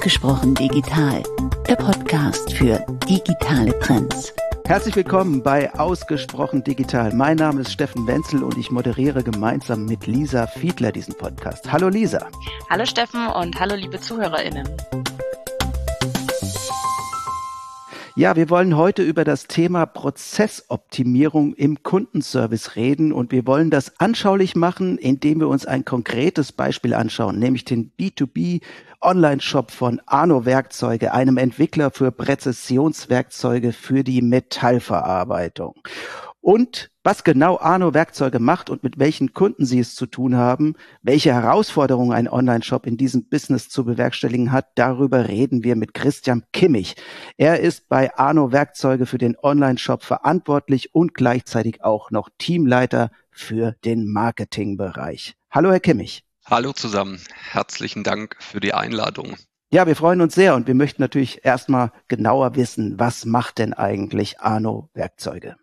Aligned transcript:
Ausgesprochen 0.00 0.54
digital, 0.54 1.22
der 1.68 1.76
Podcast 1.76 2.54
für 2.54 2.82
digitale 3.06 3.78
Trends. 3.80 4.32
Herzlich 4.64 4.96
willkommen 4.96 5.42
bei 5.42 5.70
Ausgesprochen 5.74 6.64
Digital. 6.64 7.12
Mein 7.12 7.36
Name 7.36 7.60
ist 7.60 7.70
Steffen 7.70 8.06
Wenzel 8.06 8.42
und 8.42 8.56
ich 8.56 8.70
moderiere 8.70 9.22
gemeinsam 9.22 9.84
mit 9.84 10.06
Lisa 10.06 10.46
Fiedler 10.46 10.90
diesen 10.90 11.12
Podcast. 11.12 11.70
Hallo 11.70 11.90
Lisa. 11.90 12.26
Hallo 12.70 12.86
Steffen 12.86 13.26
und 13.26 13.60
hallo 13.60 13.74
liebe 13.74 14.00
ZuhörerInnen. 14.00 14.66
Ja, 18.16 18.34
wir 18.34 18.50
wollen 18.50 18.76
heute 18.76 19.04
über 19.04 19.22
das 19.22 19.46
Thema 19.46 19.86
Prozessoptimierung 19.86 21.54
im 21.54 21.84
Kundenservice 21.84 22.74
reden 22.74 23.12
und 23.12 23.30
wir 23.30 23.46
wollen 23.46 23.70
das 23.70 24.00
anschaulich 24.00 24.56
machen, 24.56 24.98
indem 24.98 25.38
wir 25.38 25.46
uns 25.46 25.64
ein 25.64 25.84
konkretes 25.84 26.50
Beispiel 26.50 26.92
anschauen, 26.92 27.38
nämlich 27.38 27.64
den 27.64 27.92
B2B 27.98 28.62
Online-Shop 29.00 29.70
von 29.70 30.00
Arno 30.06 30.44
Werkzeuge, 30.44 31.14
einem 31.14 31.36
Entwickler 31.36 31.92
für 31.92 32.10
Präzisionswerkzeuge 32.10 33.72
für 33.72 34.02
die 34.02 34.22
Metallverarbeitung. 34.22 35.76
Und 36.42 36.90
was 37.04 37.22
genau 37.22 37.58
Arno 37.58 37.92
Werkzeuge 37.92 38.38
macht 38.38 38.70
und 38.70 38.82
mit 38.82 38.98
welchen 38.98 39.34
Kunden 39.34 39.66
sie 39.66 39.78
es 39.78 39.94
zu 39.94 40.06
tun 40.06 40.36
haben, 40.36 40.74
welche 41.02 41.34
Herausforderungen 41.34 42.12
ein 42.12 42.28
Online-Shop 42.28 42.86
in 42.86 42.96
diesem 42.96 43.28
Business 43.28 43.68
zu 43.68 43.84
bewerkstelligen 43.84 44.50
hat, 44.50 44.68
darüber 44.74 45.28
reden 45.28 45.64
wir 45.64 45.76
mit 45.76 45.92
Christian 45.92 46.44
Kimmich. 46.52 46.96
Er 47.36 47.60
ist 47.60 47.88
bei 47.88 48.16
Arno 48.16 48.52
Werkzeuge 48.52 49.04
für 49.04 49.18
den 49.18 49.36
Online-Shop 49.42 50.02
verantwortlich 50.02 50.94
und 50.94 51.14
gleichzeitig 51.14 51.84
auch 51.84 52.10
noch 52.10 52.30
Teamleiter 52.38 53.10
für 53.30 53.72
den 53.84 54.10
Marketingbereich. 54.10 55.34
Hallo, 55.50 55.70
Herr 55.70 55.80
Kimmich. 55.80 56.24
Hallo 56.46 56.72
zusammen. 56.72 57.20
Herzlichen 57.50 58.02
Dank 58.02 58.36
für 58.40 58.60
die 58.60 58.72
Einladung. 58.72 59.36
Ja, 59.72 59.86
wir 59.86 59.94
freuen 59.94 60.20
uns 60.20 60.34
sehr 60.34 60.54
und 60.54 60.66
wir 60.66 60.74
möchten 60.74 61.02
natürlich 61.02 61.44
erstmal 61.44 61.92
genauer 62.08 62.56
wissen, 62.56 62.98
was 62.98 63.24
macht 63.24 63.58
denn 63.58 63.72
eigentlich 63.72 64.40
Arno 64.40 64.88
Werkzeuge? 64.94 65.56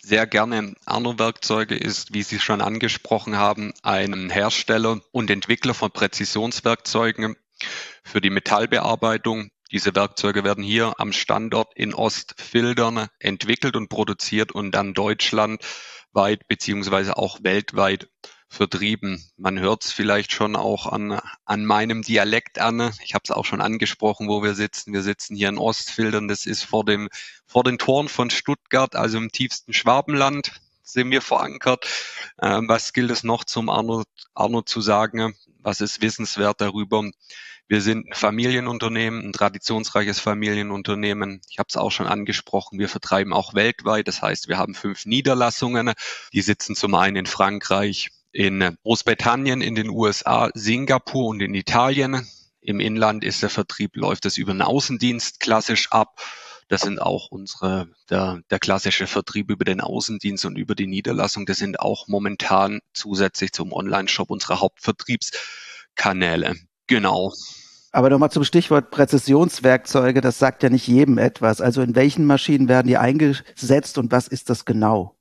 Sehr 0.00 0.26
gerne. 0.26 0.74
Arno 0.86 1.18
Werkzeuge 1.18 1.74
ist, 1.74 2.14
wie 2.14 2.22
Sie 2.22 2.40
schon 2.40 2.60
angesprochen 2.60 3.36
haben, 3.36 3.72
ein 3.82 4.30
Hersteller 4.30 5.00
und 5.12 5.30
Entwickler 5.30 5.74
von 5.74 5.90
Präzisionswerkzeugen 5.90 7.36
für 8.04 8.20
die 8.20 8.30
Metallbearbeitung. 8.30 9.50
Diese 9.70 9.94
Werkzeuge 9.94 10.44
werden 10.44 10.64
hier 10.64 10.94
am 10.98 11.12
Standort 11.12 11.72
in 11.76 11.92
Ostfildern 11.92 13.08
entwickelt 13.18 13.76
und 13.76 13.88
produziert 13.88 14.52
und 14.52 14.72
dann 14.72 14.94
deutschlandweit 14.94 16.48
beziehungsweise 16.48 17.16
auch 17.16 17.40
weltweit 17.42 18.08
vertrieben. 18.48 19.24
Man 19.36 19.58
hört 19.58 19.84
es 19.84 19.92
vielleicht 19.92 20.32
schon 20.32 20.56
auch 20.56 20.86
an, 20.86 21.20
an 21.44 21.64
meinem 21.64 22.02
Dialekt 22.02 22.58
an. 22.58 22.92
Ich 23.04 23.14
habe 23.14 23.22
es 23.24 23.30
auch 23.30 23.44
schon 23.44 23.60
angesprochen, 23.60 24.28
wo 24.28 24.42
wir 24.42 24.54
sitzen. 24.54 24.92
Wir 24.92 25.02
sitzen 25.02 25.36
hier 25.36 25.48
in 25.48 25.58
Ostfildern. 25.58 26.28
Das 26.28 26.46
ist 26.46 26.64
vor, 26.64 26.84
dem, 26.84 27.08
vor 27.46 27.64
den 27.64 27.78
Toren 27.78 28.08
von 28.08 28.30
Stuttgart, 28.30 28.96
also 28.96 29.18
im 29.18 29.30
tiefsten 29.30 29.72
Schwabenland 29.72 30.52
sind 30.82 31.10
wir 31.10 31.20
verankert. 31.22 31.86
Ähm, 32.40 32.68
was 32.68 32.92
gilt 32.92 33.10
es 33.10 33.22
noch 33.22 33.44
zum 33.44 33.68
Arno, 33.68 34.04
Arno 34.34 34.62
zu 34.62 34.80
sagen? 34.80 35.34
Was 35.60 35.80
ist 35.80 36.00
wissenswert 36.00 36.60
darüber? 36.60 37.04
Wir 37.70 37.82
sind 37.82 38.08
ein 38.08 38.14
Familienunternehmen, 38.14 39.28
ein 39.28 39.32
traditionsreiches 39.34 40.20
Familienunternehmen. 40.20 41.42
Ich 41.50 41.58
habe 41.58 41.66
es 41.68 41.76
auch 41.76 41.90
schon 41.90 42.06
angesprochen. 42.06 42.78
Wir 42.78 42.88
vertreiben 42.88 43.34
auch 43.34 43.52
weltweit. 43.52 44.08
Das 44.08 44.22
heißt, 44.22 44.48
wir 44.48 44.56
haben 44.56 44.74
fünf 44.74 45.04
Niederlassungen. 45.04 45.92
Die 46.32 46.40
sitzen 46.40 46.74
zum 46.74 46.94
einen 46.94 47.16
in 47.16 47.26
Frankreich, 47.26 48.08
in 48.32 48.76
Großbritannien, 48.82 49.60
in 49.60 49.74
den 49.74 49.88
USA, 49.88 50.50
Singapur 50.54 51.26
und 51.26 51.40
in 51.40 51.54
Italien. 51.54 52.26
Im 52.60 52.80
Inland 52.80 53.24
ist 53.24 53.42
der 53.42 53.50
Vertrieb, 53.50 53.96
läuft 53.96 54.26
es 54.26 54.36
über 54.36 54.50
einen 54.50 54.62
Außendienst 54.62 55.40
klassisch 55.40 55.90
ab. 55.90 56.20
Das 56.68 56.82
sind 56.82 57.00
auch 57.00 57.28
unsere, 57.30 57.88
der, 58.10 58.40
der 58.50 58.58
klassische 58.58 59.06
Vertrieb 59.06 59.50
über 59.50 59.64
den 59.64 59.80
Außendienst 59.80 60.44
und 60.44 60.58
über 60.58 60.74
die 60.74 60.86
Niederlassung. 60.86 61.46
Das 61.46 61.56
sind 61.56 61.80
auch 61.80 62.08
momentan 62.08 62.80
zusätzlich 62.92 63.52
zum 63.52 63.72
Online-Shop 63.72 64.30
unsere 64.30 64.60
Hauptvertriebskanäle. 64.60 66.56
Genau. 66.86 67.32
Aber 67.90 68.10
nochmal 68.10 68.30
zum 68.30 68.44
Stichwort 68.44 68.90
Präzisionswerkzeuge, 68.90 70.20
das 70.20 70.38
sagt 70.38 70.62
ja 70.62 70.68
nicht 70.68 70.86
jedem 70.86 71.16
etwas. 71.16 71.62
Also 71.62 71.80
in 71.80 71.94
welchen 71.94 72.26
Maschinen 72.26 72.68
werden 72.68 72.86
die 72.86 72.98
eingesetzt 72.98 73.96
und 73.96 74.12
was 74.12 74.28
ist 74.28 74.50
das 74.50 74.66
genau? 74.66 75.17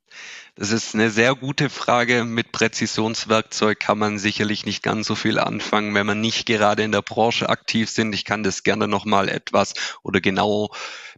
Das 0.60 0.72
ist 0.72 0.96
eine 0.96 1.12
sehr 1.12 1.36
gute 1.36 1.70
Frage. 1.70 2.24
Mit 2.24 2.52
Präzisionswerkzeug 2.52 3.80
kann 3.80 4.00
man 4.00 4.18
sicherlich 4.18 4.66
nicht 4.66 4.82
ganz 4.82 5.06
so 5.06 5.14
viel 5.14 5.38
anfangen, 5.38 5.94
wenn 5.94 6.08
man 6.08 6.20
nicht 6.20 6.48
gerade 6.48 6.82
in 6.82 6.92
der 6.92 7.04
Branche 7.04 7.48
aktiv 7.48 7.92
sind. 7.92 8.12
Ich 8.16 8.26
kann 8.26 8.42
das 8.42 8.64
gerne 8.64 8.88
nochmal 8.88 9.30
etwas 9.30 9.76
oder 10.02 10.20
genau 10.20 10.72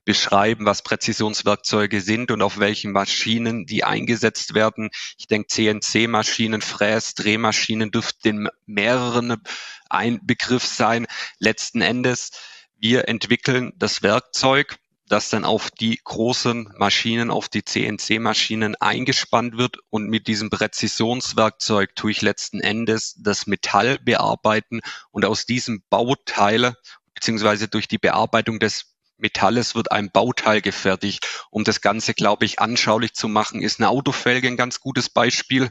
beschreiben, 0.04 0.66
was 0.66 0.82
Präzisionswerkzeuge 0.82 2.02
sind 2.02 2.32
und 2.32 2.42
auf 2.42 2.60
welchen 2.60 2.92
Maschinen 2.92 3.66
die 3.66 3.86
eingesetzt 3.86 4.56
werden. 4.56 4.90
Ich 5.18 5.28
denke, 5.28 5.48
CNC-Maschinen, 5.48 6.62
Fräs, 6.62 7.14
Drehmaschinen 7.14 7.92
dürften 7.92 8.50
mehreren 8.66 9.42
ein 9.90 10.20
Begriff 10.22 10.66
sein. 10.66 11.08
Letzten 11.38 11.80
Endes, 11.80 12.32
wir 12.78 13.08
entwickeln 13.08 13.72
das 13.78 14.04
Werkzeug 14.04 14.80
das 15.10 15.30
dann 15.30 15.44
auf 15.44 15.72
die 15.72 16.00
großen 16.04 16.74
Maschinen, 16.78 17.32
auf 17.32 17.50
die 17.50 17.66
CNC-Maschinen 17.66 18.76
eingespannt 18.76 19.58
wird 19.58 19.78
und 19.90 20.08
mit 20.08 20.28
diesem 20.28 20.50
Präzisionswerkzeug 20.50 21.96
tue 21.96 22.12
ich 22.12 22.22
letzten 22.22 22.62
Endes 22.62 23.16
das 23.18 23.48
Metall 23.48 23.98
bearbeiten 24.00 24.82
und 25.12 25.26
aus 25.26 25.46
diesem 25.46 25.84
Bauteil 25.90 26.76
beziehungsweise 27.14 27.68
durch 27.68 27.88
die 27.88 27.98
Bearbeitung 27.98 28.60
des 28.60 28.86
Metalles 29.18 29.76
wird 29.76 29.92
ein 29.92 30.12
Bauteil 30.12 30.62
gefertigt. 30.62 31.28
Um 31.50 31.66
das 31.66 31.82
Ganze, 31.82 32.14
glaube 32.14 32.46
ich, 32.46 32.60
anschaulich 32.60 33.14
zu 33.14 33.28
machen, 33.28 33.62
ist 33.62 33.80
eine 33.80 33.90
Autofelge 33.90 34.48
ein 34.48 34.56
ganz 34.56 34.80
gutes 34.80 35.10
Beispiel. 35.10 35.70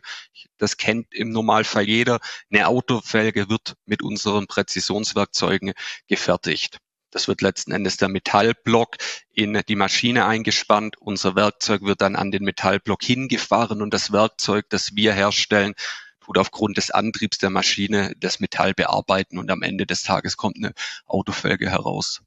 Das 0.59 0.77
kennt 0.77 1.15
im 1.15 1.31
Normalfall 1.31 1.85
jeder. 1.85 2.21
Eine 2.51 2.69
Autofelge 2.69 3.49
wird 3.49 3.77
mit 3.87 4.03
unseren 4.03 4.47
Präzisionswerkzeugen 4.47 5.73
gefertigt. 6.09 6.79
Das 7.11 7.29
wird 7.29 7.41
letzten 7.41 7.73
Endes 7.73 7.97
der 7.97 8.09
Metallblock 8.09 8.97
in 9.33 9.61
die 9.69 9.77
Maschine 9.77 10.27
eingespannt. 10.27 10.97
Unser 10.99 11.35
Werkzeug 11.37 11.83
wird 11.83 12.03
dann 12.03 12.17
an 12.17 12.31
den 12.31 12.45
Metallblock 12.45 13.03
hingefahren 13.03 13.81
und 13.81 13.95
das 13.95 14.13
Werkzeug, 14.13 14.67
das 14.69 14.95
wir 14.95 15.15
herstellen, 15.15 15.75
tut 16.21 16.37
aufgrund 16.37 16.77
des 16.77 16.91
Antriebs 16.91 17.39
der 17.39 17.49
Maschine 17.51 18.13
das 18.19 18.41
Metall 18.41 18.75
bearbeiten 18.75 19.39
und 19.39 19.51
am 19.51 19.63
Ende 19.63 19.87
des 19.87 20.03
Tages 20.03 20.37
kommt 20.37 20.57
eine 20.59 20.75
Autofelge 21.07 21.71
heraus. 21.71 22.21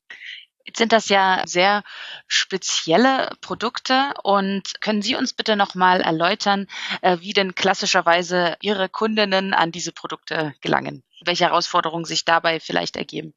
Jetzt 0.65 0.77
sind 0.77 0.91
das 0.91 1.09
ja 1.09 1.43
sehr 1.45 1.83
spezielle 2.27 3.29
Produkte 3.41 4.13
und 4.23 4.79
können 4.81 5.01
Sie 5.01 5.15
uns 5.15 5.33
bitte 5.33 5.55
nochmal 5.55 6.01
erläutern, 6.01 6.67
äh, 7.01 7.17
wie 7.19 7.33
denn 7.33 7.55
klassischerweise 7.55 8.57
Ihre 8.61 8.89
Kundinnen 8.89 9.53
an 9.53 9.71
diese 9.71 9.91
Produkte 9.91 10.53
gelangen? 10.61 11.03
Welche 11.23 11.45
Herausforderungen 11.45 12.05
sich 12.05 12.25
dabei 12.25 12.59
vielleicht 12.59 12.95
ergeben? 12.95 13.33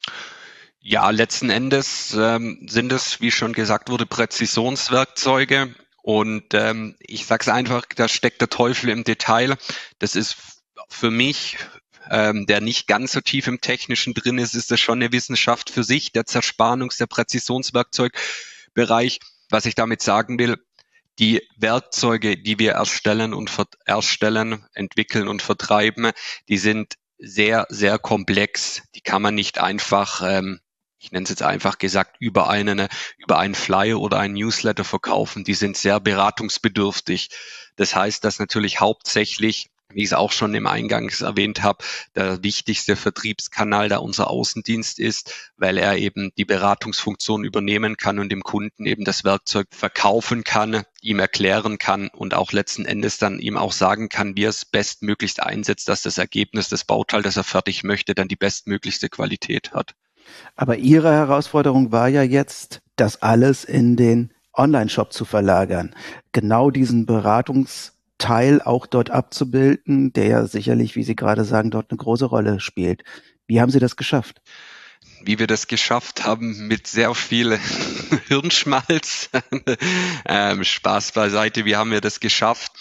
Ja, 0.86 1.08
letzten 1.08 1.48
Endes 1.48 2.12
ähm, 2.12 2.66
sind 2.68 2.92
es, 2.92 3.22
wie 3.22 3.30
schon 3.30 3.54
gesagt 3.54 3.88
wurde, 3.88 4.04
Präzisionswerkzeuge. 4.04 5.74
Und 6.02 6.52
ähm, 6.52 6.94
ich 6.98 7.24
sage 7.24 7.40
es 7.40 7.48
einfach, 7.48 7.86
da 7.96 8.06
steckt 8.06 8.42
der 8.42 8.50
Teufel 8.50 8.90
im 8.90 9.02
Detail. 9.02 9.56
Das 9.98 10.14
ist 10.14 10.36
für 10.90 11.10
mich, 11.10 11.56
ähm, 12.10 12.44
der 12.44 12.60
nicht 12.60 12.86
ganz 12.86 13.12
so 13.12 13.22
tief 13.22 13.46
im 13.46 13.62
Technischen 13.62 14.12
drin 14.12 14.36
ist, 14.36 14.54
ist 14.54 14.70
das 14.70 14.78
schon 14.78 15.00
eine 15.00 15.10
Wissenschaft 15.10 15.70
für 15.70 15.84
sich, 15.84 16.12
der 16.12 16.26
Zerspanungs-, 16.26 16.98
der 16.98 17.06
Präzisionswerkzeugbereich. 17.06 19.20
Was 19.48 19.64
ich 19.64 19.76
damit 19.76 20.02
sagen 20.02 20.38
will, 20.38 20.58
die 21.18 21.40
Werkzeuge, 21.56 22.36
die 22.36 22.58
wir 22.58 22.72
erstellen 22.72 23.32
und 23.32 23.50
erstellen, 23.86 24.66
entwickeln 24.74 25.28
und 25.28 25.40
vertreiben, 25.40 26.10
die 26.50 26.58
sind 26.58 26.96
sehr, 27.16 27.66
sehr 27.70 27.98
komplex. 27.98 28.82
Die 28.94 29.00
kann 29.00 29.22
man 29.22 29.34
nicht 29.34 29.58
einfach 29.58 30.20
ähm, 30.22 30.60
ich 31.04 31.12
nenne 31.12 31.24
es 31.24 31.30
jetzt 31.30 31.42
einfach 31.42 31.76
gesagt, 31.76 32.16
über 32.18 32.48
einen, 32.48 32.88
über 33.18 33.38
einen 33.38 33.54
Flyer 33.54 34.00
oder 34.00 34.18
einen 34.18 34.34
Newsletter 34.34 34.84
verkaufen, 34.84 35.44
die 35.44 35.52
sind 35.52 35.76
sehr 35.76 36.00
beratungsbedürftig. 36.00 37.28
Das 37.76 37.94
heißt, 37.94 38.24
dass 38.24 38.38
natürlich 38.38 38.80
hauptsächlich 38.80 39.70
wie 39.90 40.00
ich 40.00 40.06
es 40.06 40.12
auch 40.12 40.32
schon 40.32 40.54
im 40.54 40.66
Eingangs 40.66 41.20
erwähnt 41.20 41.62
habe, 41.62 41.84
der 42.16 42.42
wichtigste 42.42 42.96
Vertriebskanal 42.96 43.88
da 43.88 43.98
unser 43.98 44.28
Außendienst 44.28 44.98
ist, 44.98 45.32
weil 45.56 45.78
er 45.78 45.96
eben 45.98 46.32
die 46.36 46.44
Beratungsfunktion 46.44 47.44
übernehmen 47.44 47.96
kann 47.96 48.18
und 48.18 48.30
dem 48.32 48.42
Kunden 48.42 48.86
eben 48.86 49.04
das 49.04 49.22
Werkzeug 49.22 49.68
verkaufen 49.70 50.42
kann, 50.42 50.84
ihm 51.00 51.20
erklären 51.20 51.78
kann 51.78 52.08
und 52.08 52.34
auch 52.34 52.50
letzten 52.50 52.86
Endes 52.86 53.18
dann 53.18 53.38
ihm 53.38 53.56
auch 53.56 53.72
sagen 53.72 54.08
kann, 54.08 54.36
wie 54.36 54.44
er 54.44 54.50
es 54.50 54.64
bestmöglichst 54.64 55.40
einsetzt, 55.40 55.88
dass 55.88 56.02
das 56.02 56.18
Ergebnis, 56.18 56.68
das 56.68 56.84
Bauteil, 56.84 57.22
das 57.22 57.36
er 57.36 57.44
fertig 57.44 57.84
möchte, 57.84 58.16
dann 58.16 58.26
die 58.26 58.36
bestmöglichste 58.36 59.08
Qualität 59.08 59.72
hat. 59.72 59.94
Aber 60.56 60.76
Ihre 60.76 61.12
Herausforderung 61.12 61.92
war 61.92 62.08
ja 62.08 62.22
jetzt, 62.22 62.80
das 62.96 63.22
alles 63.22 63.64
in 63.64 63.96
den 63.96 64.32
Online-Shop 64.52 65.12
zu 65.12 65.24
verlagern. 65.24 65.94
Genau 66.32 66.70
diesen 66.70 67.06
Beratungsteil 67.06 68.62
auch 68.62 68.86
dort 68.86 69.10
abzubilden, 69.10 70.12
der 70.12 70.26
ja 70.26 70.46
sicherlich, 70.46 70.94
wie 70.96 71.02
Sie 71.02 71.16
gerade 71.16 71.44
sagen, 71.44 71.70
dort 71.70 71.90
eine 71.90 71.98
große 71.98 72.26
Rolle 72.26 72.60
spielt. 72.60 73.02
Wie 73.46 73.60
haben 73.60 73.70
Sie 73.70 73.80
das 73.80 73.96
geschafft? 73.96 74.40
wie 75.26 75.38
wir 75.38 75.46
das 75.46 75.68
geschafft 75.68 76.24
haben 76.24 76.66
mit 76.66 76.86
sehr 76.86 77.14
viel 77.14 77.58
Hirnschmalz. 78.28 79.30
ähm, 80.26 80.64
Spaß 80.64 81.12
beiseite, 81.12 81.64
wie 81.64 81.76
haben 81.76 81.90
wir 81.90 82.00
das 82.00 82.20
geschafft? 82.20 82.72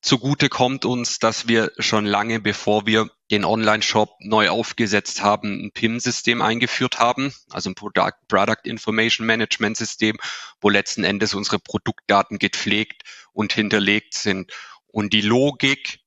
Zugute 0.00 0.48
kommt 0.48 0.84
uns, 0.84 1.18
dass 1.18 1.48
wir 1.48 1.72
schon 1.78 2.06
lange 2.06 2.40
bevor 2.40 2.86
wir 2.86 3.10
den 3.30 3.44
Online-Shop 3.44 4.16
neu 4.20 4.48
aufgesetzt 4.48 5.22
haben, 5.22 5.64
ein 5.64 5.72
PIM-System 5.72 6.40
eingeführt 6.40 6.98
haben, 6.98 7.34
also 7.50 7.70
ein 7.70 7.74
Product, 7.74 8.14
Product 8.28 8.64
Information 8.64 9.26
Management 9.26 9.76
System, 9.76 10.16
wo 10.60 10.70
letzten 10.70 11.04
Endes 11.04 11.34
unsere 11.34 11.58
Produktdaten 11.58 12.38
gepflegt 12.38 13.02
und 13.32 13.52
hinterlegt 13.52 14.14
sind. 14.14 14.52
Und 14.86 15.12
die 15.12 15.20
Logik 15.20 16.00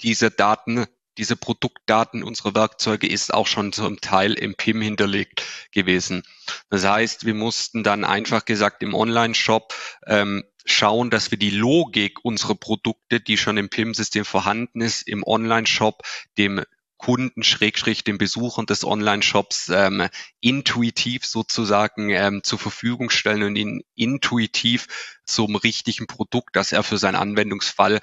dieser 0.00 0.30
Daten 0.30 0.86
diese 1.18 1.36
Produktdaten 1.36 2.22
unserer 2.24 2.54
Werkzeuge 2.54 3.06
ist 3.06 3.32
auch 3.32 3.46
schon 3.46 3.72
zum 3.72 4.00
Teil 4.00 4.32
im 4.34 4.56
PIM 4.56 4.80
hinterlegt 4.80 5.44
gewesen. 5.70 6.24
Das 6.70 6.84
heißt, 6.84 7.24
wir 7.24 7.34
mussten 7.34 7.84
dann 7.84 8.04
einfach 8.04 8.44
gesagt 8.44 8.82
im 8.82 8.94
Online-Shop 8.94 9.72
ähm, 10.06 10.44
schauen, 10.64 11.10
dass 11.10 11.30
wir 11.30 11.38
die 11.38 11.50
Logik 11.50 12.24
unserer 12.24 12.54
Produkte, 12.54 13.20
die 13.20 13.36
schon 13.36 13.56
im 13.56 13.68
PIM-System 13.68 14.24
vorhanden 14.24 14.80
ist, 14.80 15.06
im 15.06 15.22
Online-Shop 15.22 16.02
dem 16.38 16.62
Kunden, 16.96 17.42
Schrägstrich, 17.42 18.02
den 18.02 18.16
Besuchern 18.16 18.64
des 18.64 18.84
Online-Shops 18.84 19.68
ähm, 19.68 20.08
intuitiv 20.40 21.26
sozusagen 21.26 22.08
ähm, 22.08 22.42
zur 22.42 22.58
Verfügung 22.58 23.10
stellen 23.10 23.42
und 23.42 23.56
ihn 23.56 23.82
intuitiv 23.94 25.18
zum 25.26 25.56
richtigen 25.56 26.06
Produkt, 26.06 26.56
das 26.56 26.72
er 26.72 26.82
für 26.82 26.96
seinen 26.96 27.16
Anwendungsfall 27.16 28.00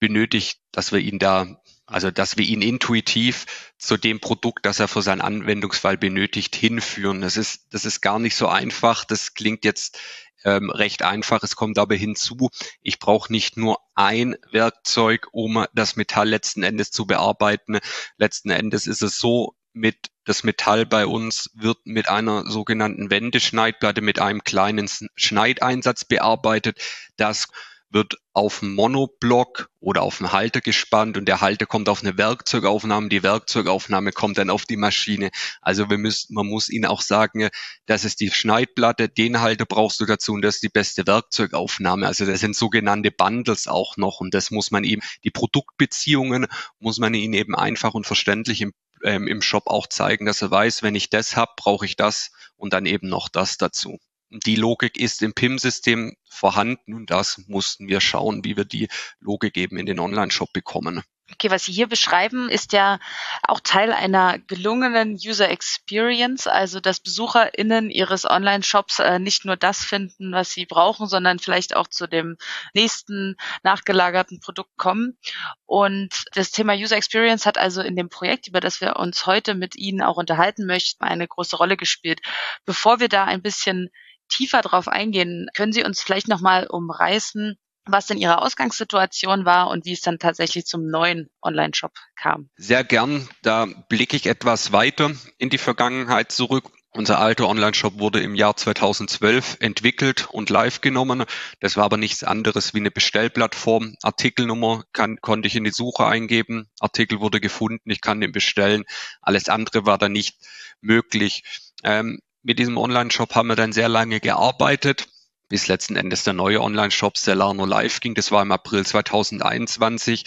benötigt, 0.00 0.58
dass 0.72 0.90
wir 0.90 0.98
ihn 0.98 1.20
da 1.20 1.62
also, 1.86 2.10
dass 2.10 2.38
wir 2.38 2.44
ihn 2.46 2.62
intuitiv 2.62 3.74
zu 3.76 3.98
dem 3.98 4.18
Produkt, 4.18 4.64
das 4.64 4.80
er 4.80 4.88
für 4.88 5.02
seinen 5.02 5.20
Anwendungsfall 5.20 5.98
benötigt, 5.98 6.56
hinführen. 6.56 7.20
Das 7.20 7.36
ist, 7.36 7.66
das 7.70 7.84
ist 7.84 8.00
gar 8.00 8.18
nicht 8.18 8.34
so 8.34 8.48
einfach. 8.48 9.04
Das 9.04 9.34
klingt 9.34 9.64
jetzt 9.64 9.98
ähm, 10.44 10.70
recht 10.70 11.02
einfach. 11.02 11.42
Es 11.42 11.56
kommt 11.56 11.78
aber 11.78 11.94
hinzu, 11.94 12.50
ich 12.80 12.98
brauche 12.98 13.32
nicht 13.32 13.56
nur 13.56 13.78
ein 13.94 14.36
Werkzeug, 14.50 15.28
um 15.32 15.64
das 15.74 15.96
Metall 15.96 16.28
letzten 16.28 16.62
Endes 16.62 16.90
zu 16.90 17.06
bearbeiten. 17.06 17.78
Letzten 18.16 18.50
Endes 18.50 18.86
ist 18.86 19.02
es 19.02 19.18
so, 19.18 19.54
mit 19.74 20.10
das 20.24 20.44
Metall 20.44 20.86
bei 20.86 21.06
uns 21.06 21.50
wird 21.54 21.78
mit 21.84 22.08
einer 22.08 22.48
sogenannten 22.48 23.10
Wendeschneidplatte 23.10 24.02
mit 24.02 24.18
einem 24.18 24.44
kleinen 24.44 24.88
Schneideinsatz 25.16 26.04
bearbeitet. 26.04 26.78
Das 27.16 27.48
wird 27.92 28.16
auf 28.32 28.60
dem 28.60 28.74
Monoblock 28.74 29.68
oder 29.80 30.02
auf 30.02 30.18
den 30.18 30.32
Halter 30.32 30.60
gespannt 30.60 31.16
und 31.16 31.26
der 31.26 31.40
Halter 31.40 31.66
kommt 31.66 31.88
auf 31.88 32.02
eine 32.02 32.16
Werkzeugaufnahme, 32.16 33.08
die 33.08 33.22
Werkzeugaufnahme 33.22 34.12
kommt 34.12 34.38
dann 34.38 34.50
auf 34.50 34.64
die 34.64 34.76
Maschine. 34.76 35.30
Also 35.60 35.90
wir 35.90 35.98
müssen, 35.98 36.34
man 36.34 36.46
muss 36.46 36.70
ihnen 36.70 36.86
auch 36.86 37.02
sagen, 37.02 37.48
das 37.86 38.04
ist 38.04 38.20
die 38.20 38.30
Schneidplatte, 38.30 39.08
den 39.08 39.40
Halter 39.40 39.66
brauchst 39.66 40.00
du 40.00 40.06
dazu 40.06 40.32
und 40.32 40.42
das 40.42 40.56
ist 40.56 40.62
die 40.62 40.68
beste 40.68 41.06
Werkzeugaufnahme. 41.06 42.06
Also 42.06 42.24
das 42.24 42.40
sind 42.40 42.56
sogenannte 42.56 43.10
Bundles 43.10 43.66
auch 43.66 43.96
noch 43.96 44.20
und 44.20 44.32
das 44.34 44.50
muss 44.50 44.70
man 44.70 44.84
eben, 44.84 45.02
die 45.24 45.30
Produktbeziehungen 45.30 46.46
muss 46.78 46.98
man 46.98 47.12
ihnen 47.14 47.34
eben 47.34 47.54
einfach 47.54 47.94
und 47.94 48.06
verständlich 48.06 48.62
im, 48.62 48.72
ähm, 49.04 49.28
im 49.28 49.42
Shop 49.42 49.66
auch 49.66 49.86
zeigen, 49.86 50.24
dass 50.24 50.42
er 50.42 50.50
weiß, 50.50 50.82
wenn 50.82 50.94
ich 50.94 51.10
das 51.10 51.36
habe, 51.36 51.52
brauche 51.56 51.84
ich 51.84 51.96
das 51.96 52.30
und 52.56 52.72
dann 52.72 52.86
eben 52.86 53.08
noch 53.08 53.28
das 53.28 53.58
dazu 53.58 53.98
die 54.32 54.56
Logik 54.56 54.96
ist 54.96 55.22
im 55.22 55.34
PIM-System 55.34 56.16
vorhanden 56.28 56.94
und 56.94 57.10
das 57.10 57.42
mussten 57.46 57.88
wir 57.88 58.00
schauen, 58.00 58.44
wie 58.44 58.56
wir 58.56 58.64
die 58.64 58.88
Logik 59.20 59.56
eben 59.56 59.76
in 59.76 59.86
den 59.86 60.00
Online-Shop 60.00 60.52
bekommen. 60.52 61.02
Okay, 61.32 61.50
was 61.50 61.64
Sie 61.64 61.72
hier 61.72 61.86
beschreiben, 61.86 62.50
ist 62.50 62.72
ja 62.72 62.98
auch 63.42 63.60
Teil 63.60 63.92
einer 63.92 64.38
gelungenen 64.38 65.14
User 65.14 65.48
Experience, 65.48 66.46
also 66.46 66.78
dass 66.78 67.00
BesucherInnen 67.00 67.90
Ihres 67.90 68.28
Online-Shops 68.28 68.98
äh, 68.98 69.18
nicht 69.18 69.44
nur 69.44 69.56
das 69.56 69.78
finden, 69.78 70.32
was 70.32 70.50
sie 70.50 70.66
brauchen, 70.66 71.06
sondern 71.06 71.38
vielleicht 71.38 71.74
auch 71.74 71.88
zu 71.88 72.06
dem 72.06 72.36
nächsten 72.74 73.36
nachgelagerten 73.62 74.40
Produkt 74.40 74.76
kommen. 74.76 75.16
Und 75.64 76.24
das 76.34 76.50
Thema 76.50 76.74
User 76.74 76.96
Experience 76.96 77.46
hat 77.46 77.56
also 77.56 77.80
in 77.80 77.96
dem 77.96 78.10
Projekt, 78.10 78.48
über 78.48 78.60
das 78.60 78.80
wir 78.80 78.96
uns 78.96 79.24
heute 79.24 79.54
mit 79.54 79.74
Ihnen 79.76 80.02
auch 80.02 80.16
unterhalten 80.16 80.66
möchten, 80.66 81.02
eine 81.04 81.26
große 81.26 81.56
Rolle 81.56 81.78
gespielt. 81.78 82.20
Bevor 82.66 83.00
wir 83.00 83.08
da 83.08 83.24
ein 83.24 83.42
bisschen 83.42 83.88
tiefer 84.32 84.62
drauf 84.62 84.88
eingehen, 84.88 85.48
können 85.54 85.72
Sie 85.72 85.84
uns 85.84 86.02
vielleicht 86.02 86.28
nochmal 86.28 86.66
umreißen, 86.66 87.56
was 87.84 88.06
denn 88.06 88.18
Ihre 88.18 88.40
Ausgangssituation 88.40 89.44
war 89.44 89.68
und 89.68 89.84
wie 89.84 89.92
es 89.92 90.00
dann 90.00 90.18
tatsächlich 90.18 90.66
zum 90.66 90.86
neuen 90.86 91.28
Online-Shop 91.42 91.92
kam. 92.16 92.48
Sehr 92.56 92.84
gern. 92.84 93.28
Da 93.42 93.66
blicke 93.88 94.16
ich 94.16 94.26
etwas 94.26 94.72
weiter 94.72 95.10
in 95.38 95.50
die 95.50 95.58
Vergangenheit 95.58 96.32
zurück. 96.32 96.70
Unser 96.94 97.18
alter 97.18 97.48
Online-Shop 97.48 97.98
wurde 97.98 98.20
im 98.20 98.34
Jahr 98.34 98.54
2012 98.54 99.56
entwickelt 99.60 100.28
und 100.30 100.50
live 100.50 100.82
genommen. 100.82 101.24
Das 101.58 101.76
war 101.76 101.84
aber 101.84 101.96
nichts 101.96 102.22
anderes 102.22 102.74
wie 102.74 102.80
eine 102.80 102.90
Bestellplattform. 102.90 103.96
Artikelnummer 104.02 104.84
kann, 104.92 105.16
konnte 105.22 105.48
ich 105.48 105.56
in 105.56 105.64
die 105.64 105.70
Suche 105.70 106.06
eingeben. 106.06 106.68
Artikel 106.80 107.20
wurde 107.20 107.40
gefunden. 107.40 107.90
Ich 107.90 108.02
kann 108.02 108.20
den 108.20 108.30
bestellen. 108.30 108.84
Alles 109.22 109.48
andere 109.48 109.86
war 109.86 109.96
da 109.96 110.10
nicht 110.10 110.36
möglich. 110.82 111.44
Ähm, 111.82 112.20
mit 112.42 112.58
diesem 112.58 112.76
Online-Shop 112.76 113.34
haben 113.34 113.48
wir 113.48 113.56
dann 113.56 113.72
sehr 113.72 113.88
lange 113.88 114.20
gearbeitet, 114.20 115.08
bis 115.48 115.68
letzten 115.68 115.96
Endes 115.96 116.24
der 116.24 116.32
neue 116.32 116.60
Online-Shop 116.60 117.16
Cellarno 117.16 117.64
live 117.64 118.00
ging. 118.00 118.14
Das 118.14 118.32
war 118.32 118.42
im 118.42 118.52
April 118.52 118.84
2021. 118.84 120.24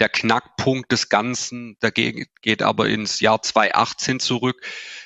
Der 0.00 0.08
Knackpunkt 0.08 0.90
des 0.90 1.08
Ganzen 1.08 1.76
dagegen 1.80 2.26
geht 2.42 2.62
aber 2.62 2.88
ins 2.88 3.20
Jahr 3.20 3.40
2018 3.42 4.20
zurück. 4.20 4.60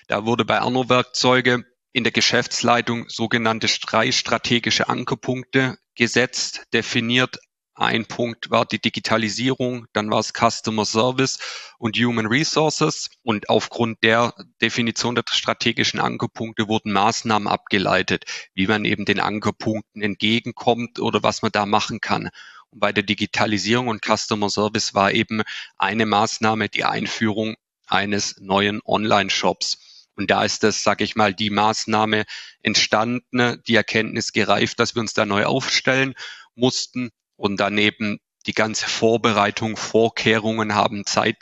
Da 0.06 0.24
wurde 0.24 0.44
bei 0.44 0.60
Arno 0.60 0.88
Werkzeuge 0.88 1.64
in 1.92 2.04
der 2.04 2.12
Geschäftsleitung 2.12 3.08
sogenannte 3.08 3.68
drei 3.86 4.12
strategische 4.12 4.88
Ankerpunkte 4.88 5.76
gesetzt, 5.94 6.62
definiert, 6.72 7.38
ein 7.78 8.06
Punkt 8.06 8.50
war 8.50 8.66
die 8.66 8.80
Digitalisierung, 8.80 9.86
dann 9.92 10.10
war 10.10 10.18
es 10.18 10.32
Customer 10.32 10.84
Service 10.84 11.38
und 11.78 11.96
Human 11.96 12.26
Resources. 12.26 13.08
Und 13.22 13.48
aufgrund 13.48 14.02
der 14.02 14.34
Definition 14.60 15.14
der 15.14 15.22
strategischen 15.30 16.00
Ankerpunkte 16.00 16.66
wurden 16.66 16.92
Maßnahmen 16.92 17.46
abgeleitet, 17.46 18.24
wie 18.52 18.66
man 18.66 18.84
eben 18.84 19.04
den 19.04 19.20
Ankerpunkten 19.20 20.02
entgegenkommt 20.02 20.98
oder 20.98 21.22
was 21.22 21.42
man 21.42 21.52
da 21.52 21.66
machen 21.66 22.00
kann. 22.00 22.30
Und 22.70 22.80
bei 22.80 22.92
der 22.92 23.04
Digitalisierung 23.04 23.86
und 23.86 24.04
Customer 24.04 24.50
Service 24.50 24.94
war 24.94 25.12
eben 25.12 25.42
eine 25.76 26.04
Maßnahme 26.04 26.68
die 26.68 26.84
Einführung 26.84 27.54
eines 27.86 28.40
neuen 28.40 28.80
Online-Shops. 28.84 30.08
Und 30.16 30.32
da 30.32 30.42
ist 30.42 30.64
das, 30.64 30.82
sage 30.82 31.04
ich 31.04 31.14
mal, 31.14 31.32
die 31.32 31.50
Maßnahme 31.50 32.24
entstanden, 32.60 33.62
die 33.68 33.76
Erkenntnis 33.76 34.32
gereift, 34.32 34.80
dass 34.80 34.96
wir 34.96 35.00
uns 35.00 35.14
da 35.14 35.24
neu 35.24 35.44
aufstellen 35.44 36.14
mussten 36.56 37.10
und 37.38 37.58
daneben 37.58 38.18
die 38.46 38.52
ganze 38.52 38.86
Vorbereitung, 38.86 39.76
Vorkehrungen 39.76 40.74
haben 40.74 41.06
Zeit, 41.06 41.36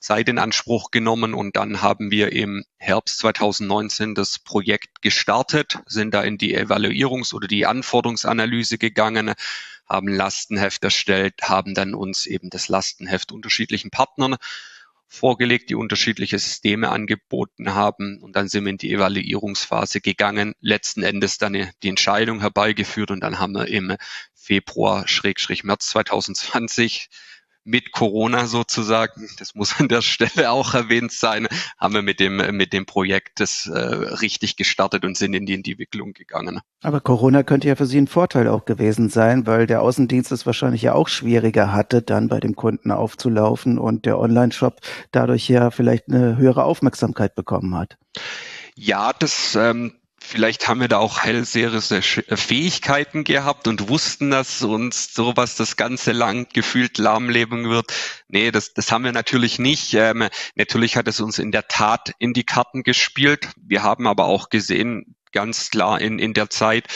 Zeit 0.00 0.28
in 0.28 0.38
Anspruch 0.38 0.90
genommen 0.90 1.34
und 1.34 1.56
dann 1.56 1.82
haben 1.82 2.10
wir 2.10 2.32
im 2.32 2.64
Herbst 2.78 3.18
2019 3.18 4.14
das 4.14 4.38
Projekt 4.38 5.02
gestartet, 5.02 5.78
sind 5.86 6.12
da 6.12 6.22
in 6.22 6.36
die 6.36 6.58
Evaluierungs- 6.58 7.34
oder 7.34 7.46
die 7.46 7.66
Anforderungsanalyse 7.66 8.78
gegangen, 8.78 9.34
haben 9.88 10.08
Lastenheft 10.08 10.82
erstellt, 10.84 11.34
haben 11.42 11.74
dann 11.74 11.94
uns 11.94 12.26
eben 12.26 12.50
das 12.50 12.68
Lastenheft 12.68 13.32
unterschiedlichen 13.32 13.90
Partnern 13.90 14.36
vorgelegt, 15.10 15.70
die 15.70 15.74
unterschiedliche 15.74 16.38
Systeme 16.38 16.88
angeboten 16.88 17.74
haben. 17.74 18.22
Und 18.22 18.36
dann 18.36 18.48
sind 18.48 18.64
wir 18.64 18.70
in 18.70 18.78
die 18.78 18.92
Evaluierungsphase 18.92 20.00
gegangen, 20.00 20.54
letzten 20.60 21.02
Endes 21.02 21.36
dann 21.36 21.52
die 21.82 21.88
Entscheidung 21.88 22.40
herbeigeführt 22.40 23.10
und 23.10 23.20
dann 23.20 23.40
haben 23.40 23.52
wir 23.52 23.66
im 23.66 23.96
Februar, 24.34 25.08
Schrägstrich 25.08 25.64
März 25.64 25.88
2020 25.88 27.08
mit 27.64 27.92
Corona 27.92 28.46
sozusagen, 28.46 29.28
das 29.38 29.54
muss 29.54 29.78
an 29.78 29.88
der 29.88 30.02
Stelle 30.02 30.50
auch 30.50 30.74
erwähnt 30.74 31.12
sein, 31.12 31.46
haben 31.78 31.94
wir 31.94 32.02
mit 32.02 32.20
dem, 32.20 32.36
mit 32.56 32.72
dem 32.72 32.86
Projekt 32.86 33.40
das 33.40 33.66
äh, 33.66 33.78
richtig 33.78 34.56
gestartet 34.56 35.04
und 35.04 35.16
sind 35.16 35.34
in 35.34 35.46
die 35.46 35.54
Entwicklung 35.54 36.12
gegangen. 36.12 36.60
Aber 36.82 37.00
Corona 37.00 37.42
könnte 37.42 37.68
ja 37.68 37.76
für 37.76 37.86
Sie 37.86 37.98
ein 37.98 38.08
Vorteil 38.08 38.48
auch 38.48 38.64
gewesen 38.64 39.08
sein, 39.10 39.46
weil 39.46 39.66
der 39.66 39.82
Außendienst 39.82 40.32
es 40.32 40.46
wahrscheinlich 40.46 40.82
ja 40.82 40.94
auch 40.94 41.08
schwieriger 41.08 41.72
hatte, 41.72 42.02
dann 42.02 42.28
bei 42.28 42.40
dem 42.40 42.56
Kunden 42.56 42.90
aufzulaufen 42.90 43.78
und 43.78 44.06
der 44.06 44.18
Online-Shop 44.18 44.80
dadurch 45.12 45.48
ja 45.48 45.70
vielleicht 45.70 46.08
eine 46.08 46.36
höhere 46.36 46.64
Aufmerksamkeit 46.64 47.34
bekommen 47.34 47.76
hat. 47.76 47.98
Ja, 48.74 49.12
das 49.12 49.54
ähm, 49.56 49.99
Vielleicht 50.22 50.68
haben 50.68 50.80
wir 50.80 50.88
da 50.88 50.98
auch 50.98 51.20
hellseherische 51.20 51.96
äh, 51.96 52.36
Fähigkeiten 52.36 53.24
gehabt 53.24 53.66
und 53.66 53.88
wussten 53.88 54.30
das 54.30 54.62
und 54.62 54.94
sowas 54.94 55.56
das 55.56 55.76
ganze 55.76 56.12
lang 56.12 56.46
gefühlt 56.52 56.98
lahmleben 56.98 57.68
wird. 57.68 57.92
Nee, 58.28 58.50
das, 58.50 58.74
das 58.74 58.92
haben 58.92 59.04
wir 59.04 59.12
natürlich 59.12 59.58
nicht. 59.58 59.94
Ähm, 59.94 60.28
natürlich 60.54 60.96
hat 60.96 61.08
es 61.08 61.20
uns 61.20 61.38
in 61.38 61.52
der 61.52 61.68
Tat 61.68 62.12
in 62.18 62.32
die 62.32 62.44
Karten 62.44 62.82
gespielt. 62.82 63.48
Wir 63.56 63.82
haben 63.82 64.06
aber 64.06 64.26
auch 64.26 64.50
gesehen, 64.50 65.16
ganz 65.32 65.70
klar 65.70 66.00
in, 66.00 66.18
in 66.18 66.34
der 66.34 66.50
Zeit, 66.50 66.86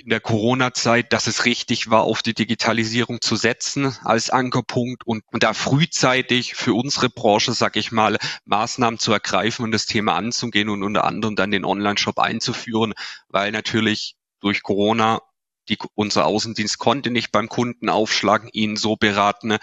in 0.00 0.08
der 0.08 0.20
Corona-Zeit, 0.20 1.12
dass 1.12 1.26
es 1.26 1.44
richtig 1.44 1.90
war, 1.90 2.02
auf 2.02 2.22
die 2.22 2.34
Digitalisierung 2.34 3.20
zu 3.20 3.36
setzen 3.36 3.96
als 4.02 4.30
Ankerpunkt 4.30 5.06
und, 5.06 5.22
da 5.32 5.52
frühzeitig 5.52 6.54
für 6.54 6.74
unsere 6.74 7.10
Branche, 7.10 7.52
sag 7.52 7.76
ich 7.76 7.92
mal, 7.92 8.18
Maßnahmen 8.46 8.98
zu 8.98 9.12
ergreifen 9.12 9.64
und 9.64 9.72
das 9.72 9.86
Thema 9.86 10.16
anzugehen 10.16 10.68
und 10.68 10.82
unter 10.82 11.04
anderem 11.04 11.36
dann 11.36 11.50
den 11.50 11.64
Online-Shop 11.64 12.18
einzuführen, 12.18 12.94
weil 13.28 13.52
natürlich 13.52 14.16
durch 14.40 14.62
Corona 14.62 15.20
die, 15.68 15.78
unser 15.94 16.26
Außendienst 16.26 16.78
konnte 16.78 17.10
nicht 17.10 17.30
beim 17.30 17.48
Kunden 17.48 17.88
aufschlagen, 17.88 18.48
ihn 18.52 18.76
so 18.76 18.96
beraten, 18.96 19.58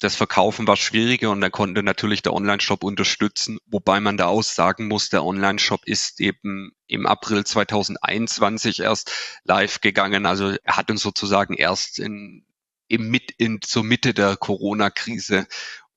das 0.00 0.14
Verkaufen 0.14 0.66
war 0.66 0.76
schwieriger 0.76 1.30
und 1.30 1.40
da 1.40 1.50
konnte 1.50 1.82
natürlich 1.82 2.22
der 2.22 2.32
Online-Shop 2.32 2.84
unterstützen, 2.84 3.58
wobei 3.66 4.00
man 4.00 4.16
da 4.16 4.26
auch 4.26 4.42
sagen 4.42 4.86
muss, 4.86 5.08
der 5.08 5.24
Online-Shop 5.24 5.84
ist 5.86 6.20
eben 6.20 6.72
im 6.86 7.06
April 7.06 7.44
2021 7.44 8.80
erst 8.80 9.12
live 9.44 9.80
gegangen. 9.80 10.24
Also 10.24 10.56
er 10.62 10.76
hat 10.76 10.90
uns 10.90 11.02
sozusagen 11.02 11.54
erst 11.54 11.98
in, 11.98 12.44
im 12.86 13.10
mit, 13.10 13.32
in, 13.38 13.60
zur 13.60 13.82
Mitte 13.82 14.14
der 14.14 14.36
Corona-Krise 14.36 15.46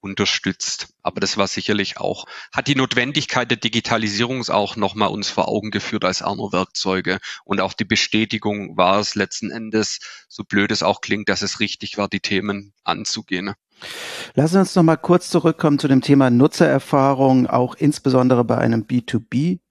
unterstützt. 0.00 0.88
Aber 1.02 1.20
das 1.20 1.36
war 1.36 1.46
sicherlich 1.46 1.98
auch, 1.98 2.26
hat 2.52 2.66
die 2.66 2.74
Notwendigkeit 2.74 3.48
der 3.50 3.56
Digitalisierung 3.56 4.46
auch 4.48 4.74
nochmal 4.74 5.10
uns 5.10 5.30
vor 5.30 5.48
Augen 5.48 5.70
geführt 5.70 6.04
als 6.04 6.22
Arno-Werkzeuge. 6.22 7.20
Und 7.44 7.60
auch 7.60 7.72
die 7.72 7.84
Bestätigung 7.84 8.76
war 8.76 8.98
es 8.98 9.14
letzten 9.14 9.52
Endes, 9.52 10.00
so 10.28 10.42
blöd 10.42 10.72
es 10.72 10.82
auch 10.82 11.00
klingt, 11.00 11.28
dass 11.28 11.42
es 11.42 11.60
richtig 11.60 11.98
war, 11.98 12.08
die 12.08 12.20
Themen 12.20 12.74
anzugehen. 12.82 13.54
Lassen 14.34 14.54
Sie 14.54 14.60
uns 14.60 14.74
noch 14.74 14.82
mal 14.82 14.96
kurz 14.96 15.30
zurückkommen 15.30 15.78
zu 15.78 15.88
dem 15.88 16.00
Thema 16.00 16.30
Nutzererfahrung, 16.30 17.46
auch 17.46 17.74
insbesondere 17.74 18.44
bei 18.44 18.58
einem 18.58 18.84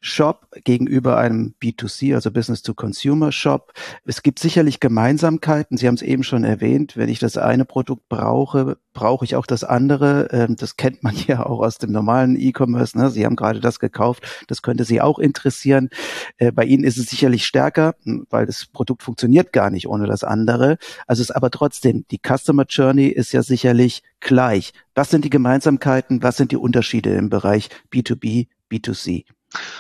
B2B-Shop 0.02 0.48
gegenüber 0.64 1.18
einem 1.18 1.54
B2C, 1.62 2.16
also 2.16 2.32
Business-to-Consumer-Shop. 2.32 3.74
Es 4.06 4.24
gibt 4.24 4.40
sicherlich 4.40 4.80
Gemeinsamkeiten. 4.80 5.78
Sie 5.78 5.88
haben 5.88 5.96
es 5.96 6.02
eben 6.02 6.24
schon 6.24 6.44
erwähnt. 6.44 6.98
Wenn 6.98 7.10
ich 7.10 7.20
das 7.20 7.38
eine 7.38 7.66
Produkt 7.66 8.10
brauche, 8.10 8.78
brauche 8.94 9.26
ich 9.26 9.36
auch 9.36 9.46
das 9.46 9.64
andere. 9.64 10.28
Ähm, 10.32 10.56
das 10.56 10.76
kennt 10.76 11.04
man 11.04 11.16
ja 11.28 11.46
auch 11.46 11.60
aus 11.60 11.78
dem 11.78 11.92
normalen 11.92 12.36
E-Commerce. 12.40 12.98
Ne? 12.98 13.10
Sie 13.10 13.26
haben 13.26 13.36
gerade 13.36 13.60
das 13.60 13.80
gekauft. 13.80 14.46
Das 14.48 14.62
könnte 14.62 14.84
Sie 14.84 15.02
auch 15.02 15.20
interessieren. 15.20 15.90
Äh, 16.38 16.52
bei 16.52 16.66
Ihnen 16.66 16.84
ist 16.84 16.98
es 16.98 17.10
sicherlich 17.10 17.46
stärker, 17.46 17.96
hm, 18.04 18.26
weil 18.30 18.46
das 18.46 18.66
Produkt 18.66 19.04
funktioniert 19.04 19.54
gar 19.54 19.70
nicht 19.70 19.88
ohne 19.88 20.08
das 20.08 20.24
andere. 20.24 20.78
Also 21.08 21.22
es 21.22 21.30
ist 21.30 21.36
aber 21.36 21.52
trotzdem, 21.52 22.06
die 22.12 22.20
Customer 22.20 22.66
Journey 22.68 23.08
ist 23.08 23.32
ja 23.32 23.44
sicherlich 23.44 24.04
gleich. 24.20 24.74
Was 24.96 25.10
sind 25.10 25.26
die 25.26 25.30
Gemeinsamkeiten? 25.30 26.24
Was 26.24 26.38
sind 26.38 26.52
die 26.52 26.58
Unterschiede 26.58 27.14
im 27.14 27.30
Bereich 27.30 27.70
B2B, 27.92 28.48
B2C? 28.72 29.26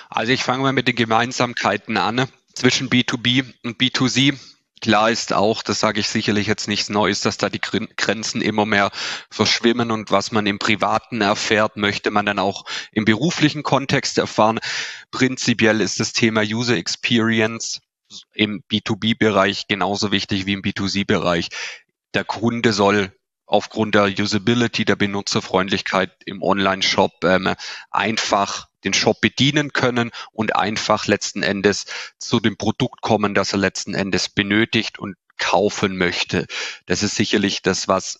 Also 0.10 0.32
ich 0.32 0.44
fange 0.44 0.64
mal 0.64 0.74
mit 0.74 0.88
den 0.88 0.96
Gemeinsamkeiten 0.96 1.98
an 1.98 2.28
zwischen 2.54 2.90
B2B 2.90 3.46
und 3.64 3.80
B2C. 3.80 4.38
Klar 4.82 5.12
ist 5.12 5.32
auch, 5.32 5.62
das 5.62 5.80
sage 5.80 6.00
ich 6.00 6.08
sicherlich 6.08 6.48
jetzt 6.48 6.68
nichts 6.68 6.90
Neues, 6.90 7.22
dass 7.22 7.38
da 7.38 7.50
die 7.50 7.62
Grenzen 7.62 8.42
immer 8.42 8.66
mehr 8.66 8.90
verschwimmen 9.30 9.92
und 9.92 10.10
was 10.10 10.32
man 10.32 10.48
im 10.48 10.58
Privaten 10.58 11.22
erfährt, 11.22 11.78
möchte 11.78 12.10
man 12.10 12.26
dann 12.26 12.40
auch 12.40 12.66
im 12.92 13.06
beruflichen 13.06 13.62
Kontext 13.62 14.18
erfahren. 14.18 14.60
Prinzipiell 15.12 15.82
ist 15.82 16.00
das 16.00 16.14
Thema 16.14 16.42
User 16.42 16.76
Experience 16.76 17.80
im 18.34 18.64
B2B-Bereich 18.72 19.68
genauso 19.68 20.12
wichtig 20.12 20.48
wie 20.48 20.54
im 20.54 20.64
B2C-Bereich. 20.64 21.50
Der 22.16 22.24
Kunde 22.24 22.74
soll 22.74 23.16
aufgrund 23.46 23.94
der 23.94 24.06
Usability, 24.06 24.84
der 24.84 24.96
Benutzerfreundlichkeit 24.96 26.12
im 26.26 26.42
Online-Shop 26.42 27.24
ähm, 27.24 27.54
einfach 27.92 28.68
den 28.84 28.94
Shop 28.94 29.22
bedienen 29.22 29.74
können 29.74 30.12
und 30.32 30.56
einfach 30.56 31.08
letzten 31.08 31.44
Endes 31.44 31.86
zu 32.18 32.40
dem 32.40 32.58
Produkt 32.58 33.02
kommen, 33.02 33.34
das 33.34 33.54
er 33.54 33.60
letzten 33.60 33.94
Endes 33.94 34.30
benötigt 34.30 35.00
und 35.00 35.16
kaufen 35.38 35.98
möchte. 35.98 36.46
Das 36.86 37.04
ist 37.04 37.16
sicherlich 37.16 37.62
das, 37.62 37.88
was 37.88 38.20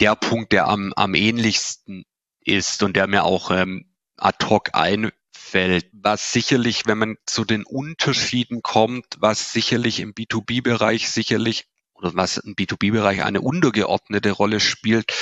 der 0.00 0.16
Punkt, 0.16 0.52
der 0.52 0.68
am, 0.68 0.92
am 0.94 1.14
ähnlichsten 1.14 2.04
ist 2.40 2.82
und 2.82 2.96
der 2.96 3.06
mir 3.06 3.24
auch 3.24 3.50
ähm, 3.50 3.86
ad 4.16 4.46
hoc 4.46 4.70
einfällt. 4.72 5.88
Was 5.92 6.32
sicherlich, 6.32 6.86
wenn 6.86 6.98
man 6.98 7.16
zu 7.26 7.44
den 7.44 7.64
Unterschieden 7.64 8.62
kommt, 8.62 9.16
was 9.18 9.52
sicherlich 9.52 10.00
im 10.00 10.14
B2B-Bereich 10.14 11.10
sicherlich 11.10 11.66
oder 11.94 12.14
was 12.14 12.36
im 12.38 12.54
B2B-Bereich 12.54 13.22
eine 13.22 13.40
untergeordnete 13.40 14.30
Rolle 14.30 14.60
spielt, 14.60 15.12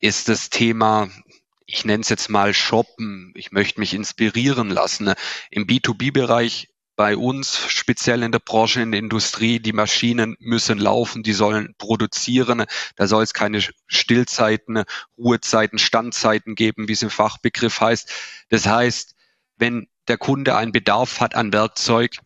ist 0.00 0.28
das 0.28 0.50
Thema, 0.50 1.08
ich 1.72 1.84
nenne 1.84 2.02
es 2.02 2.08
jetzt 2.08 2.30
mal 2.30 2.52
Shoppen. 2.52 3.32
Ich 3.34 3.52
möchte 3.52 3.80
mich 3.80 3.94
inspirieren 3.94 4.70
lassen. 4.70 5.14
Im 5.50 5.66
B2B-Bereich 5.66 6.68
bei 6.96 7.16
uns, 7.16 7.58
speziell 7.68 8.22
in 8.22 8.32
der 8.32 8.40
Branche, 8.40 8.82
in 8.82 8.90
der 8.90 9.00
Industrie, 9.00 9.60
die 9.60 9.72
Maschinen 9.72 10.36
müssen 10.38 10.78
laufen, 10.78 11.22
die 11.22 11.32
sollen 11.32 11.74
produzieren. 11.78 12.64
Da 12.96 13.06
soll 13.06 13.22
es 13.22 13.32
keine 13.32 13.60
Stillzeiten, 13.86 14.82
Ruhezeiten, 15.16 15.78
Standzeiten 15.78 16.56
geben, 16.56 16.88
wie 16.88 16.92
es 16.92 17.02
im 17.02 17.10
Fachbegriff 17.10 17.80
heißt. 17.80 18.12
Das 18.50 18.66
heißt, 18.66 19.14
wenn 19.56 19.88
der 20.08 20.18
Kunde 20.18 20.56
einen 20.56 20.72
Bedarf 20.72 21.20
hat 21.20 21.36
an 21.36 21.52
Werkzeug, 21.52 22.16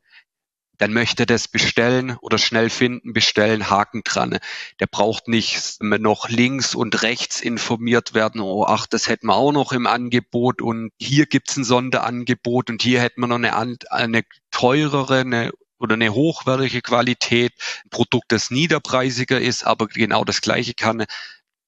dann 0.78 0.92
möchte 0.92 1.26
das 1.26 1.48
bestellen 1.48 2.16
oder 2.20 2.38
schnell 2.38 2.70
finden, 2.70 3.12
bestellen, 3.12 3.70
Haken 3.70 4.02
dran. 4.04 4.38
Der 4.80 4.86
braucht 4.86 5.28
nicht 5.28 5.80
noch 5.80 6.28
links 6.28 6.74
und 6.74 7.02
rechts 7.02 7.40
informiert 7.40 8.14
werden, 8.14 8.40
oh 8.40 8.64
ach, 8.66 8.86
das 8.86 9.08
hätten 9.08 9.28
wir 9.28 9.36
auch 9.36 9.52
noch 9.52 9.72
im 9.72 9.86
Angebot 9.86 10.60
und 10.60 10.90
hier 10.98 11.26
gibt's 11.26 11.56
ein 11.56 11.64
Sonderangebot 11.64 12.70
und 12.70 12.82
hier 12.82 13.00
hätten 13.00 13.20
wir 13.20 13.26
noch 13.26 13.36
eine, 13.36 13.78
eine 13.90 14.22
teurere, 14.50 15.20
eine 15.20 15.52
oder 15.78 15.94
eine 15.94 16.14
hochwertige 16.14 16.80
Qualität, 16.82 17.52
ein 17.84 17.90
Produkt, 17.90 18.32
das 18.32 18.50
niederpreisiger 18.50 19.40
ist, 19.40 19.64
aber 19.64 19.86
genau 19.86 20.24
das 20.24 20.40
gleiche 20.40 20.74
kann. 20.74 21.04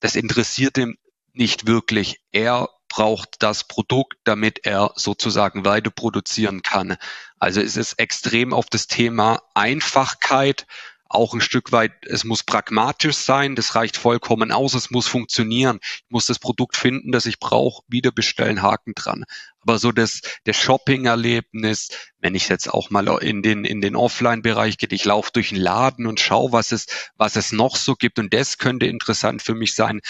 Das 0.01 0.17
interessiert 0.17 0.79
ihn 0.79 0.97
nicht 1.33 1.67
wirklich. 1.67 2.21
Er 2.33 2.69
braucht 2.97 3.43
das 3.43 3.65
Produkt, 3.65 4.17
damit 4.25 4.65
er 4.65 4.93
sozusagen 4.97 5.67
weiter 5.67 5.91
produzieren 5.91 6.63
kann. 6.63 6.97
Also 7.39 7.61
es 7.61 7.77
ist 7.77 7.99
extrem 7.99 8.55
auf 8.55 8.71
das 8.71 8.87
Thema 8.87 9.43
Einfachkeit, 9.53 10.67
auch 11.07 11.35
ein 11.35 11.43
Stück 11.43 11.73
weit, 11.73 11.93
es 12.07 12.25
muss 12.25 12.43
pragmatisch 12.43 13.17
sein, 13.17 13.55
das 13.55 13.75
reicht 13.75 13.99
vollkommen 13.99 14.51
aus, 14.51 14.73
es 14.73 14.91
muss 14.91 15.07
funktionieren. 15.07 15.79
Ich 15.83 16.05
muss 16.09 16.25
das 16.25 16.39
Produkt 16.39 16.75
finden, 16.75 17.13
das 17.13 17.27
ich 17.27 17.39
brauche, 17.39 17.83
wieder 17.87 18.13
bestellen, 18.13 18.63
Haken 18.63 18.95
dran. 18.95 19.25
Aber 19.61 19.79
so 19.79 19.93
das, 19.93 20.23
das 20.45 20.57
Shopping-Erlebnis, 20.57 21.91
wenn 22.21 22.35
ich 22.35 22.49
jetzt 22.49 22.73
auch 22.73 22.89
mal 22.89 23.07
in 23.23 23.43
den, 23.43 23.67
in 23.67 23.83
den 23.83 23.95
Offline-Bereich 23.95 24.79
gehe, 24.79 24.89
ich 24.91 25.05
laufe 25.05 25.33
durch 25.35 25.51
den 25.51 25.59
Laden 25.59 26.07
und 26.07 26.19
schaue, 26.19 26.51
was 26.51 26.73
es, 26.73 26.87
was 27.19 27.37
es 27.37 27.53
noch 27.53 27.77
so 27.77 27.95
gibt 27.95 28.19
und 28.19 28.33
das 28.33 28.57
könnte 28.57 28.87
interessant 28.87 29.43
für 29.43 29.55
mich 29.55 29.75
sein. 29.75 30.01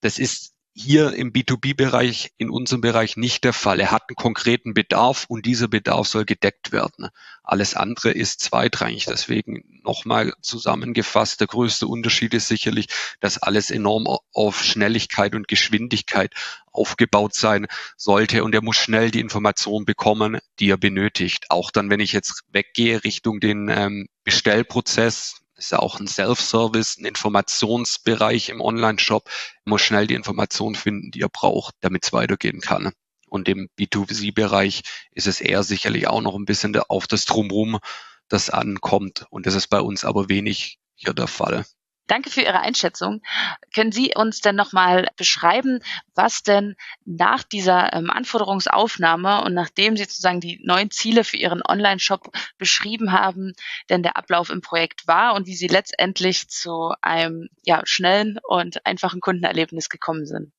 Das 0.00 0.20
ist 0.20 0.54
hier 0.74 1.14
im 1.14 1.32
B2B-Bereich, 1.32 2.32
in 2.38 2.48
unserem 2.48 2.80
Bereich 2.80 3.16
nicht 3.16 3.44
der 3.44 3.52
Fall. 3.52 3.80
Er 3.80 3.90
hat 3.90 4.04
einen 4.08 4.16
konkreten 4.16 4.72
Bedarf 4.72 5.26
und 5.28 5.44
dieser 5.44 5.68
Bedarf 5.68 6.06
soll 6.06 6.24
gedeckt 6.24 6.72
werden. 6.72 7.08
Alles 7.42 7.74
andere 7.74 8.12
ist 8.12 8.40
zweitrangig. 8.40 9.06
Deswegen 9.06 9.80
nochmal 9.82 10.32
zusammengefasst, 10.40 11.40
der 11.40 11.48
größte 11.48 11.86
Unterschied 11.86 12.34
ist 12.34 12.48
sicherlich, 12.48 12.86
dass 13.18 13.38
alles 13.38 13.70
enorm 13.70 14.06
auf 14.32 14.62
Schnelligkeit 14.62 15.34
und 15.34 15.48
Geschwindigkeit 15.48 16.32
aufgebaut 16.72 17.34
sein 17.34 17.66
sollte 17.96 18.44
und 18.44 18.54
er 18.54 18.62
muss 18.62 18.76
schnell 18.76 19.10
die 19.10 19.20
Information 19.20 19.84
bekommen, 19.84 20.38
die 20.60 20.70
er 20.70 20.76
benötigt. 20.76 21.46
Auch 21.48 21.72
dann, 21.72 21.90
wenn 21.90 22.00
ich 22.00 22.12
jetzt 22.12 22.44
weggehe 22.52 23.02
Richtung 23.02 23.40
den 23.40 23.68
ähm, 23.68 24.08
Bestellprozess, 24.22 25.40
ist 25.60 25.72
ja 25.72 25.78
auch 25.78 26.00
ein 26.00 26.08
Self-Service, 26.08 26.96
ein 26.98 27.04
Informationsbereich 27.04 28.48
im 28.48 28.60
Online-Shop. 28.60 29.28
Muss 29.64 29.82
schnell 29.82 30.06
die 30.06 30.14
Information 30.14 30.74
finden, 30.74 31.10
die 31.10 31.20
er 31.20 31.28
braucht, 31.28 31.74
damit 31.80 32.04
es 32.04 32.12
weitergehen 32.12 32.60
kann. 32.60 32.92
Und 33.28 33.48
im 33.48 33.68
B2C-Bereich 33.78 34.82
ist 35.12 35.26
es 35.26 35.40
eher 35.40 35.62
sicherlich 35.62 36.08
auch 36.08 36.22
noch 36.22 36.34
ein 36.34 36.46
bisschen 36.46 36.74
auf 36.88 37.06
das 37.06 37.26
Drumherum, 37.26 37.78
das 38.28 38.50
ankommt. 38.50 39.26
Und 39.30 39.46
das 39.46 39.54
ist 39.54 39.68
bei 39.68 39.80
uns 39.80 40.04
aber 40.04 40.28
wenig 40.28 40.78
hier 40.94 41.12
der 41.12 41.28
Fall. 41.28 41.64
Danke 42.10 42.28
für 42.28 42.40
Ihre 42.40 42.58
Einschätzung. 42.58 43.22
Können 43.72 43.92
Sie 43.92 44.14
uns 44.16 44.40
denn 44.40 44.56
nochmal 44.56 45.06
beschreiben, 45.16 45.78
was 46.16 46.42
denn 46.42 46.74
nach 47.04 47.44
dieser 47.44 47.92
ähm, 47.92 48.10
Anforderungsaufnahme 48.10 49.44
und 49.44 49.54
nachdem 49.54 49.96
Sie 49.96 50.02
sozusagen 50.02 50.40
die 50.40 50.60
neuen 50.64 50.90
Ziele 50.90 51.22
für 51.22 51.36
Ihren 51.36 51.62
Online-Shop 51.64 52.32
beschrieben 52.58 53.12
haben, 53.12 53.52
denn 53.90 54.02
der 54.02 54.16
Ablauf 54.16 54.50
im 54.50 54.60
Projekt 54.60 55.06
war 55.06 55.34
und 55.34 55.46
wie 55.46 55.54
Sie 55.54 55.68
letztendlich 55.68 56.48
zu 56.48 56.92
einem 57.00 57.48
ja, 57.64 57.82
schnellen 57.84 58.40
und 58.42 58.84
einfachen 58.86 59.20
Kundenerlebnis 59.20 59.88
gekommen 59.88 60.26
sind? 60.26 60.50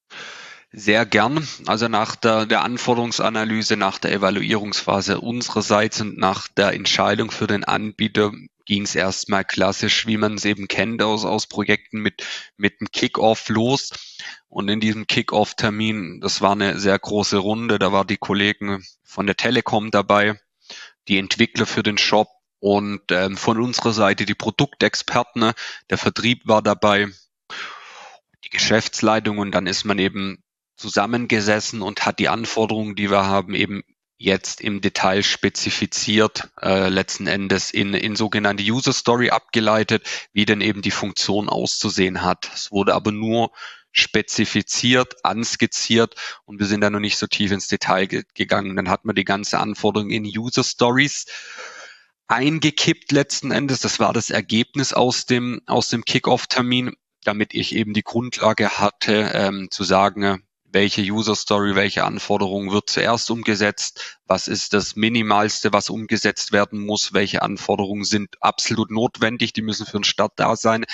Sehr 0.72 1.05
gern. 1.05 1.46
Also 1.67 1.89
nach 1.89 2.15
der, 2.15 2.46
der 2.46 2.63
Anforderungsanalyse, 2.63 3.75
nach 3.75 4.00
der 4.00 4.13
Evaluierungsphase 4.13 5.20
unsererseits 5.20 6.00
und 6.00 6.17
nach 6.17 6.48
der 6.48 6.72
Entscheidung 6.72 7.29
für 7.29 7.48
den 7.48 7.65
Anbieter 7.65 8.31
ging 8.72 8.84
es 8.84 8.96
erstmal 8.96 9.44
klassisch, 9.44 10.08
wie 10.08 10.16
man 10.16 10.36
es 10.36 10.46
eben 10.46 10.70
kennt 10.70 11.04
aus, 11.04 11.25
aus 11.25 11.46
Projekten 11.46 12.00
mit, 12.00 12.25
mit 12.56 12.80
einem 12.80 12.88
Kick-Off 12.90 13.50
los. 13.50 13.90
Und 14.48 14.70
in 14.70 14.80
diesem 14.80 15.08
Kick-Off-Termin, 15.08 16.22
das 16.22 16.40
war 16.40 16.54
eine 16.54 16.80
sehr 16.80 16.98
große 16.98 17.36
Runde, 17.36 17.80
da 17.80 17.92
war 17.92 18.06
die 18.06 18.16
Kollegen 18.16 18.82
von 19.04 19.25
der 19.25 19.36
Telekom 19.36 19.92
dabei, 19.92 20.40
die 21.10 21.18
Entwickler 21.18 21.66
für 21.66 21.84
den 21.84 21.98
Shop 21.98 22.30
und 22.60 23.01
ähm, 23.12 23.36
von 23.36 23.60
unserer 23.60 23.92
Seite 23.92 24.25
die 24.25 24.36
Produktexperten, 24.36 25.51
der 25.90 25.98
Vertrieb 25.98 26.48
war 26.48 26.62
dabei, 26.62 27.08
die 28.46 28.50
Geschäftsleitung 28.51 29.40
und 29.40 29.51
dann 29.51 29.68
ist 29.68 29.84
man 29.84 30.00
eben 30.00 30.46
zusammengesessen 30.78 31.82
und 31.82 32.06
hat 32.06 32.20
die 32.20 32.30
Anforderungen, 32.30 32.96
die 32.96 33.12
wir 33.12 33.25
haben, 33.25 33.54
eben 33.54 33.84
jetzt 34.22 34.62
im 34.62 34.82
Detail 34.82 35.24
spezifiziert, 35.24 36.50
äh, 36.62 36.90
letzten 36.90 37.28
Endes 37.28 37.72
in, 37.72 37.94
in 37.94 38.16
sogenannte 38.16 38.63
User 38.63 38.94
Story 38.94 39.32
abgeleitet, 39.32 40.08
wie 40.32 40.46
denn 40.46 40.62
eben 40.62 40.82
die 40.82 40.92
Funktion 40.92 41.50
auszusehen 41.50 42.22
hat. 42.22 42.50
Es 42.54 42.72
wurde 42.72 42.94
aber 42.94 43.12
nur 43.12 43.51
spezifiziert, 43.92 45.25
anskizziert 45.25 46.16
und 46.46 46.60
wir 46.60 46.68
sind 46.68 46.82
da 46.82 46.90
noch 46.90 47.00
nicht 47.00 47.18
so 47.18 47.28
tief 47.28 47.51
ins 47.51 47.68
Detail 47.68 48.06
ge 48.06 48.24
gegangen. 48.36 48.75
Dann 48.75 48.90
hat 48.90 49.06
man 49.06 49.16
die 49.16 49.25
ganze 49.25 49.60
Anforderung 49.60 50.12
in 50.12 50.24
User 50.24 50.63
Stories 50.63 51.25
eingekippt 52.28 53.12
letzten 53.12 53.51
Endes. 53.51 53.80
Das 53.80 54.00
war 54.00 54.13
das 54.13 54.30
Ergebnis 54.30 54.94
aus 54.94 55.25
dem, 55.25 55.62
aus 55.66 55.90
dem 55.90 56.06
Kickoff-Termin, 56.06 56.94
damit 57.24 57.54
ich 57.54 57.75
eben 57.75 57.94
die 57.94 58.04
Grundlage 58.04 58.80
hatte, 58.80 59.32
ähm, 59.34 59.68
zu 59.72 59.84
sagen, 59.84 60.44
welche 60.72 61.01
User 61.01 61.36
Story, 61.36 61.75
welche 61.75 62.04
Anforderungen 62.04 62.72
wird 62.72 62.90
zuerst 62.90 63.30
umgesetzt, 63.30 64.20
was 64.25 64.48
ist 64.48 64.74
das 64.74 64.96
Minimalste, 64.96 65.74
was 65.74 65.90
umgesetzt 65.90 66.51
werden 66.51 66.86
muss, 66.86 67.13
welche 67.13 67.42
Anforderungen 67.42 68.04
sind 68.04 68.42
absolut 68.42 68.92
notwendig, 68.92 69.54
die 69.54 69.62
müssen 69.62 69.86
für 69.86 70.00
den 70.00 70.04
Start 70.04 70.34
da 70.38 70.56
sein. 70.56 70.86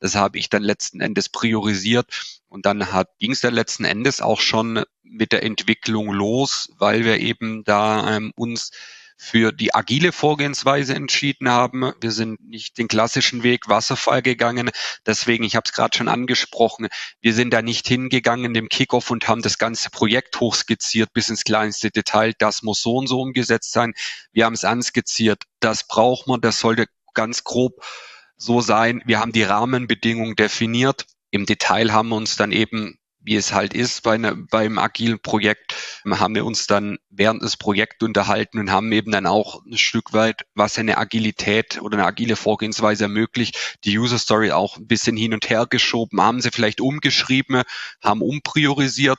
Das 0.00 0.14
habe 0.14 0.38
ich 0.38 0.50
dann 0.50 0.62
letzten 0.62 1.00
Endes 1.00 1.28
priorisiert 1.28 2.40
und 2.48 2.66
dann 2.66 2.86
ging 3.18 3.32
es 3.32 3.40
dann 3.40 3.54
letzten 3.54 3.84
Endes 3.84 4.20
auch 4.20 4.40
schon 4.40 4.84
mit 5.02 5.32
der 5.32 5.42
Entwicklung 5.42 6.12
los, 6.12 6.72
weil 6.78 7.04
wir 7.04 7.18
eben 7.18 7.64
da 7.64 8.16
ähm, 8.16 8.32
uns 8.36 8.70
für 9.16 9.52
die 9.52 9.74
agile 9.74 10.12
Vorgehensweise 10.12 10.94
entschieden 10.94 11.48
haben. 11.48 11.92
Wir 12.00 12.10
sind 12.10 12.40
nicht 12.46 12.78
den 12.78 12.88
klassischen 12.88 13.42
Weg 13.42 13.68
Wasserfall 13.68 14.22
gegangen. 14.22 14.70
Deswegen, 15.06 15.44
ich 15.44 15.56
habe 15.56 15.64
es 15.66 15.72
gerade 15.72 15.96
schon 15.96 16.08
angesprochen, 16.08 16.88
wir 17.20 17.34
sind 17.34 17.52
da 17.52 17.62
nicht 17.62 17.86
hingegangen 17.86 18.54
dem 18.54 18.68
Kickoff 18.68 19.10
und 19.10 19.28
haben 19.28 19.42
das 19.42 19.58
ganze 19.58 19.90
Projekt 19.90 20.40
hochskizziert 20.40 21.12
bis 21.12 21.28
ins 21.28 21.44
kleinste 21.44 21.90
Detail. 21.90 22.32
Das 22.38 22.62
muss 22.62 22.82
so 22.82 22.96
und 22.96 23.06
so 23.06 23.20
umgesetzt 23.20 23.72
sein. 23.72 23.94
Wir 24.32 24.44
haben 24.44 24.54
es 24.54 24.64
anskizziert. 24.64 25.44
Das 25.60 25.86
braucht 25.86 26.26
man. 26.26 26.40
Das 26.40 26.58
sollte 26.58 26.86
ganz 27.14 27.44
grob 27.44 27.84
so 28.36 28.60
sein. 28.60 29.02
Wir 29.06 29.20
haben 29.20 29.32
die 29.32 29.44
Rahmenbedingungen 29.44 30.36
definiert. 30.36 31.06
Im 31.30 31.46
Detail 31.46 31.92
haben 31.92 32.10
wir 32.10 32.16
uns 32.16 32.36
dann 32.36 32.52
eben 32.52 32.98
wie 33.24 33.36
es 33.36 33.52
halt 33.52 33.74
ist 33.74 34.02
bei 34.02 34.18
ne, 34.18 34.36
beim 34.36 34.78
agilen 34.78 35.18
Projekt, 35.18 35.74
haben 36.06 36.34
wir 36.34 36.44
uns 36.44 36.66
dann 36.66 36.98
während 37.10 37.42
des 37.42 37.56
Projekts 37.56 38.04
unterhalten 38.04 38.58
und 38.58 38.70
haben 38.70 38.92
eben 38.92 39.10
dann 39.10 39.26
auch 39.26 39.64
ein 39.64 39.78
Stück 39.78 40.12
weit, 40.12 40.42
was 40.54 40.78
eine 40.78 40.98
Agilität 40.98 41.80
oder 41.80 41.96
eine 41.98 42.06
agile 42.06 42.36
Vorgehensweise 42.36 43.04
ermöglicht, 43.04 43.78
die 43.84 43.98
User 43.98 44.18
Story 44.18 44.52
auch 44.52 44.76
ein 44.76 44.86
bisschen 44.86 45.16
hin 45.16 45.32
und 45.32 45.48
her 45.48 45.66
geschoben, 45.68 46.20
haben 46.20 46.42
sie 46.42 46.50
vielleicht 46.50 46.80
umgeschrieben, 46.80 47.62
haben 48.02 48.22
umpriorisiert. 48.22 49.18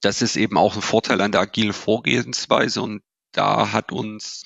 Das 0.00 0.22
ist 0.22 0.36
eben 0.36 0.56
auch 0.56 0.76
ein 0.76 0.82
Vorteil 0.82 1.20
an 1.20 1.32
der 1.32 1.42
agilen 1.42 1.72
Vorgehensweise 1.72 2.80
und 2.80 3.02
da 3.32 3.72
hat 3.72 3.92
uns 3.92 4.44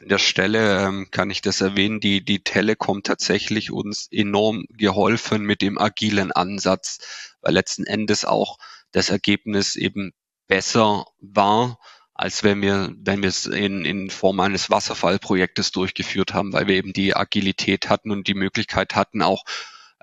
an 0.00 0.08
der 0.08 0.18
Stelle 0.18 0.86
ähm, 0.86 1.08
kann 1.10 1.30
ich 1.30 1.42
das 1.42 1.60
erwähnen, 1.60 2.00
die, 2.00 2.24
die 2.24 2.42
Telekom 2.42 3.02
tatsächlich 3.02 3.70
uns 3.70 4.08
enorm 4.10 4.64
geholfen 4.70 5.42
mit 5.42 5.62
dem 5.62 5.78
agilen 5.78 6.32
Ansatz, 6.32 7.36
weil 7.40 7.54
letzten 7.54 7.84
Endes 7.84 8.24
auch 8.24 8.58
das 8.92 9.10
Ergebnis 9.10 9.76
eben 9.76 10.12
besser 10.48 11.04
war, 11.20 11.78
als 12.14 12.44
wenn 12.44 12.60
wir, 12.60 12.92
wenn 12.98 13.22
wir 13.22 13.28
es 13.28 13.46
in, 13.46 13.84
in 13.84 14.10
Form 14.10 14.40
eines 14.40 14.70
Wasserfallprojektes 14.70 15.70
durchgeführt 15.70 16.34
haben, 16.34 16.52
weil 16.52 16.66
wir 16.66 16.76
eben 16.76 16.92
die 16.92 17.16
Agilität 17.16 17.88
hatten 17.88 18.10
und 18.10 18.26
die 18.26 18.34
Möglichkeit 18.34 18.94
hatten, 18.94 19.22
auch 19.22 19.44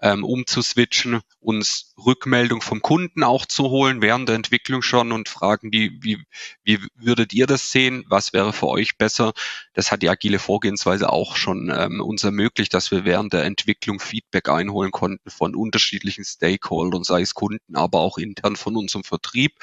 ähm, 0.01 0.23
umzuswitchen, 0.23 1.21
uns 1.39 1.93
Rückmeldung 1.97 2.61
vom 2.61 2.81
Kunden 2.81 3.23
auch 3.23 3.45
zu 3.45 3.69
holen 3.69 4.01
während 4.01 4.29
der 4.29 4.35
Entwicklung 4.35 4.81
schon 4.81 5.11
und 5.11 5.29
fragen, 5.29 5.71
wie, 5.71 5.97
wie, 6.01 6.23
wie 6.63 6.79
würdet 6.95 7.33
ihr 7.33 7.47
das 7.47 7.71
sehen? 7.71 8.05
Was 8.07 8.33
wäre 8.33 8.53
für 8.53 8.67
euch 8.67 8.97
besser? 8.97 9.33
Das 9.73 9.91
hat 9.91 10.01
die 10.01 10.09
agile 10.09 10.39
Vorgehensweise 10.39 11.09
auch 11.09 11.35
schon 11.35 11.73
ähm, 11.75 12.01
uns 12.01 12.23
ermöglicht, 12.23 12.73
dass 12.73 12.91
wir 12.91 13.05
während 13.05 13.33
der 13.33 13.45
Entwicklung 13.45 13.99
Feedback 13.99 14.49
einholen 14.49 14.91
konnten 14.91 15.29
von 15.29 15.55
unterschiedlichen 15.55 16.25
Stakeholdern, 16.25 17.03
sei 17.03 17.21
es 17.21 17.33
Kunden, 17.33 17.75
aber 17.75 17.99
auch 17.99 18.17
intern 18.17 18.55
von 18.55 18.75
unserem 18.75 19.03
Vertrieb. 19.03 19.53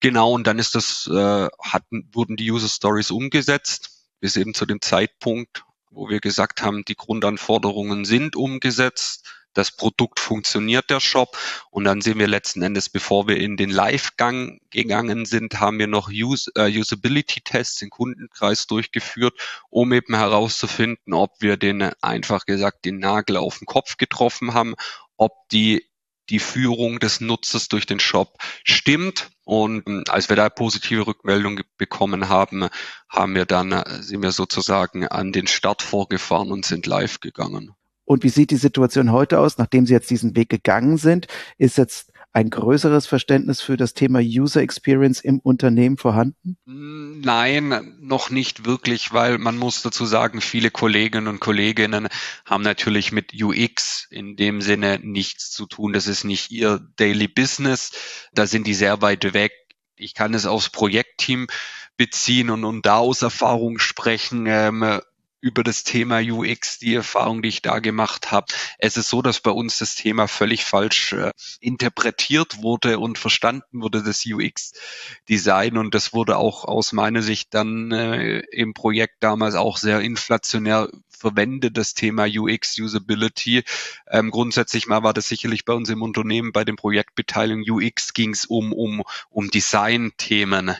Genau, 0.00 0.32
und 0.32 0.46
dann 0.46 0.58
ist 0.58 0.74
das, 0.74 1.08
äh, 1.12 1.48
hatten, 1.60 2.08
wurden 2.12 2.36
die 2.36 2.50
User 2.50 2.68
Stories 2.68 3.10
umgesetzt 3.10 3.98
bis 4.20 4.36
eben 4.36 4.54
zu 4.54 4.66
dem 4.66 4.80
Zeitpunkt, 4.80 5.64
wo 5.90 6.08
wir 6.08 6.20
gesagt 6.20 6.62
haben, 6.62 6.84
die 6.84 6.96
Grundanforderungen 6.96 8.04
sind 8.04 8.36
umgesetzt, 8.36 9.28
das 9.54 9.72
Produkt 9.72 10.20
funktioniert, 10.20 10.88
der 10.88 11.00
Shop. 11.00 11.36
Und 11.70 11.84
dann 11.84 12.00
sehen 12.00 12.18
wir 12.18 12.28
letzten 12.28 12.62
Endes, 12.62 12.88
bevor 12.88 13.26
wir 13.26 13.38
in 13.38 13.56
den 13.56 13.70
Live-Gang 13.70 14.60
gegangen 14.70 15.26
sind, 15.26 15.58
haben 15.58 15.78
wir 15.78 15.88
noch 15.88 16.10
Use, 16.10 16.50
äh, 16.54 16.70
Usability-Tests 16.70 17.82
im 17.82 17.90
Kundenkreis 17.90 18.66
durchgeführt, 18.66 19.34
um 19.68 19.92
eben 19.92 20.14
herauszufinden, 20.14 21.12
ob 21.12 21.32
wir 21.40 21.56
den 21.56 21.82
einfach 22.00 22.46
gesagt 22.46 22.84
den 22.84 22.98
Nagel 22.98 23.36
auf 23.36 23.58
den 23.58 23.66
Kopf 23.66 23.96
getroffen 23.96 24.54
haben, 24.54 24.74
ob 25.16 25.32
die 25.50 25.87
die 26.30 26.38
Führung 26.38 26.98
des 26.98 27.20
Nutzers 27.20 27.68
durch 27.68 27.86
den 27.86 28.00
Shop 28.00 28.36
stimmt. 28.64 29.30
Und 29.44 29.86
ähm, 29.86 30.04
als 30.08 30.28
wir 30.28 30.36
da 30.36 30.48
positive 30.48 31.06
Rückmeldungen 31.06 31.64
bekommen 31.76 32.28
haben, 32.28 32.68
haben 33.08 33.34
wir 33.34 33.46
dann, 33.46 33.72
äh, 33.72 34.02
sind 34.02 34.22
wir 34.22 34.32
sozusagen 34.32 35.06
an 35.06 35.32
den 35.32 35.46
Start 35.46 35.82
vorgefahren 35.82 36.52
und 36.52 36.64
sind 36.64 36.86
live 36.86 37.20
gegangen. 37.20 37.72
Und 38.04 38.24
wie 38.24 38.30
sieht 38.30 38.50
die 38.50 38.56
Situation 38.56 39.12
heute 39.12 39.38
aus, 39.38 39.58
nachdem 39.58 39.84
Sie 39.84 39.92
jetzt 39.92 40.08
diesen 40.08 40.34
Weg 40.34 40.48
gegangen 40.48 40.96
sind? 40.96 41.26
Ist 41.58 41.76
jetzt 41.76 42.10
ein 42.32 42.50
größeres 42.50 43.06
Verständnis 43.06 43.60
für 43.60 43.76
das 43.76 43.94
Thema 43.94 44.20
User 44.20 44.60
Experience 44.60 45.20
im 45.20 45.40
Unternehmen 45.40 45.96
vorhanden? 45.96 46.56
Nein, 46.64 47.96
noch 48.00 48.30
nicht 48.30 48.64
wirklich, 48.64 49.12
weil 49.12 49.38
man 49.38 49.56
muss 49.56 49.82
dazu 49.82 50.06
sagen, 50.06 50.40
viele 50.40 50.70
Kolleginnen 50.70 51.26
und 51.26 51.40
Kolleginnen 51.40 52.08
haben 52.44 52.62
natürlich 52.62 53.12
mit 53.12 53.32
UX 53.34 54.06
in 54.10 54.36
dem 54.36 54.60
Sinne 54.60 55.00
nichts 55.02 55.50
zu 55.50 55.66
tun. 55.66 55.92
Das 55.92 56.06
ist 56.06 56.24
nicht 56.24 56.50
ihr 56.50 56.80
Daily 56.96 57.28
Business. 57.28 57.92
Da 58.32 58.46
sind 58.46 58.66
die 58.66 58.74
sehr 58.74 59.00
weit 59.02 59.32
weg. 59.34 59.52
Ich 59.96 60.14
kann 60.14 60.34
es 60.34 60.46
aufs 60.46 60.70
Projektteam 60.70 61.48
beziehen 61.96 62.50
und, 62.50 62.64
und 62.64 62.86
da 62.86 62.98
aus 62.98 63.22
Erfahrung 63.22 63.78
sprechen. 63.78 64.46
Ähm, 64.46 65.00
über 65.40 65.62
das 65.62 65.84
Thema 65.84 66.20
UX, 66.20 66.78
die 66.78 66.94
Erfahrung, 66.94 67.42
die 67.42 67.48
ich 67.48 67.62
da 67.62 67.78
gemacht 67.78 68.30
habe. 68.30 68.46
Es 68.78 68.96
ist 68.96 69.08
so, 69.08 69.22
dass 69.22 69.40
bei 69.40 69.50
uns 69.50 69.78
das 69.78 69.94
Thema 69.94 70.26
völlig 70.26 70.64
falsch 70.64 71.12
äh, 71.12 71.32
interpretiert 71.60 72.62
wurde 72.62 72.98
und 72.98 73.18
verstanden 73.18 73.82
wurde, 73.82 74.02
das 74.02 74.24
UX-Design. 74.26 75.76
Und 75.76 75.94
das 75.94 76.12
wurde 76.12 76.36
auch 76.36 76.64
aus 76.64 76.92
meiner 76.92 77.22
Sicht 77.22 77.54
dann 77.54 77.92
äh, 77.92 78.40
im 78.50 78.74
Projekt 78.74 79.16
damals 79.20 79.54
auch 79.54 79.76
sehr 79.76 80.00
inflationär 80.00 80.88
verwendet, 81.08 81.76
das 81.76 81.94
Thema 81.94 82.26
UX, 82.26 82.78
Usability. 82.78 83.64
Ähm, 84.08 84.30
grundsätzlich 84.30 84.86
mal 84.86 85.02
war 85.02 85.12
das 85.12 85.28
sicherlich 85.28 85.64
bei 85.64 85.72
uns 85.72 85.88
im 85.90 86.02
Unternehmen, 86.02 86.52
bei 86.52 86.64
den 86.64 86.76
Projektbeteiligungen 86.76 87.68
UX 87.68 88.14
ging 88.14 88.30
es 88.30 88.44
um, 88.46 88.72
um, 88.72 89.02
um 89.30 89.50
Design-Themen. 89.50 90.76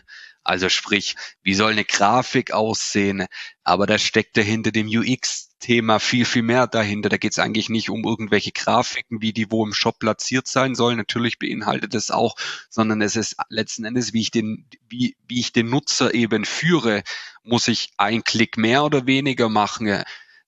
Also 0.49 0.71
sprich, 0.71 1.15
wie 1.43 1.53
soll 1.53 1.73
eine 1.73 1.85
Grafik 1.85 2.53
aussehen? 2.53 3.27
Aber 3.65 3.87
da 3.87 3.99
steckt 3.99 4.35
dahinter 4.39 4.73
dem 4.73 4.89
UX-Thema 4.89 5.99
viel, 5.99 6.25
viel 6.25 6.41
mehr 6.41 6.67
dahinter. 6.67 7.11
Da 7.11 7.19
geht 7.19 7.33
es 7.33 7.39
eigentlich 7.39 7.69
nicht 7.69 7.91
um 7.91 8.03
irgendwelche 8.05 8.53
Grafiken, 8.53 9.21
wie 9.21 9.35
die 9.35 9.51
wo 9.51 9.67
im 9.67 9.75
Shop 9.75 9.99
platziert 9.99 10.49
sein 10.49 10.75
sollen. 10.75 10.97
Natürlich 10.97 11.39
beinhaltet 11.39 11.95
es 11.95 12.11
auch, 12.11 12.35
sondern 12.71 13.03
es 13.03 13.15
ist 13.15 13.37
letzten 13.51 13.85
Endes, 13.85 14.15
wie 14.15 14.23
ich 14.23 14.31
den, 14.31 14.67
wie, 14.89 15.19
wie 15.27 15.41
ich 15.41 15.53
den 15.53 15.69
Nutzer 15.69 16.15
eben 16.15 16.47
führe, 16.47 17.03
muss 17.43 17.69
ich 17.69 17.91
einen 17.99 18.25
Klick 18.25 18.57
mehr 18.57 18.85
oder 18.85 19.07
weniger 19.07 19.51
machen 19.51 20.03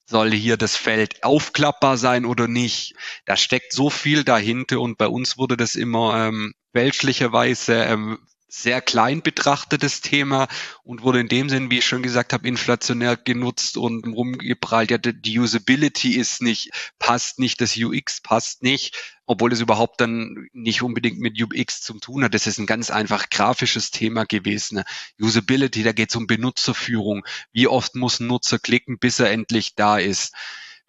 soll 0.06 0.32
hier 0.32 0.56
das 0.56 0.76
Feld 0.76 1.22
aufklappbar 1.22 1.96
sein 1.96 2.24
oder 2.24 2.48
nicht. 2.48 2.94
Da 3.26 3.36
steckt 3.36 3.72
so 3.72 3.90
viel 3.90 4.24
dahinter 4.24 4.80
und 4.80 4.98
bei 4.98 5.06
uns 5.06 5.38
wurde 5.38 5.56
das 5.56 5.76
immer 5.76 6.26
ähm, 6.26 6.52
fälschlicherweise 6.72 7.74
ähm, 7.84 8.18
sehr 8.50 8.80
klein 8.80 9.22
betrachtetes 9.22 10.00
Thema 10.00 10.48
und 10.82 11.02
wurde 11.02 11.20
in 11.20 11.28
dem 11.28 11.48
Sinn, 11.48 11.70
wie 11.70 11.78
ich 11.78 11.86
schon 11.86 12.02
gesagt 12.02 12.32
habe, 12.32 12.48
inflationär 12.48 13.16
genutzt 13.16 13.76
und 13.76 14.06
rumgeprallt. 14.06 14.90
Ja, 14.90 14.98
die 14.98 15.38
Usability 15.38 16.16
ist 16.16 16.42
nicht, 16.42 16.70
passt 16.98 17.38
nicht, 17.38 17.60
das 17.60 17.76
UX 17.76 18.20
passt 18.20 18.62
nicht, 18.62 18.96
obwohl 19.24 19.52
es 19.52 19.60
überhaupt 19.60 20.00
dann 20.00 20.48
nicht 20.52 20.82
unbedingt 20.82 21.20
mit 21.20 21.40
UX 21.40 21.80
zu 21.80 21.94
tun 22.00 22.24
hat. 22.24 22.34
Das 22.34 22.48
ist 22.48 22.58
ein 22.58 22.66
ganz 22.66 22.90
einfach 22.90 23.30
grafisches 23.30 23.92
Thema 23.92 24.24
gewesen. 24.24 24.82
Usability, 25.20 25.84
da 25.84 25.92
geht 25.92 26.10
es 26.10 26.16
um 26.16 26.26
Benutzerführung. 26.26 27.24
Wie 27.52 27.68
oft 27.68 27.94
muss 27.94 28.18
ein 28.18 28.26
Nutzer 28.26 28.58
klicken, 28.58 28.98
bis 28.98 29.20
er 29.20 29.30
endlich 29.30 29.76
da 29.76 29.98
ist? 29.98 30.34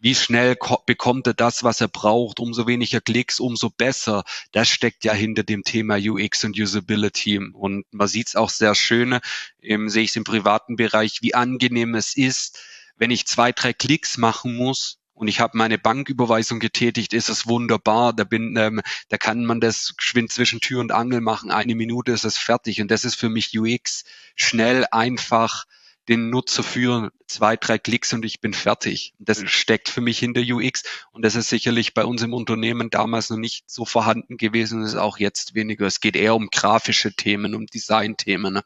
Wie 0.02 0.16
schnell 0.16 0.58
bekommt 0.88 1.28
er 1.28 1.34
das, 1.36 1.64
was 1.64 1.80
er 1.80 1.88
braucht, 1.88 2.40
umso 2.40 2.66
weniger 2.68 3.00
Klicks, 3.00 3.40
umso 3.40 3.70
besser. 3.70 4.24
Das 4.52 4.68
steckt 4.68 5.04
ja 5.06 5.14
hinter 5.14 5.44
dem 5.44 5.64
Thema 5.64 5.98
UX 5.98 6.44
und 6.44 6.60
Usability. 6.60 7.38
Und 7.38 7.86
man 7.92 8.08
sieht 8.08 8.30
es 8.30 8.36
auch 8.36 8.50
sehr 8.50 8.74
schön, 8.74 9.20
ähm, 9.62 9.90
sehe 9.90 10.04
ich 10.04 10.10
es 10.10 10.16
im 10.16 10.24
privaten 10.24 10.76
Bereich, 10.76 11.20
wie 11.22 11.36
angenehm 11.36 11.94
es 11.94 12.18
ist, 12.18 12.60
wenn 12.98 13.12
ich 13.12 13.28
zwei, 13.28 13.52
drei 13.52 13.74
Klicks 13.74 14.18
machen 14.18 14.56
muss, 14.56 14.98
und 15.14 15.28
ich 15.28 15.40
habe 15.40 15.56
meine 15.56 15.78
Banküberweisung 15.78 16.60
getätigt, 16.60 17.14
ist 17.14 17.30
es 17.30 17.46
wunderbar. 17.46 18.12
Da, 18.12 18.24
bin, 18.24 18.56
ähm, 18.58 18.82
da 19.10 19.18
kann 19.18 19.46
man 19.46 19.62
das 19.62 19.94
geschwind 19.96 20.32
zwischen 20.32 20.62
Tür 20.62 20.80
und 20.80 20.92
Angel 20.92 21.22
machen. 21.22 21.52
Eine 21.52 21.76
Minute 21.76 22.12
ist 22.12 22.26
es 22.26 22.40
fertig. 22.40 22.82
Und 22.82 22.90
das 22.90 23.06
ist 23.06 23.14
für 23.14 23.30
mich 23.30 23.56
UX 23.56 24.04
schnell, 24.36 24.88
einfach, 24.90 25.66
den 26.12 26.30
Nutzer 26.30 26.62
führen, 26.62 27.10
zwei, 27.26 27.56
drei 27.56 27.78
Klicks 27.78 28.12
und 28.12 28.26
ich 28.26 28.42
bin 28.42 28.54
fertig. 28.54 29.14
Das 29.18 29.42
steckt 29.50 29.88
für 29.88 30.02
mich 30.02 30.20
hinter 30.20 30.42
UX 30.42 30.84
und 31.14 31.24
das 31.24 31.36
ist 31.36 31.48
sicherlich 31.48 31.94
bei 31.94 32.04
uns 32.04 32.22
im 32.22 32.34
Unternehmen 32.34 32.90
damals 32.90 33.30
noch 33.30 33.38
nicht 33.38 33.72
so 33.72 33.86
vorhanden 33.86 34.36
gewesen 34.36 34.80
und 34.80 34.86
ist 34.86 34.96
auch 34.96 35.20
jetzt 35.20 35.56
weniger. 35.56 35.86
Es 35.86 36.02
geht 36.02 36.18
eher 36.18 36.36
um 36.36 36.50
grafische 36.50 37.14
Themen, 37.14 37.56
um 37.56 37.66
Designthemen. 37.66 38.60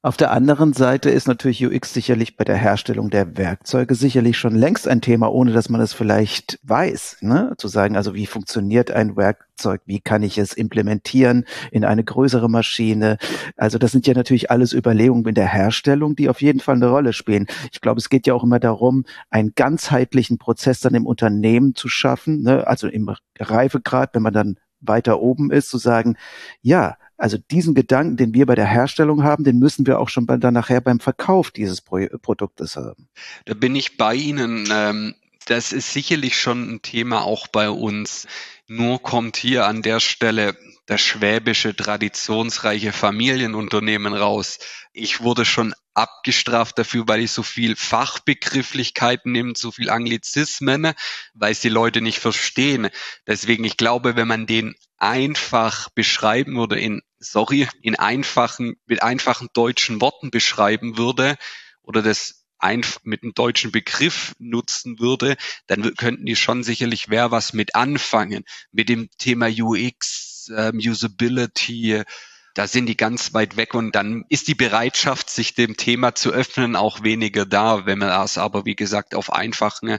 Auf 0.00 0.16
der 0.16 0.30
anderen 0.30 0.74
Seite 0.74 1.10
ist 1.10 1.26
natürlich 1.26 1.66
UX 1.66 1.92
sicherlich 1.92 2.36
bei 2.36 2.44
der 2.44 2.54
Herstellung 2.54 3.10
der 3.10 3.36
Werkzeuge 3.36 3.96
sicherlich 3.96 4.38
schon 4.38 4.54
längst 4.54 4.86
ein 4.86 5.00
Thema, 5.00 5.32
ohne 5.32 5.52
dass 5.52 5.70
man 5.70 5.80
es 5.80 5.92
vielleicht 5.92 6.60
weiß. 6.62 7.16
Ne? 7.22 7.54
Zu 7.58 7.66
sagen, 7.66 7.96
also 7.96 8.14
wie 8.14 8.26
funktioniert 8.26 8.92
ein 8.92 9.16
Werkzeug, 9.16 9.80
wie 9.86 9.98
kann 9.98 10.22
ich 10.22 10.38
es 10.38 10.52
implementieren 10.52 11.46
in 11.72 11.84
eine 11.84 12.04
größere 12.04 12.48
Maschine. 12.48 13.18
Also 13.56 13.78
das 13.78 13.90
sind 13.90 14.06
ja 14.06 14.14
natürlich 14.14 14.52
alles 14.52 14.72
Überlegungen 14.72 15.26
in 15.26 15.34
der 15.34 15.48
Herstellung, 15.48 16.14
die 16.14 16.28
auf 16.28 16.42
jeden 16.42 16.60
Fall 16.60 16.76
eine 16.76 16.90
Rolle 16.90 17.12
spielen. 17.12 17.48
Ich 17.72 17.80
glaube, 17.80 17.98
es 17.98 18.08
geht 18.08 18.28
ja 18.28 18.34
auch 18.34 18.44
immer 18.44 18.60
darum, 18.60 19.04
einen 19.30 19.54
ganzheitlichen 19.56 20.38
Prozess 20.38 20.78
dann 20.78 20.94
im 20.94 21.06
Unternehmen 21.06 21.74
zu 21.74 21.88
schaffen, 21.88 22.42
ne? 22.42 22.64
also 22.68 22.86
im 22.86 23.12
Reifegrad, 23.40 24.14
wenn 24.14 24.22
man 24.22 24.32
dann 24.32 24.58
weiter 24.80 25.20
oben 25.20 25.50
ist, 25.50 25.70
zu 25.70 25.78
sagen, 25.78 26.16
ja, 26.62 26.96
also 27.18 27.36
diesen 27.36 27.74
Gedanken, 27.74 28.16
den 28.16 28.32
wir 28.32 28.46
bei 28.46 28.54
der 28.54 28.66
Herstellung 28.66 29.24
haben, 29.24 29.44
den 29.44 29.58
müssen 29.58 29.86
wir 29.86 29.98
auch 29.98 30.08
schon 30.08 30.24
bei, 30.24 30.36
dann 30.36 30.54
nachher 30.54 30.80
beim 30.80 31.00
Verkauf 31.00 31.50
dieses 31.50 31.82
Pro 31.82 32.06
Produktes 32.22 32.76
haben. 32.76 33.08
Da 33.44 33.54
bin 33.54 33.74
ich 33.74 33.96
bei 33.96 34.14
Ihnen. 34.14 34.68
Ähm, 34.72 35.14
das 35.46 35.72
ist 35.72 35.92
sicherlich 35.92 36.38
schon 36.38 36.74
ein 36.74 36.82
Thema 36.82 37.22
auch 37.22 37.48
bei 37.48 37.70
uns. 37.70 38.26
Nur 38.68 39.02
kommt 39.02 39.36
hier 39.36 39.66
an 39.66 39.82
der 39.82 39.98
Stelle 39.98 40.56
das 40.88 41.02
schwäbische, 41.02 41.76
traditionsreiche 41.76 42.94
Familienunternehmen 42.94 44.14
raus. 44.14 44.58
Ich 44.94 45.20
wurde 45.20 45.44
schon 45.44 45.74
abgestraft 45.92 46.78
dafür, 46.78 47.06
weil 47.06 47.20
ich 47.20 47.30
so 47.30 47.42
viel 47.42 47.76
Fachbegrifflichkeiten 47.76 49.30
nehme, 49.32 49.52
so 49.54 49.70
viel 49.70 49.90
Anglizismen, 49.90 50.94
weil 51.34 51.52
es 51.52 51.60
die 51.60 51.68
Leute 51.68 52.00
nicht 52.00 52.20
verstehen. 52.20 52.88
Deswegen, 53.26 53.64
ich 53.64 53.76
glaube, 53.76 54.16
wenn 54.16 54.28
man 54.28 54.46
den 54.46 54.76
einfach 54.96 55.90
beschreiben 55.90 56.56
würde 56.56 56.80
in, 56.80 57.02
sorry, 57.18 57.68
in 57.82 57.96
einfachen, 57.96 58.76
mit 58.86 59.02
einfachen 59.02 59.48
deutschen 59.52 60.00
Worten 60.00 60.30
beschreiben 60.30 60.96
würde 60.96 61.36
oder 61.82 62.00
das 62.00 62.37
einf 62.58 63.00
mit 63.04 63.22
einem 63.22 63.34
deutschen 63.34 63.72
Begriff 63.72 64.34
nutzen 64.38 64.98
würde, 64.98 65.36
dann 65.66 65.94
könnten 65.94 66.26
die 66.26 66.36
schon 66.36 66.62
sicherlich 66.62 67.08
wer 67.08 67.30
was 67.30 67.52
mit 67.52 67.74
anfangen. 67.74 68.44
Mit 68.72 68.88
dem 68.88 69.08
Thema 69.18 69.48
UX, 69.48 70.50
ähm, 70.56 70.78
Usability, 70.78 72.02
da 72.54 72.66
sind 72.66 72.86
die 72.86 72.96
ganz 72.96 73.34
weit 73.34 73.56
weg 73.56 73.74
und 73.74 73.94
dann 73.94 74.24
ist 74.28 74.48
die 74.48 74.56
Bereitschaft, 74.56 75.30
sich 75.30 75.54
dem 75.54 75.76
Thema 75.76 76.14
zu 76.14 76.30
öffnen, 76.30 76.74
auch 76.74 77.02
weniger 77.04 77.46
da. 77.46 77.86
Wenn 77.86 77.98
man 77.98 78.08
das 78.08 78.36
aber, 78.36 78.64
wie 78.64 78.74
gesagt, 78.74 79.14
auf 79.14 79.32
einfachen, 79.32 79.98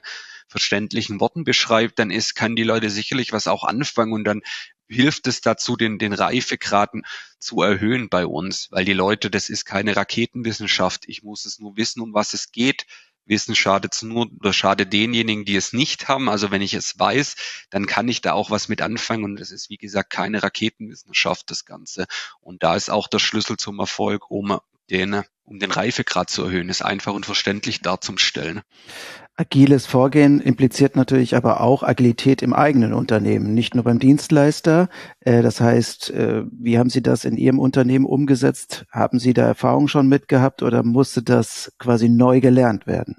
verständlichen 0.50 1.22
Worten 1.22 1.44
beschreibt, 1.44 2.00
dann 2.00 2.12
ist, 2.12 2.36
kann 2.36 2.56
die 2.56 2.64
Leute 2.64 2.90
sicherlich 2.90 3.32
was 3.32 3.48
auch 3.48 3.64
anfangen 3.64 4.12
und 4.12 4.26
dann 4.26 4.42
hilft 4.90 5.28
es 5.28 5.42
dazu, 5.42 5.76
den, 5.76 6.00
den 6.00 6.14
Reifegraden 6.14 7.06
zu 7.38 7.62
erhöhen 7.62 8.10
bei 8.10 8.26
uns, 8.26 8.68
weil 8.72 8.86
die 8.86 8.94
Leute, 8.94 9.30
das 9.30 9.50
ist 9.50 9.66
keine 9.66 9.96
Raketenwissenschaft. 9.96 11.04
Ich 11.08 11.24
muss 11.24 11.46
es 11.46 11.60
nur 11.60 11.78
wissen, 11.78 12.02
um 12.02 12.14
was 12.14 12.34
es 12.34 12.52
geht. 12.52 12.86
Wissen 13.26 13.56
schadet 13.56 13.94
es 13.94 14.02
nur 14.02 14.28
oder 14.40 14.54
schadet 14.54 14.92
denjenigen, 14.92 15.46
die 15.46 15.56
es 15.56 15.72
nicht 15.72 16.08
haben. 16.08 16.30
Also 16.30 16.50
wenn 16.50 16.64
ich 16.64 16.74
es 16.74 16.98
weiß, 16.98 17.36
dann 17.70 17.86
kann 17.86 18.08
ich 18.08 18.22
da 18.22 18.34
auch 18.34 18.50
was 18.50 18.68
mit 18.68 18.82
anfangen. 18.82 19.24
Und 19.24 19.40
es 19.40 19.52
ist, 19.52 19.70
wie 19.70 19.78
gesagt, 19.78 20.10
keine 20.10 20.42
Raketenwissenschaft, 20.42 21.52
das 21.52 21.64
Ganze. 21.64 22.08
Und 22.42 22.64
da 22.64 22.76
ist 22.76 22.90
auch 22.90 23.08
der 23.08 23.20
Schlüssel 23.20 23.58
zum 23.58 23.80
Erfolg, 23.80 24.32
um 24.32 24.60
den, 24.90 25.24
um 25.44 25.60
den 25.60 25.72
Reifegrad 25.72 26.30
zu 26.30 26.44
erhöhen, 26.44 26.70
ist 26.70 26.82
einfach 26.82 27.14
und 27.14 27.26
verständlich 27.26 27.82
darzustellen. 27.82 28.62
Agiles 29.36 29.86
Vorgehen 29.86 30.42
impliziert 30.42 30.98
natürlich 30.98 31.34
aber 31.34 31.62
auch 31.62 31.82
Agilität 31.82 32.42
im 32.42 32.54
eigenen 32.54 32.94
Unternehmen, 32.94 33.54
nicht 33.54 33.74
nur 33.74 33.86
beim 33.86 33.98
Dienstleister. 33.98 34.90
Äh, 35.22 35.42
das 35.42 35.62
heißt, 35.62 36.10
äh, 36.10 36.44
wie 36.52 36.78
haben 36.78 36.90
Sie 36.90 37.02
das 37.02 37.24
in 37.24 37.38
Ihrem 37.38 37.58
Unternehmen 37.58 38.06
umgesetzt? 38.06 38.86
Haben 38.92 39.18
Sie 39.18 39.34
da 39.34 39.46
Erfahrung 39.46 39.88
schon 39.88 40.10
mitgehabt 40.10 40.62
oder 40.62 40.84
musste 40.84 41.24
das 41.24 41.72
quasi 41.80 42.10
neu 42.10 42.42
gelernt 42.42 42.86
werden? 42.86 43.16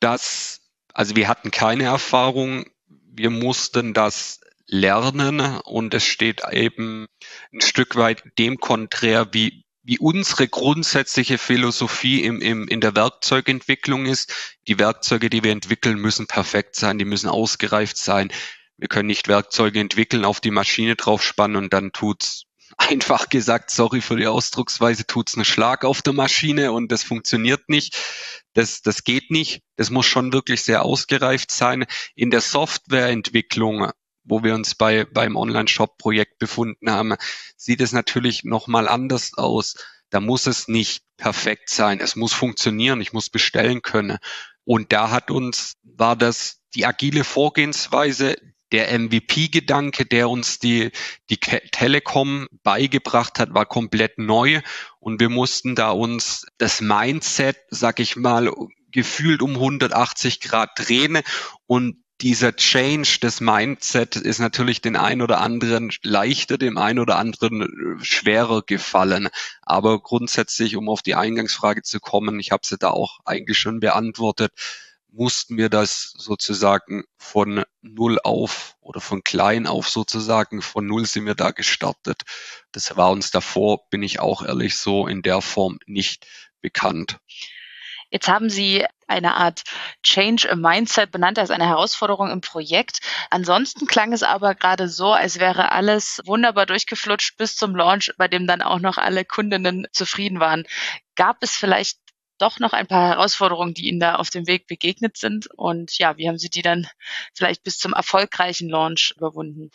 Das, 0.00 0.60
also 0.92 1.16
wir 1.16 1.28
hatten 1.28 1.50
keine 1.50 1.84
Erfahrung. 1.84 2.66
Wir 3.10 3.30
mussten 3.30 3.94
das 3.94 4.40
lernen 4.66 5.40
und 5.64 5.94
es 5.94 6.04
steht 6.04 6.42
eben 6.50 7.06
ein 7.54 7.62
Stück 7.62 7.96
weit 7.96 8.22
dem 8.38 8.58
konträr, 8.58 9.28
wie, 9.32 9.64
wie 9.88 9.98
unsere 9.98 10.46
grundsätzliche 10.48 11.38
Philosophie 11.38 12.22
im, 12.22 12.42
im, 12.42 12.68
in 12.68 12.82
der 12.82 12.94
Werkzeugentwicklung 12.94 14.04
ist. 14.04 14.30
Die 14.68 14.78
Werkzeuge, 14.78 15.30
die 15.30 15.42
wir 15.42 15.50
entwickeln, 15.50 15.98
müssen 15.98 16.26
perfekt 16.26 16.76
sein, 16.76 16.98
die 16.98 17.06
müssen 17.06 17.30
ausgereift 17.30 17.96
sein. 17.96 18.30
Wir 18.76 18.88
können 18.88 19.06
nicht 19.06 19.28
Werkzeuge 19.28 19.80
entwickeln, 19.80 20.26
auf 20.26 20.42
die 20.42 20.50
Maschine 20.50 20.94
draufspannen 20.94 21.56
und 21.56 21.72
dann 21.72 21.92
tut's 21.92 22.44
einfach 22.76 23.30
gesagt, 23.30 23.70
sorry 23.70 24.02
für 24.02 24.16
die 24.16 24.26
Ausdrucksweise, 24.26 25.06
tut's 25.06 25.36
einen 25.36 25.46
Schlag 25.46 25.86
auf 25.86 26.02
der 26.02 26.12
Maschine 26.12 26.72
und 26.72 26.92
das 26.92 27.02
funktioniert 27.02 27.70
nicht. 27.70 27.96
Das, 28.52 28.82
das 28.82 29.04
geht 29.04 29.30
nicht. 29.30 29.62
Das 29.76 29.88
muss 29.88 30.04
schon 30.04 30.34
wirklich 30.34 30.64
sehr 30.64 30.84
ausgereift 30.84 31.50
sein. 31.50 31.86
In 32.14 32.30
der 32.30 32.42
Softwareentwicklung 32.42 33.90
wo 34.28 34.42
wir 34.42 34.54
uns 34.54 34.74
bei, 34.74 35.04
beim 35.04 35.36
Online-Shop-Projekt 35.36 36.38
befunden 36.38 36.90
haben, 36.90 37.14
sieht 37.56 37.80
es 37.80 37.92
natürlich 37.92 38.44
nochmal 38.44 38.88
anders 38.88 39.32
aus. 39.34 39.76
Da 40.10 40.20
muss 40.20 40.46
es 40.46 40.68
nicht 40.68 41.04
perfekt 41.16 41.70
sein. 41.70 42.00
Es 42.00 42.16
muss 42.16 42.32
funktionieren. 42.32 43.00
Ich 43.00 43.12
muss 43.12 43.30
bestellen 43.30 43.82
können. 43.82 44.18
Und 44.64 44.92
da 44.92 45.10
hat 45.10 45.30
uns, 45.30 45.74
war 45.82 46.16
das 46.16 46.60
die 46.74 46.86
agile 46.86 47.24
Vorgehensweise, 47.24 48.36
der 48.72 48.98
MVP-Gedanke, 48.98 50.04
der 50.04 50.28
uns 50.28 50.58
die, 50.58 50.90
die 51.30 51.38
Telekom 51.38 52.48
beigebracht 52.62 53.38
hat, 53.38 53.54
war 53.54 53.64
komplett 53.64 54.18
neu. 54.18 54.60
Und 55.00 55.20
wir 55.20 55.30
mussten 55.30 55.74
da 55.74 55.90
uns 55.90 56.46
das 56.58 56.80
Mindset, 56.80 57.56
sag 57.70 57.98
ich 58.00 58.16
mal, 58.16 58.52
gefühlt 58.90 59.42
um 59.42 59.54
180 59.54 60.40
Grad 60.40 60.70
drehen 60.76 61.20
und 61.66 62.02
dieser 62.20 62.56
Change 62.56 63.20
des 63.20 63.40
Mindset 63.40 64.16
ist 64.16 64.40
natürlich 64.40 64.80
den 64.80 64.96
einen 64.96 65.22
oder 65.22 65.40
anderen 65.40 65.92
leichter, 66.02 66.58
dem 66.58 66.76
einen 66.76 66.98
oder 66.98 67.16
anderen 67.16 67.62
äh, 67.62 68.04
schwerer 68.04 68.62
gefallen. 68.62 69.28
Aber 69.62 70.00
grundsätzlich, 70.00 70.76
um 70.76 70.88
auf 70.88 71.02
die 71.02 71.14
Eingangsfrage 71.14 71.82
zu 71.82 72.00
kommen, 72.00 72.40
ich 72.40 72.50
habe 72.50 72.66
sie 72.66 72.76
da 72.76 72.90
auch 72.90 73.20
eigentlich 73.24 73.58
schon 73.58 73.80
beantwortet, 73.80 74.52
mussten 75.10 75.56
wir 75.56 75.68
das 75.68 76.12
sozusagen 76.16 77.04
von 77.16 77.64
null 77.82 78.18
auf 78.22 78.76
oder 78.80 79.00
von 79.00 79.22
klein 79.24 79.66
auf 79.66 79.88
sozusagen, 79.88 80.60
von 80.60 80.86
null 80.86 81.06
sind 81.06 81.24
wir 81.26 81.34
da 81.34 81.50
gestartet. 81.50 82.22
Das 82.72 82.96
war 82.96 83.10
uns 83.10 83.30
davor, 83.30 83.88
bin 83.90 84.02
ich 84.02 84.20
auch 84.20 84.42
ehrlich 84.42 84.76
so 84.76 85.06
in 85.06 85.22
der 85.22 85.40
Form 85.40 85.78
nicht 85.86 86.26
bekannt. 86.60 87.18
Jetzt 88.10 88.28
haben 88.28 88.50
Sie 88.50 88.84
eine 89.06 89.34
Art 89.34 89.64
Change 90.02 90.48
im 90.48 90.60
Mindset 90.60 91.10
benannt 91.10 91.38
als 91.38 91.50
eine 91.50 91.66
Herausforderung 91.66 92.30
im 92.30 92.40
Projekt. 92.40 93.00
Ansonsten 93.30 93.86
klang 93.86 94.12
es 94.12 94.22
aber 94.22 94.54
gerade 94.54 94.88
so, 94.88 95.12
als 95.12 95.38
wäre 95.38 95.72
alles 95.72 96.20
wunderbar 96.24 96.66
durchgeflutscht 96.66 97.36
bis 97.36 97.56
zum 97.56 97.74
Launch, 97.74 98.12
bei 98.16 98.28
dem 98.28 98.46
dann 98.46 98.62
auch 98.62 98.80
noch 98.80 98.98
alle 98.98 99.24
Kundinnen 99.24 99.86
zufrieden 99.92 100.40
waren. 100.40 100.64
Gab 101.16 101.38
es 101.42 101.52
vielleicht 101.52 101.98
doch 102.38 102.60
noch 102.60 102.72
ein 102.72 102.86
paar 102.86 103.08
Herausforderungen, 103.08 103.74
die 103.74 103.88
Ihnen 103.88 104.00
da 104.00 104.14
auf 104.14 104.30
dem 104.30 104.46
Weg 104.46 104.66
begegnet 104.66 105.16
sind. 105.16 105.48
Und 105.56 105.98
ja, 105.98 106.16
wie 106.16 106.28
haben 106.28 106.38
Sie 106.38 106.48
die 106.48 106.62
dann 106.62 106.86
vielleicht 107.34 107.64
bis 107.64 107.78
zum 107.78 107.92
erfolgreichen 107.92 108.68
Launch 108.68 109.12
überwunden? 109.16 109.70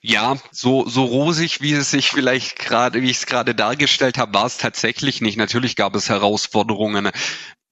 Ja, 0.00 0.36
so, 0.50 0.88
so 0.88 1.04
rosig, 1.04 1.60
wie 1.60 1.72
es 1.72 1.90
sich 1.90 2.10
vielleicht 2.10 2.58
gerade, 2.58 3.02
wie 3.02 3.10
ich 3.10 3.18
es 3.18 3.26
gerade 3.26 3.54
dargestellt 3.54 4.18
habe, 4.18 4.34
war 4.34 4.46
es 4.46 4.58
tatsächlich 4.58 5.20
nicht. 5.20 5.36
Natürlich 5.36 5.76
gab 5.76 5.94
es 5.94 6.08
Herausforderungen. 6.08 7.10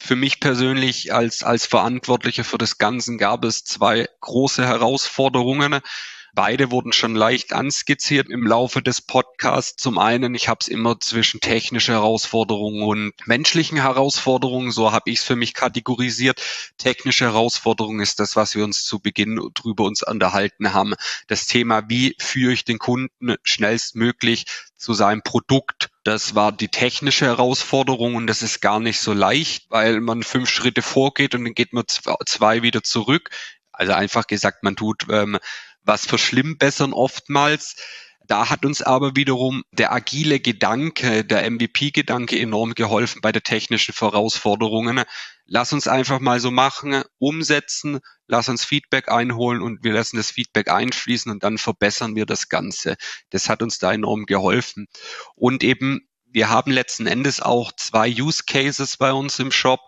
Für 0.07 0.17
mich 0.17 0.38
persönlich 0.38 1.14
als, 1.14 1.43
als 1.43 1.64
Verantwortlicher 1.64 2.45
für 2.45 2.59
das 2.59 2.77
Ganze 2.77 3.17
gab 3.17 3.43
es 3.43 3.64
zwei 3.64 4.07
große 4.21 4.67
Herausforderungen. 4.67 5.81
Beide 6.35 6.73
wurden 6.73 6.92
schon 6.92 7.14
leicht 7.14 7.53
anskizziert 7.53 8.29
im 8.29 8.44
Laufe 8.44 8.83
des 8.83 9.01
Podcasts. 9.01 9.81
Zum 9.81 9.99
einen, 9.99 10.35
ich 10.35 10.49
habe 10.49 10.59
es 10.61 10.66
immer 10.66 10.99
zwischen 10.99 11.38
technische 11.38 11.92
Herausforderungen 11.92 12.83
und 12.83 13.12
menschlichen 13.27 13.81
Herausforderungen, 13.81 14.73
so 14.73 14.90
habe 14.90 15.11
ich 15.11 15.18
es 15.18 15.25
für 15.25 15.37
mich 15.37 15.55
kategorisiert. 15.55 16.42
Technische 16.77 17.27
Herausforderung 17.27 18.01
ist 18.01 18.18
das, 18.18 18.35
was 18.35 18.57
wir 18.57 18.64
uns 18.64 18.85
zu 18.85 18.99
Beginn 18.99 19.40
drüber 19.55 19.85
uns 19.85 20.03
unterhalten 20.03 20.75
haben. 20.75 20.94
Das 21.29 21.47
Thema, 21.47 21.88
wie 21.88 22.16
führe 22.18 22.53
ich 22.53 22.64
den 22.64 22.81
Kunden 22.81 23.37
schnellstmöglich 23.44 24.47
zu 24.77 24.92
seinem 24.92 25.23
Produkt. 25.23 25.90
Das 26.03 26.35
war 26.35 26.51
die 26.51 26.68
technische 26.68 27.27
Herausforderung 27.27 28.16
und 28.16 28.27
das 28.27 28.42
ist 28.42 28.61
gar 28.61 28.81
nicht 28.81 28.99
so 28.99 29.12
leicht, 29.12 29.66
weil 29.70 30.01
man 30.01 30.25
fünf 30.25 30.51
Schritte 30.51 30.83
vorgeht 30.83 31.37
und 31.37 31.44
dann 31.44 31.55
geht 31.55 31.73
man 31.73 31.85
zwei 32.27 32.62
wieder 32.62 32.83
zurück. 32.83 33.31
Also 33.70 33.92
einfach 33.92 34.27
gesagt, 34.27 34.62
man 34.62 34.77
tut 34.77 35.07
ähm, 35.11 35.38
was 35.85 36.07
verschlimmbessern 36.07 36.92
oftmals. 36.92 37.77
Da 38.27 38.49
hat 38.49 38.64
uns 38.64 38.81
aber 38.81 39.16
wiederum 39.16 39.64
der 39.73 39.92
agile 39.92 40.40
Gedanke, 40.40 41.25
der 41.25 41.49
MVP-Gedanke 41.51 42.38
enorm 42.38 42.75
geholfen 42.75 43.20
bei 43.20 43.33
der 43.33 43.42
technischen 43.42 43.94
Herausforderungen. 43.94 45.03
Lass 45.44 45.75
uns 45.75 45.88
einfach 45.88 46.20
mal 46.20 46.40
so 46.40 46.51
machen, 46.51 47.03
umsetzen, 47.18 48.01
lass 48.27 48.49
uns 48.49 48.64
Feedback 48.64 49.11
einholen 49.11 49.61
und 49.61 49.85
wir 49.85 49.92
lassen 49.92 50.16
das 50.16 50.31
Feedback 50.31 50.70
einfließen 50.70 51.31
und 51.31 51.42
dann 51.44 51.59
verbessern 51.59 52.16
wir 52.16 52.25
das 52.25 52.49
Ganze. 52.49 52.97
Das 53.29 53.51
hat 53.51 53.61
uns 53.61 53.79
da 53.79 53.92
enorm 53.92 54.25
geholfen. 54.25 54.87
Und 55.35 55.62
eben, 55.62 56.09
wir 56.25 56.49
haben 56.49 56.73
letzten 56.73 57.07
Endes 57.07 57.40
auch 57.40 57.73
zwei 57.73 58.09
Use 58.09 58.44
Cases 58.47 58.97
bei 58.97 59.12
uns 59.12 59.38
im 59.38 59.53
Shop. 59.53 59.81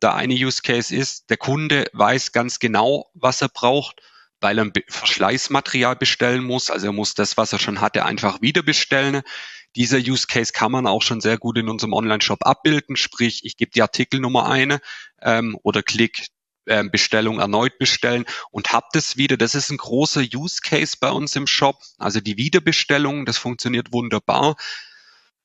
Der 0.00 0.14
eine 0.14 0.34
Use 0.34 0.62
Case 0.62 0.94
ist, 0.94 1.28
der 1.28 1.38
Kunde 1.38 1.86
weiß 1.92 2.30
ganz 2.30 2.60
genau, 2.60 3.10
was 3.14 3.42
er 3.42 3.48
braucht 3.48 4.00
weil 4.40 4.58
er 4.58 4.70
Verschleißmaterial 4.88 5.96
bestellen 5.96 6.44
muss. 6.44 6.70
Also 6.70 6.86
er 6.86 6.92
muss 6.92 7.14
das, 7.14 7.36
was 7.36 7.52
er 7.52 7.58
schon 7.58 7.80
hatte, 7.80 8.04
einfach 8.04 8.40
wieder 8.40 8.62
bestellen. 8.62 9.22
Dieser 9.76 9.98
Use 9.98 10.26
Case 10.26 10.52
kann 10.52 10.72
man 10.72 10.86
auch 10.86 11.02
schon 11.02 11.20
sehr 11.20 11.38
gut 11.38 11.56
in 11.58 11.68
unserem 11.68 11.92
Online-Shop 11.92 12.44
abbilden. 12.44 12.96
Sprich, 12.96 13.44
ich 13.44 13.56
gebe 13.56 13.70
die 13.70 13.82
Artikelnummer 13.82 14.48
ein 14.48 14.78
ähm, 15.22 15.56
oder 15.62 15.82
klick 15.82 16.28
ähm, 16.66 16.90
Bestellung 16.90 17.38
erneut 17.38 17.78
bestellen 17.78 18.24
und 18.50 18.72
hab 18.72 18.90
das 18.92 19.16
wieder. 19.16 19.36
Das 19.36 19.54
ist 19.54 19.70
ein 19.70 19.76
großer 19.76 20.22
Use 20.34 20.60
Case 20.62 20.96
bei 21.00 21.10
uns 21.10 21.36
im 21.36 21.46
Shop. 21.46 21.82
Also 21.98 22.20
die 22.20 22.36
Wiederbestellung, 22.36 23.26
das 23.26 23.38
funktioniert 23.38 23.92
wunderbar. 23.92 24.56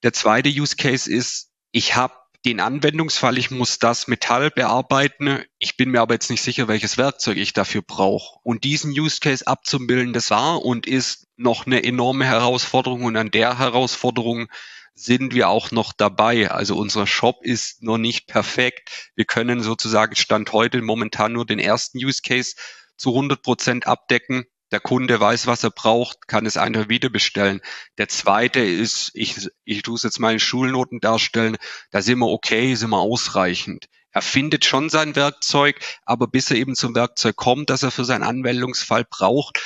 Der 0.03 0.13
zweite 0.13 0.49
Use 0.49 0.75
Case 0.75 1.11
ist, 1.11 1.51
ich 1.71 1.95
habe 1.95 2.13
den 2.45 2.59
Anwendungsfall, 2.59 3.39
ich 3.39 3.49
muss 3.49 3.79
das 3.79 4.07
Metall 4.07 4.51
bearbeiten. 4.51 5.43
Ich 5.57 5.77
bin 5.77 5.89
mir 5.89 6.01
aber 6.01 6.13
jetzt 6.13 6.29
nicht 6.29 6.43
sicher, 6.43 6.67
welches 6.67 6.97
Werkzeug 6.97 7.37
ich 7.37 7.53
dafür 7.53 7.81
brauche. 7.81 8.39
Und 8.43 8.63
diesen 8.63 8.91
Use 8.91 9.19
Case 9.19 9.45
abzubilden, 9.47 10.13
das 10.13 10.29
war 10.29 10.63
und 10.63 10.85
ist 10.85 11.27
noch 11.37 11.65
eine 11.65 11.83
enorme 11.83 12.25
Herausforderung. 12.25 13.03
Und 13.03 13.17
an 13.17 13.31
der 13.31 13.57
Herausforderung 13.57 14.47
sind 14.93 15.33
wir 15.33 15.49
auch 15.49 15.71
noch 15.71 15.91
dabei. 15.91 16.51
Also 16.51 16.77
unser 16.77 17.07
Shop 17.07 17.39
ist 17.41 17.81
noch 17.81 17.97
nicht 17.97 18.27
perfekt. 18.27 19.11
Wir 19.15 19.25
können 19.25 19.61
sozusagen 19.61 20.15
Stand 20.15 20.53
heute 20.53 20.81
momentan 20.83 21.33
nur 21.33 21.45
den 21.45 21.59
ersten 21.59 21.97
Use 21.97 22.21
Case 22.25 22.55
zu 22.95 23.09
100 23.09 23.41
Prozent 23.41 23.87
abdecken. 23.87 24.45
Der 24.71 24.79
Kunde 24.79 25.19
weiß, 25.19 25.47
was 25.47 25.63
er 25.63 25.69
braucht, 25.69 26.27
kann 26.27 26.45
es 26.45 26.57
einfach 26.57 26.89
wieder 26.89 27.09
bestellen. 27.09 27.61
Der 27.97 28.07
zweite 28.07 28.59
ist, 28.59 29.11
ich, 29.13 29.49
ich 29.63 29.83
tue 29.83 29.95
es 29.95 30.03
jetzt 30.03 30.19
mal 30.19 30.33
in 30.33 30.39
Schulnoten 30.39 30.99
darstellen, 30.99 31.57
da 31.91 32.01
sind 32.01 32.19
wir 32.19 32.27
okay, 32.27 32.75
sind 32.75 32.89
wir 32.89 32.99
ausreichend. 32.99 33.85
Er 34.11 34.21
findet 34.21 34.65
schon 34.65 34.89
sein 34.89 35.15
Werkzeug, 35.15 35.79
aber 36.05 36.27
bis 36.27 36.49
er 36.49 36.57
eben 36.57 36.75
zum 36.75 36.95
Werkzeug 36.95 37.35
kommt, 37.35 37.69
das 37.69 37.83
er 37.83 37.91
für 37.91 38.05
seinen 38.05 38.23
Anwendungsfall 38.23 39.03
braucht, 39.03 39.59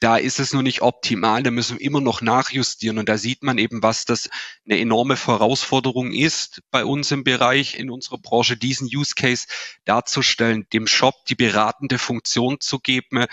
da 0.00 0.16
ist 0.16 0.40
es 0.40 0.54
nur 0.54 0.62
nicht 0.62 0.80
optimal, 0.80 1.42
da 1.42 1.50
müssen 1.50 1.78
wir 1.78 1.84
immer 1.84 2.00
noch 2.00 2.22
nachjustieren 2.22 2.96
und 2.96 3.10
da 3.10 3.18
sieht 3.18 3.42
man 3.42 3.58
eben, 3.58 3.82
was 3.82 4.06
das 4.06 4.30
eine 4.64 4.80
enorme 4.80 5.14
Herausforderung 5.14 6.12
ist 6.12 6.62
bei 6.70 6.86
uns 6.86 7.10
im 7.10 7.22
Bereich, 7.22 7.78
in 7.78 7.90
unserer 7.90 8.16
Branche, 8.16 8.56
diesen 8.56 8.86
Use 8.86 9.14
Case 9.14 9.46
darzustellen, 9.84 10.66
dem 10.72 10.86
Shop 10.86 11.26
die 11.28 11.34
beratende 11.34 11.98
Funktion 11.98 12.58
zu 12.60 12.78
geben, 12.78 13.26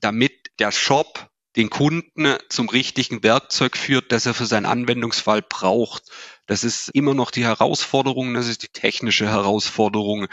damit 0.00 0.50
der 0.58 0.72
Shop 0.72 1.30
den 1.56 1.70
Kunden 1.70 2.36
zum 2.48 2.68
richtigen 2.68 3.22
Werkzeug 3.22 3.76
führt, 3.76 4.12
das 4.12 4.26
er 4.26 4.34
für 4.34 4.46
seinen 4.46 4.66
Anwendungsfall 4.66 5.42
braucht. 5.42 6.04
Das 6.46 6.62
ist 6.62 6.88
immer 6.90 7.14
noch 7.14 7.30
die 7.30 7.44
Herausforderung, 7.44 8.34
das 8.34 8.48
ist 8.48 8.62
die 8.62 8.68
technische 8.68 9.26
Herausforderung, 9.26 10.28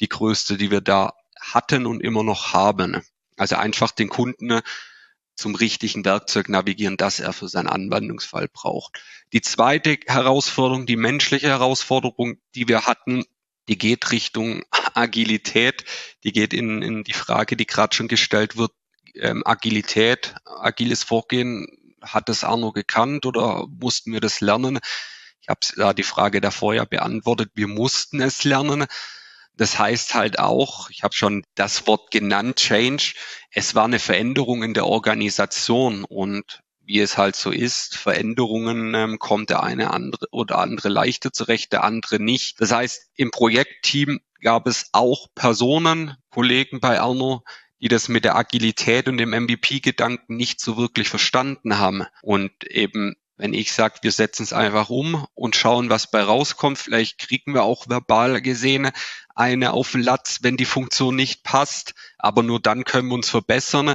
die 0.00 0.08
größte, 0.08 0.56
die 0.56 0.70
wir 0.70 0.80
da 0.80 1.14
hatten 1.40 1.86
und 1.86 2.02
immer 2.02 2.22
noch 2.22 2.52
haben. 2.52 3.02
Also 3.36 3.56
einfach 3.56 3.90
den 3.90 4.08
Kunden 4.08 4.60
zum 5.34 5.54
richtigen 5.54 6.04
Werkzeug 6.04 6.48
navigieren, 6.48 6.96
das 6.96 7.20
er 7.20 7.32
für 7.32 7.48
seinen 7.48 7.68
Anwendungsfall 7.68 8.48
braucht. 8.48 9.00
Die 9.32 9.42
zweite 9.42 9.98
Herausforderung, 10.06 10.86
die 10.86 10.96
menschliche 10.96 11.48
Herausforderung, 11.48 12.38
die 12.54 12.68
wir 12.68 12.86
hatten, 12.86 13.24
die 13.68 13.78
geht 13.78 14.12
Richtung 14.12 14.64
Agilität, 14.94 15.84
die 16.24 16.32
geht 16.32 16.54
in, 16.54 16.82
in 16.82 17.04
die 17.04 17.12
Frage, 17.12 17.56
die 17.56 17.66
gerade 17.66 17.94
schon 17.94 18.08
gestellt 18.08 18.56
wird, 18.56 18.72
ähm, 19.20 19.42
Agilität, 19.44 20.34
agiles 20.44 21.02
Vorgehen, 21.02 21.66
hat 22.02 22.28
das 22.28 22.44
Arno 22.44 22.72
gekannt 22.72 23.26
oder 23.26 23.66
mussten 23.68 24.12
wir 24.12 24.20
das 24.20 24.40
lernen? 24.40 24.78
Ich 25.40 25.48
habe 25.48 25.60
da 25.76 25.92
die 25.92 26.02
Frage 26.02 26.40
davor 26.40 26.74
ja 26.74 26.84
beantwortet, 26.84 27.50
wir 27.54 27.68
mussten 27.68 28.20
es 28.20 28.44
lernen. 28.44 28.86
Das 29.56 29.78
heißt 29.78 30.14
halt 30.14 30.38
auch, 30.38 30.90
ich 30.90 31.02
habe 31.02 31.14
schon 31.14 31.42
das 31.54 31.86
Wort 31.86 32.10
genannt, 32.10 32.56
Change. 32.56 33.14
Es 33.50 33.74
war 33.74 33.84
eine 33.84 33.98
Veränderung 33.98 34.62
in 34.62 34.74
der 34.74 34.86
Organisation 34.86 36.04
und 36.04 36.60
wie 36.86 37.00
es 37.00 37.18
halt 37.18 37.34
so 37.34 37.50
ist, 37.50 37.96
Veränderungen 37.96 38.94
ähm, 38.94 39.18
kommt 39.18 39.50
der 39.50 39.62
eine 39.62 39.92
andere 39.92 40.26
oder 40.30 40.58
andere 40.58 40.88
leichter 40.88 41.32
zurecht, 41.32 41.72
der 41.72 41.82
andere 41.82 42.20
nicht. 42.20 42.60
Das 42.60 42.70
heißt, 42.70 43.10
im 43.14 43.32
Projektteam 43.32 44.20
gab 44.40 44.66
es 44.68 44.90
auch 44.92 45.26
Personen, 45.34 46.16
Kollegen 46.30 46.78
bei 46.78 47.00
Arno, 47.00 47.42
die 47.80 47.88
das 47.88 48.08
mit 48.08 48.24
der 48.24 48.36
Agilität 48.36 49.08
und 49.08 49.18
dem 49.18 49.30
MVP-Gedanken 49.30 50.36
nicht 50.36 50.60
so 50.60 50.76
wirklich 50.76 51.08
verstanden 51.08 51.78
haben. 51.78 52.04
Und 52.22 52.64
eben, 52.64 53.16
wenn 53.36 53.52
ich 53.52 53.72
sage, 53.72 53.98
wir 54.02 54.12
setzen 54.12 54.44
es 54.44 54.52
einfach 54.52 54.88
um 54.88 55.26
und 55.34 55.56
schauen, 55.56 55.90
was 55.90 56.10
bei 56.10 56.22
rauskommt, 56.22 56.78
vielleicht 56.78 57.18
kriegen 57.18 57.52
wir 57.54 57.64
auch 57.64 57.88
verbal 57.88 58.40
gesehen 58.40 58.90
eine 59.34 59.74
auf 59.74 59.92
den 59.92 60.02
Latz, 60.02 60.38
wenn 60.42 60.56
die 60.56 60.64
Funktion 60.64 61.14
nicht 61.14 61.44
passt, 61.44 61.94
aber 62.18 62.42
nur 62.42 62.60
dann 62.60 62.84
können 62.84 63.08
wir 63.08 63.14
uns 63.14 63.28
verbessern. 63.28 63.94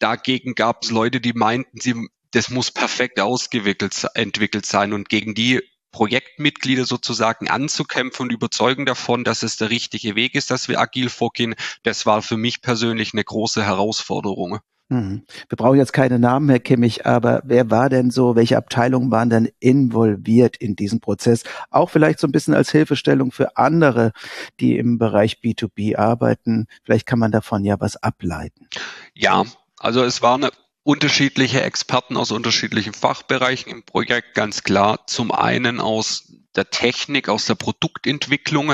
Dagegen 0.00 0.54
gab 0.54 0.82
es 0.82 0.90
Leute, 0.90 1.20
die 1.20 1.32
meinten, 1.32 1.80
sie, 1.80 2.08
das 2.32 2.50
muss 2.50 2.72
perfekt 2.72 3.20
ausgewickelt 3.20 4.06
entwickelt 4.14 4.66
sein 4.66 4.92
und 4.92 5.08
gegen 5.08 5.34
die 5.34 5.62
Projektmitglieder 5.90 6.84
sozusagen 6.84 7.48
anzukämpfen 7.48 8.24
und 8.24 8.32
überzeugen 8.32 8.86
davon, 8.86 9.24
dass 9.24 9.42
es 9.42 9.56
der 9.56 9.70
richtige 9.70 10.14
Weg 10.14 10.34
ist, 10.34 10.50
dass 10.50 10.68
wir 10.68 10.80
agil 10.80 11.08
vorgehen, 11.08 11.54
das 11.82 12.06
war 12.06 12.22
für 12.22 12.36
mich 12.36 12.62
persönlich 12.62 13.12
eine 13.14 13.24
große 13.24 13.64
Herausforderung. 13.64 14.60
Mhm. 14.90 15.24
Wir 15.48 15.56
brauchen 15.56 15.76
jetzt 15.76 15.92
keine 15.92 16.18
Namen, 16.18 16.48
Herr 16.48 16.60
Kimmich, 16.60 17.04
aber 17.04 17.42
wer 17.44 17.70
war 17.70 17.90
denn 17.90 18.10
so, 18.10 18.36
welche 18.36 18.56
Abteilungen 18.56 19.10
waren 19.10 19.28
denn 19.28 19.50
involviert 19.60 20.56
in 20.56 20.76
diesem 20.76 21.00
Prozess? 21.00 21.42
Auch 21.70 21.90
vielleicht 21.90 22.18
so 22.18 22.26
ein 22.26 22.32
bisschen 22.32 22.54
als 22.54 22.70
Hilfestellung 22.70 23.30
für 23.30 23.56
andere, 23.56 24.12
die 24.60 24.78
im 24.78 24.98
Bereich 24.98 25.40
B2B 25.44 25.96
arbeiten. 25.96 26.66
Vielleicht 26.84 27.06
kann 27.06 27.18
man 27.18 27.32
davon 27.32 27.64
ja 27.64 27.78
was 27.80 27.96
ableiten. 27.96 28.66
Ja, 29.14 29.44
also 29.78 30.02
es 30.02 30.22
war 30.22 30.36
eine 30.36 30.50
unterschiedliche 30.88 31.60
Experten 31.60 32.16
aus 32.16 32.30
unterschiedlichen 32.30 32.94
Fachbereichen 32.94 33.70
im 33.70 33.82
Projekt, 33.82 34.34
ganz 34.34 34.62
klar. 34.62 35.06
Zum 35.06 35.30
einen 35.30 35.80
aus 35.82 36.32
der 36.56 36.70
Technik, 36.70 37.28
aus 37.28 37.44
der 37.44 37.56
Produktentwicklung 37.56 38.72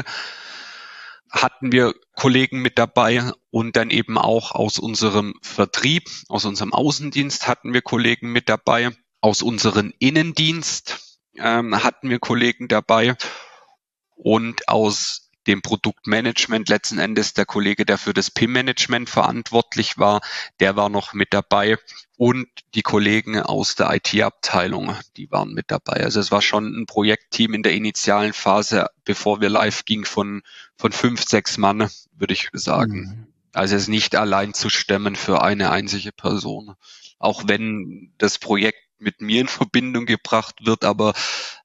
hatten 1.29 1.73
wir 1.73 1.93
Kollegen 2.15 2.63
mit 2.63 2.79
dabei 2.79 3.33
und 3.51 3.75
dann 3.75 3.91
eben 3.91 4.17
auch 4.17 4.53
aus 4.53 4.79
unserem 4.79 5.35
Vertrieb, 5.43 6.09
aus 6.29 6.45
unserem 6.45 6.73
Außendienst 6.73 7.49
hatten 7.49 7.75
wir 7.75 7.83
Kollegen 7.83 8.31
mit 8.31 8.49
dabei, 8.49 8.91
aus 9.21 9.43
unserem 9.43 9.93
Innendienst 9.99 11.19
ähm, 11.37 11.83
hatten 11.83 12.11
wir 12.11 12.21
Kollegen 12.21 12.69
dabei 12.69 13.17
und 14.15 14.69
aus 14.69 15.33
dem 15.47 15.63
Produktmanagement 15.63 16.69
letzten 16.69 16.99
Endes 16.99 17.35
der 17.35 17.47
Kollege, 17.47 17.85
der 17.85 17.99
für 17.99 18.15
das 18.15 18.31
PIM-Management 18.31 19.11
verantwortlich 19.11 19.99
war, 19.99 20.21
der 20.61 20.77
war 20.77 20.89
noch 20.89 21.13
mit 21.13 21.35
dabei 21.35 21.79
und 22.17 22.47
die 22.75 22.83
Kollegen 22.83 23.41
aus 23.41 23.75
der 23.75 23.93
IT-Abteilung, 23.95 24.97
die 25.17 25.31
waren 25.31 25.53
mit 25.53 25.71
dabei. 25.71 26.05
Also 26.05 26.21
es 26.21 26.31
war 26.31 26.43
schon 26.43 26.67
ein 26.67 26.87
Projektteam 26.87 27.55
in 27.55 27.63
der 27.63 27.75
initialen 27.75 28.33
Phase, 28.33 28.87
bevor 29.05 29.41
wir 29.41 29.51
live 29.51 29.85
gingen, 29.85 30.05
von, 30.05 30.43
von 30.77 30.93
fünf, 30.93 31.25
sechs 31.25 31.59
Mann, 31.59 31.91
würde 32.13 32.35
ich 32.35 32.49
sagen. 32.53 33.01
Mhm. 33.01 33.27
Also 33.53 33.77
es 33.77 33.83
ist 33.83 33.89
nicht 33.89 34.17
allein 34.17 34.55
zu 34.55 34.69
stemmen 34.69 35.17
für 35.17 35.43
eine 35.43 35.71
einzige 35.71 36.13
Person. 36.13 36.75
Auch 37.19 37.45
wenn 37.47 38.13
das 38.19 38.39
Projekt 38.39 38.79
mit 38.99 39.21
mir 39.21 39.41
in 39.41 39.49
Verbindung 39.49 40.07
gebracht 40.07 40.67
wird, 40.67 40.85
aber 40.85 41.15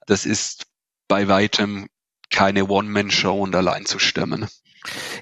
das 0.05 0.25
ist 0.25 0.67
bei 1.07 1.27
weitem 1.27 1.87
keine 2.29 2.67
One-Man-Show 2.67 3.41
und 3.41 3.55
allein 3.55 3.85
zu 3.85 3.99
stemmen. 3.99 4.47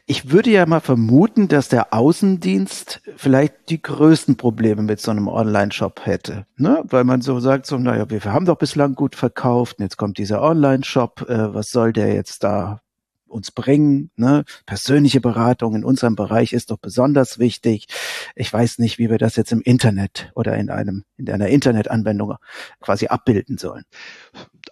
Ich 0.06 0.32
würde 0.32 0.52
ja 0.52 0.66
mal 0.66 0.80
vermuten, 0.80 1.48
dass 1.48 1.68
der 1.68 1.94
Außendienst 1.94 3.02
vielleicht 3.16 3.70
die 3.70 3.82
größten 3.82 4.38
Probleme 4.38 4.84
mit 4.84 5.02
so 5.02 5.12
einem 5.12 5.28
Online-Shop 5.28 6.06
hätte. 6.06 6.46
Ne? 6.58 6.84
Weil 6.86 7.04
man 7.04 7.22
so 7.22 7.40
sagt, 7.40 7.66
so, 7.66 7.78
naja, 7.78 8.10
wir 8.10 8.24
haben 8.26 8.46
doch 8.46 8.58
bislang 8.58 8.94
gut 8.94 9.16
verkauft, 9.16 9.80
und 9.80 9.84
jetzt 9.84 9.98
kommt 9.98 10.20
dieser 10.20 10.42
Online-Shop, 10.42 11.28
äh, 11.28 11.54
was 11.54 11.72
soll 11.72 11.92
der 11.92 12.14
jetzt 12.14 12.44
da 12.44 12.82
uns 13.28 13.52
bringen. 13.52 14.10
Ne? 14.16 14.44
Persönliche 14.66 15.22
Beratung 15.22 15.76
in 15.76 15.84
unserem 15.84 16.16
Bereich 16.16 16.54
ist 16.54 16.72
doch 16.72 16.78
besonders 16.78 17.40
wichtig. 17.40 17.88
Ich 18.36 18.52
weiß 18.52 18.80
nicht, 18.80 18.98
wie 18.98 19.10
wir 19.10 19.18
das 19.18 19.36
jetzt 19.36 19.52
im 19.52 19.62
Internet 19.62 20.32
oder 20.36 20.58
in 20.58 20.70
einem 20.70 21.04
in 21.18 21.30
einer 21.30 21.48
Internetanwendung 21.48 22.36
quasi 22.80 23.08
abbilden 23.08 23.58
sollen. 23.58 23.84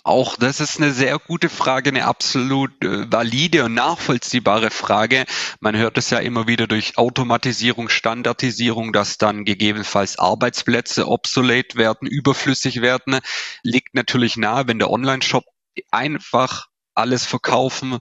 Auch 0.06 0.38
das 0.38 0.60
ist 0.60 0.78
eine 0.78 0.94
sehr 0.94 1.18
gute 1.18 1.50
Frage, 1.50 1.90
eine 1.90 2.06
absolut 2.06 2.72
äh, 2.84 3.12
valide 3.12 3.66
und 3.66 3.74
nachvollziehbare 3.74 4.70
Frage. 4.70 5.26
Man 5.62 5.76
hört 5.76 5.98
es 5.98 6.12
ja 6.12 6.20
immer 6.20 6.46
wieder 6.46 6.68
durch 6.68 7.00
Automatisierung, 7.00 7.90
Standardisierung, 7.90 8.94
dass 8.94 9.18
dann 9.18 9.46
gegebenenfalls 9.46 10.20
Arbeitsplätze 10.20 11.08
obsolet 11.08 11.76
werden, 11.76 12.08
überflüssig 12.08 12.82
werden. 12.82 13.20
Liegt 13.64 13.96
natürlich 13.96 14.38
nahe, 14.38 14.68
wenn 14.68 14.78
der 14.78 14.92
Online-Shop 14.92 15.44
einfach 15.90 16.68
alles 16.94 17.26
verkaufen 17.26 17.98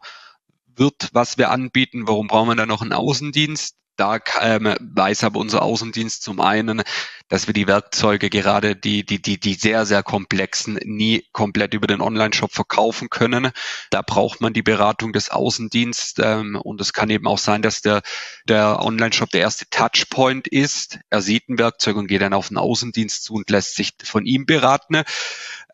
wird, 0.66 1.08
was 1.14 1.38
wir 1.38 1.50
anbieten. 1.50 2.06
Warum 2.06 2.26
brauchen 2.26 2.50
wir 2.50 2.56
da 2.56 2.66
noch 2.66 2.82
einen 2.82 2.92
Außendienst? 2.92 3.76
Da 3.96 4.18
ähm, 4.40 4.74
weiß 4.80 5.22
aber 5.22 5.38
unser 5.38 5.62
Außendienst 5.62 6.22
zum 6.22 6.40
einen, 6.40 6.82
dass 7.28 7.46
wir 7.46 7.54
die 7.54 7.68
Werkzeuge 7.68 8.28
gerade, 8.28 8.74
die, 8.74 9.06
die, 9.06 9.22
die, 9.22 9.38
die 9.38 9.54
sehr, 9.54 9.86
sehr 9.86 10.02
komplexen, 10.02 10.78
nie 10.84 11.24
komplett 11.32 11.74
über 11.74 11.86
den 11.86 12.00
Online-Shop 12.00 12.52
verkaufen 12.52 13.08
können. 13.08 13.50
Da 13.90 14.02
braucht 14.02 14.40
man 14.40 14.52
die 14.52 14.62
Beratung 14.62 15.12
des 15.12 15.30
Außendienstes 15.30 16.14
ähm, 16.24 16.56
und 16.56 16.80
es 16.80 16.92
kann 16.92 17.08
eben 17.08 17.28
auch 17.28 17.38
sein, 17.38 17.62
dass 17.62 17.82
der, 17.82 18.02
der 18.48 18.80
Online-Shop 18.82 19.30
der 19.30 19.42
erste 19.42 19.68
Touchpoint 19.70 20.48
ist. 20.48 20.98
Er 21.10 21.22
sieht 21.22 21.48
ein 21.48 21.58
Werkzeug 21.58 21.96
und 21.96 22.08
geht 22.08 22.22
dann 22.22 22.34
auf 22.34 22.48
den 22.48 22.58
Außendienst 22.58 23.22
zu 23.22 23.34
und 23.34 23.48
lässt 23.48 23.76
sich 23.76 23.92
von 24.02 24.26
ihm 24.26 24.44
beraten. 24.44 25.02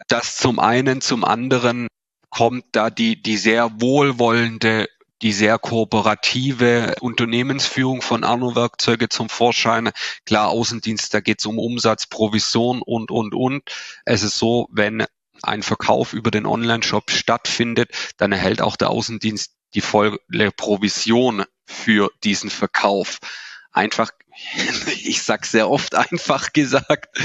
Das 0.08 0.36
zum 0.36 0.58
einen, 0.58 1.00
zum 1.00 1.24
anderen 1.24 1.88
kommt 2.28 2.64
da 2.72 2.90
die, 2.90 3.20
die 3.20 3.38
sehr 3.38 3.80
wohlwollende 3.80 4.88
die 5.22 5.32
sehr 5.32 5.58
kooperative 5.58 6.94
Unternehmensführung 7.00 8.02
von 8.02 8.24
Arno 8.24 8.54
Werkzeuge 8.54 9.08
zum 9.08 9.28
Vorschein. 9.28 9.90
Klar, 10.24 10.48
Außendienst, 10.48 11.12
da 11.12 11.20
geht 11.20 11.40
es 11.40 11.46
um 11.46 11.58
Umsatz, 11.58 12.06
Provision 12.06 12.82
und, 12.82 13.10
und, 13.10 13.34
und. 13.34 13.62
Es 14.04 14.22
ist 14.22 14.38
so, 14.38 14.68
wenn 14.70 15.04
ein 15.42 15.62
Verkauf 15.62 16.12
über 16.12 16.30
den 16.30 16.46
Online-Shop 16.46 17.10
stattfindet, 17.10 17.90
dann 18.16 18.32
erhält 18.32 18.62
auch 18.62 18.76
der 18.76 18.90
Außendienst 18.90 19.52
die 19.74 19.80
volle 19.80 20.18
Provision 20.56 21.44
für 21.64 22.10
diesen 22.24 22.50
Verkauf. 22.50 23.18
Einfach, 23.72 24.10
ich 24.86 25.22
sag 25.22 25.46
sehr 25.46 25.70
oft 25.70 25.94
einfach 26.12 26.52
gesagt, 26.52 27.18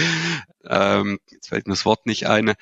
ähm, 0.68 1.20
jetzt 1.30 1.50
fällt 1.50 1.68
mir 1.68 1.74
das 1.74 1.86
Wort 1.86 2.06
nicht 2.06 2.28
ein, 2.28 2.54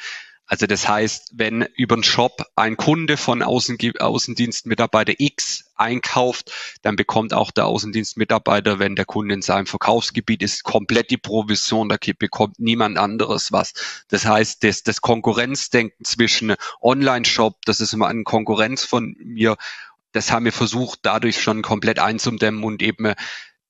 also 0.54 0.68
das 0.68 0.88
heißt, 0.88 1.32
wenn 1.34 1.64
über 1.78 1.96
den 1.96 2.04
Shop 2.04 2.46
ein 2.56 2.78
Kunde 2.78 3.18
von 3.18 3.42
Außen, 3.42 3.76
Außendienstmitarbeiter 4.00 5.14
X 5.18 5.72
einkauft, 5.74 6.52
dann 6.84 6.96
bekommt 6.96 7.34
auch 7.34 7.50
der 7.50 7.66
Außendienstmitarbeiter, 7.66 8.78
wenn 8.78 8.96
der 8.96 9.06
Kunde 9.06 9.34
in 9.34 9.42
seinem 9.42 9.66
Verkaufsgebiet 9.66 10.44
ist, 10.44 10.64
komplett 10.64 11.10
die 11.10 11.18
Provision, 11.18 11.90
da 11.90 11.98
bekommt 12.20 12.60
niemand 12.60 13.00
anderes 13.00 13.52
was. 13.52 13.74
Das 14.10 14.28
heißt, 14.28 14.64
das, 14.64 14.84
das 14.84 15.02
Konkurrenzdenken 15.02 16.06
zwischen 16.06 16.54
Online-Shop, 16.84 17.56
das 17.66 17.82
ist 17.82 17.94
immer 17.94 18.08
eine 18.08 18.22
Konkurrenz 18.22 18.86
von 18.86 19.16
mir, 19.24 19.58
das 20.12 20.32
haben 20.32 20.46
wir 20.46 20.54
versucht, 20.54 21.00
dadurch 21.02 21.42
schon 21.42 21.64
komplett 21.64 21.98
einzudämmen 21.98 22.64
und 22.64 22.84
eben, 22.84 23.12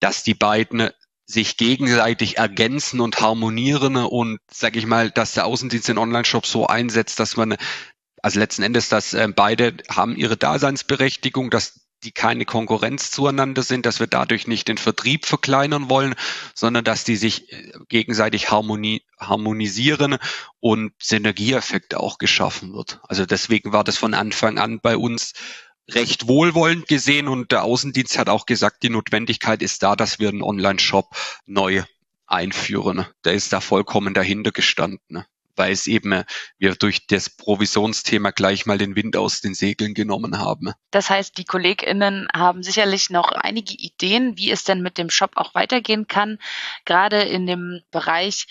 dass 0.01 0.23
die 0.23 0.33
beiden 0.33 0.89
sich 1.25 1.57
gegenseitig 1.57 2.37
ergänzen 2.37 2.99
und 2.99 3.21
harmonieren 3.21 3.95
und 3.95 4.39
sage 4.51 4.79
ich 4.79 4.85
mal, 4.85 5.09
dass 5.09 5.33
der 5.33 5.45
Außendienst 5.45 5.87
den 5.87 5.97
Online-Shop 5.97 6.45
so 6.45 6.67
einsetzt, 6.67 7.19
dass 7.19 7.37
man, 7.37 7.55
also 8.21 8.39
letzten 8.39 8.63
Endes, 8.63 8.89
dass 8.89 9.13
äh, 9.13 9.27
beide 9.33 9.77
haben 9.89 10.15
ihre 10.15 10.37
Daseinsberechtigung, 10.37 11.49
dass 11.49 11.83
die 12.03 12.11
keine 12.11 12.45
Konkurrenz 12.45 13.11
zueinander 13.11 13.63
sind, 13.63 13.85
dass 13.85 13.99
wir 13.99 14.07
dadurch 14.07 14.47
nicht 14.47 14.67
den 14.67 14.77
Vertrieb 14.77 15.25
verkleinern 15.25 15.89
wollen, 15.89 16.15
sondern 16.53 16.83
dass 16.83 17.03
die 17.03 17.15
sich 17.15 17.51
äh, 17.51 17.71
gegenseitig 17.87 18.51
harmoni 18.51 19.03
harmonisieren 19.19 20.17
und 20.59 20.91
Synergieeffekte 21.01 21.99
auch 21.99 22.17
geschaffen 22.17 22.73
wird. 22.73 22.99
Also 23.07 23.25
deswegen 23.25 23.71
war 23.71 23.85
das 23.85 23.97
von 23.97 24.13
Anfang 24.13 24.57
an 24.57 24.81
bei 24.81 24.97
uns 24.97 25.33
recht 25.89 26.27
wohlwollend 26.27 26.87
gesehen 26.87 27.27
und 27.27 27.51
der 27.51 27.63
Außendienst 27.63 28.17
hat 28.17 28.29
auch 28.29 28.45
gesagt, 28.45 28.83
die 28.83 28.89
Notwendigkeit 28.89 29.61
ist 29.61 29.83
da, 29.83 29.95
dass 29.95 30.19
wir 30.19 30.29
einen 30.29 30.43
Online-Shop 30.43 31.07
neu 31.45 31.83
einführen. 32.25 33.05
Der 33.25 33.33
ist 33.33 33.53
da 33.53 33.61
vollkommen 33.61 34.13
dahinter 34.13 34.51
gestanden, 34.51 35.25
weil 35.55 35.71
es 35.71 35.87
eben 35.87 36.23
wir 36.57 36.75
durch 36.75 37.05
das 37.07 37.29
Provisionsthema 37.29 38.31
gleich 38.31 38.65
mal 38.65 38.77
den 38.77 38.95
Wind 38.95 39.17
aus 39.17 39.41
den 39.41 39.53
Segeln 39.53 39.93
genommen 39.93 40.39
haben. 40.39 40.71
Das 40.91 41.09
heißt, 41.09 41.37
die 41.37 41.45
KollegInnen 41.45 42.27
haben 42.33 42.63
sicherlich 42.63 43.09
noch 43.09 43.31
einige 43.31 43.73
Ideen, 43.73 44.37
wie 44.37 44.51
es 44.51 44.63
denn 44.63 44.81
mit 44.81 44.97
dem 44.97 45.09
Shop 45.09 45.31
auch 45.35 45.53
weitergehen 45.53 46.07
kann, 46.07 46.39
gerade 46.85 47.21
in 47.21 47.45
dem 47.45 47.81
Bereich 47.91 48.47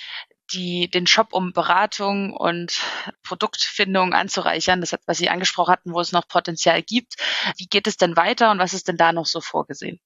die, 0.53 0.91
den 0.91 1.07
Shop 1.07 1.33
um 1.33 1.53
Beratung 1.53 2.33
und 2.33 2.81
Produktfindung 3.23 4.13
anzureichern. 4.13 4.81
Das 4.81 4.95
was 5.07 5.19
Sie 5.19 5.29
angesprochen 5.29 5.73
hatten, 5.73 5.93
wo 5.93 6.01
es 6.01 6.13
noch 6.13 6.29
Potenzial 6.29 6.83
gibt. 6.83 7.15
Wie 7.57 7.67
geht 7.67 7.87
es 7.87 7.97
denn 7.97 8.17
weiter 8.17 8.51
und 8.51 8.59
was 8.59 8.75
ist 8.75 8.89
denn 8.89 8.97
da 8.97 9.13
noch 9.13 9.27
so 9.27 9.41
vorgesehen? 9.41 10.01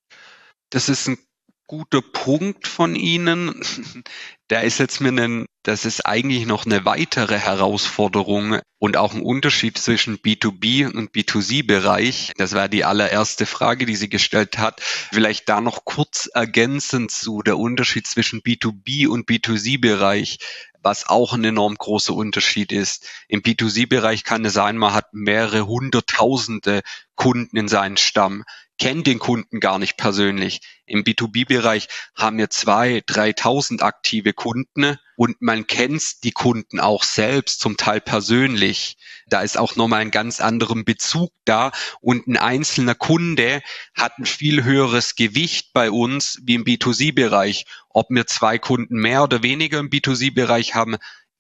Das 0.71 0.89
ist 0.89 1.09
ein 1.09 1.19
guter 1.67 2.03
Punkt 2.03 2.67
von 2.67 2.95
Ihnen. 2.95 3.61
Da 4.49 4.61
ist 4.61 4.79
jetzt 4.79 5.01
mir 5.01 5.09
ein, 5.09 5.47
das 5.65 5.85
ist 5.85 6.07
eigentlich 6.07 6.47
noch 6.47 6.67
eine 6.67 6.85
weitere 6.85 7.37
Herausforderung 7.37 8.61
und 8.79 8.97
auch 8.97 9.13
ein 9.13 9.21
Unterschied 9.21 9.77
zwischen 9.77 10.19
B2B 10.19 10.87
und 10.87 11.11
B2C-Bereich. 11.11 12.31
Das 12.37 12.55
war 12.55 12.69
die 12.69 12.85
allererste 12.85 13.45
Frage, 13.45 13.87
die 13.87 13.97
sie 13.97 14.09
gestellt 14.09 14.57
hat. 14.57 14.81
Vielleicht 14.81 15.49
da 15.49 15.61
noch 15.61 15.85
kurz 15.85 16.31
ergänzend 16.33 17.11
zu 17.11 17.43
der 17.43 17.59
Unterschied 17.59 18.07
zwischen 18.07 18.41
B2B 18.41 19.09
und 19.09 19.29
B2C-Bereich 19.29 20.39
was 20.87 21.09
auch 21.09 21.33
ein 21.33 21.43
enorm 21.43 21.75
großer 21.75 22.15
Unterschied 22.15 22.71
ist. 22.71 23.09
Im 23.27 23.43
B2C-Bereich 23.43 24.23
kann 24.23 24.45
es 24.45 24.53
sein, 24.53 24.77
man 24.77 24.95
hat 24.95 25.13
mehrere 25.13 25.67
hunderttausende 25.67 26.83
Kunden 27.17 27.57
in 27.57 27.67
seinem 27.67 27.97
Stamm 27.97 28.45
kennt 28.79 29.07
den 29.07 29.19
Kunden 29.19 29.61
gar 29.61 29.79
nicht 29.79 29.97
persönlich. 29.97 30.61
Im 30.87 31.03
B2B-Bereich 31.03 31.89
haben 32.15 32.39
wir 32.39 32.51
zwei, 32.51 33.03
dreitausend 33.07 33.83
aktive 33.83 34.33
Kunden 34.33 34.99
und 35.17 35.41
man 35.41 35.67
kennt 35.67 36.23
die 36.25 36.31
Kunden 36.31 36.79
auch 36.79 37.03
selbst, 37.03 37.61
zum 37.61 37.77
Teil 37.77 38.01
persönlich. 38.01 38.97
Da 39.29 39.41
ist 39.41 39.59
auch 39.59 39.77
nochmal 39.77 40.03
ein 40.03 40.11
ganz 40.11 40.41
anderen 40.41 40.85
Bezug 40.85 41.33
da 41.45 41.73
und 42.01 42.29
ein 42.29 42.37
einzelner 42.37 42.95
Kunde 42.95 43.63
hat 43.95 44.19
ein 44.19 44.27
viel 44.27 44.63
höheres 44.63 45.17
Gewicht 45.17 45.73
bei 45.73 45.91
uns 45.91 46.41
wie 46.45 46.55
im 46.55 46.65
B2C-Bereich. 46.65 47.65
Ob 47.89 48.07
wir 48.11 48.27
zwei 48.27 48.59
Kunden 48.59 48.97
mehr 48.97 49.23
oder 49.23 49.43
weniger 49.43 49.79
im 49.79 49.89
B2C-Bereich 49.89 50.75
haben, 50.75 50.97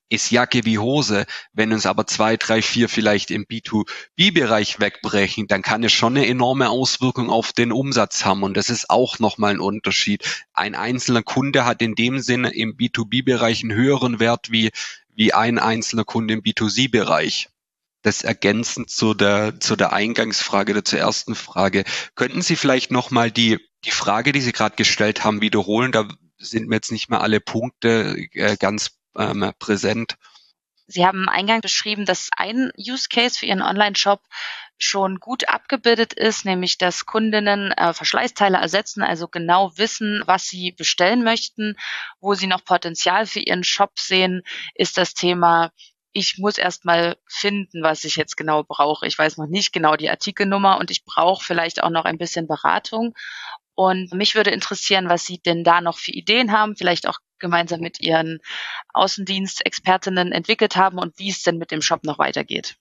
ist 0.09 0.31
Jacke 0.31 0.65
wie 0.65 0.79
Hose. 0.79 1.27
Wenn 1.53 1.73
uns 1.73 1.87
aber 1.87 2.07
zwei, 2.07 2.37
drei, 2.37 2.63
vier 2.63 2.89
vielleicht 2.89 3.31
im 3.31 3.45
B2B-Bereich 3.45 4.81
wegbrechen, 4.81 5.47
dann 5.49 5.63
kann 5.63 5.83
es 5.85 5.93
schon 5.93 6.17
eine 6.17 6.27
enorme 6.27 6.71
Auswirkung 6.71 7.31
auf 7.31 7.53
den 7.53 7.73
Umsatz 7.73 8.25
haben. 8.25 8.43
Und 8.43 8.57
das 8.57 8.71
ist 8.71 8.91
auch 8.91 9.19
nochmal 9.19 9.55
ein 9.55 9.61
Unterschied. 9.61 10.47
Ein 10.53 10.75
einzelner 10.75 11.23
Kunde 11.23 11.65
hat 11.65 11.83
in 11.83 11.95
dem 11.95 12.21
Sinne 12.21 12.55
im 12.55 12.77
B2B-Bereich 12.77 13.63
einen 13.63 13.75
höheren 13.75 14.21
Wert 14.21 14.51
wie, 14.51 14.71
wie 15.15 15.33
ein 15.33 15.59
einzelner 15.59 16.05
Kunde 16.05 16.35
im 16.35 16.43
B2C-Bereich. 16.43 17.49
Das 18.03 18.23
ergänzend 18.23 18.89
zu 18.91 19.15
der, 19.15 19.59
zu 19.59 19.75
der 19.75 19.93
Eingangsfrage 19.93 20.73
oder 20.73 20.85
zur 20.85 21.01
ersten 21.01 21.35
Frage. 21.35 21.83
Könnten 22.15 22.43
Sie 22.43 22.55
vielleicht 22.55 22.93
nochmal 22.93 23.33
die, 23.33 23.59
die 23.85 23.91
Frage, 23.91 24.31
die 24.31 24.41
Sie 24.41 24.53
gerade 24.53 24.77
gestellt 24.77 25.25
haben, 25.25 25.41
wiederholen? 25.41 25.91
Da 25.91 26.07
sind 26.39 26.69
mir 26.69 26.77
jetzt 26.77 26.93
nicht 26.93 27.11
mehr 27.11 27.23
alle 27.23 27.41
Punkte 27.41 28.17
äh, 28.33 28.57
ganz 28.59 28.93
ähm, 29.19 29.53
präsent. 29.59 30.17
Sie 30.89 31.05
haben 31.05 31.29
eingangs 31.29 31.63
beschrieben, 31.63 32.05
dass 32.05 32.31
ein 32.37 32.71
Use 32.79 33.09
Case 33.11 33.39
für 33.39 33.47
Ihren 33.47 33.63
Online-Shop 33.63 34.23
schon 34.79 35.19
gut 35.19 35.49
abgebildet 35.49 36.13
ist, 36.13 36.45
nämlich 36.45 36.79
dass 36.79 37.07
Kundinnen 37.07 37.73
äh, 37.73 37.93
Verschleißteile 37.93 38.59
ersetzen, 38.59 39.03
also 39.03 39.27
genau 39.27 39.73
wissen, 39.77 40.23
was 40.27 40.47
sie 40.47 40.73
bestellen 40.73 41.25
möchten. 41.25 41.77
Wo 42.21 42.35
sie 42.35 42.47
noch 42.47 42.65
Potenzial 42.65 43.27
für 43.27 43.41
ihren 43.41 43.65
Shop 43.65 43.99
sehen, 43.99 44.43
ist 44.75 44.97
das 44.97 45.15
Thema 45.15 45.73
ich 46.19 46.39
muss 46.39 46.57
erstmal 46.57 47.19
finden, 47.27 47.83
was 47.83 48.05
ich 48.05 48.17
jetzt 48.17 48.39
genau 48.39 48.65
brauche. 48.65 49.07
Ich 49.07 49.19
weiß 49.19 49.37
noch 49.37 49.49
nicht 49.49 49.75
genau 49.75 49.97
die 49.97 50.09
Artikelnummer 50.09 50.79
und 50.79 50.91
ich 50.91 51.05
brauche 51.05 51.45
vielleicht 51.45 51.83
auch 51.83 51.91
noch 51.91 52.07
ein 52.07 52.17
bisschen 52.17 52.47
Beratung. 52.47 53.15
Und 53.77 54.13
mich 54.13 54.35
würde 54.35 54.51
interessieren, 54.51 55.09
was 55.09 55.25
Sie 55.25 55.39
denn 55.39 55.63
da 55.63 55.81
noch 55.81 55.99
für 55.99 56.11
Ideen 56.11 56.51
haben, 56.51 56.77
vielleicht 56.77 57.07
auch 57.07 57.19
gemeinsam 57.39 57.81
mit 57.81 58.01
Ihren 58.01 58.39
Außendienstexpertinnen 58.95 60.33
entwickelt 60.33 60.77
haben 60.77 60.99
und 60.99 61.19
wie 61.19 61.31
es 61.31 61.43
denn 61.43 61.59
mit 61.59 61.71
dem 61.71 61.83
Shop 61.83 62.03
noch 62.03 62.19
weitergeht. 62.19 62.77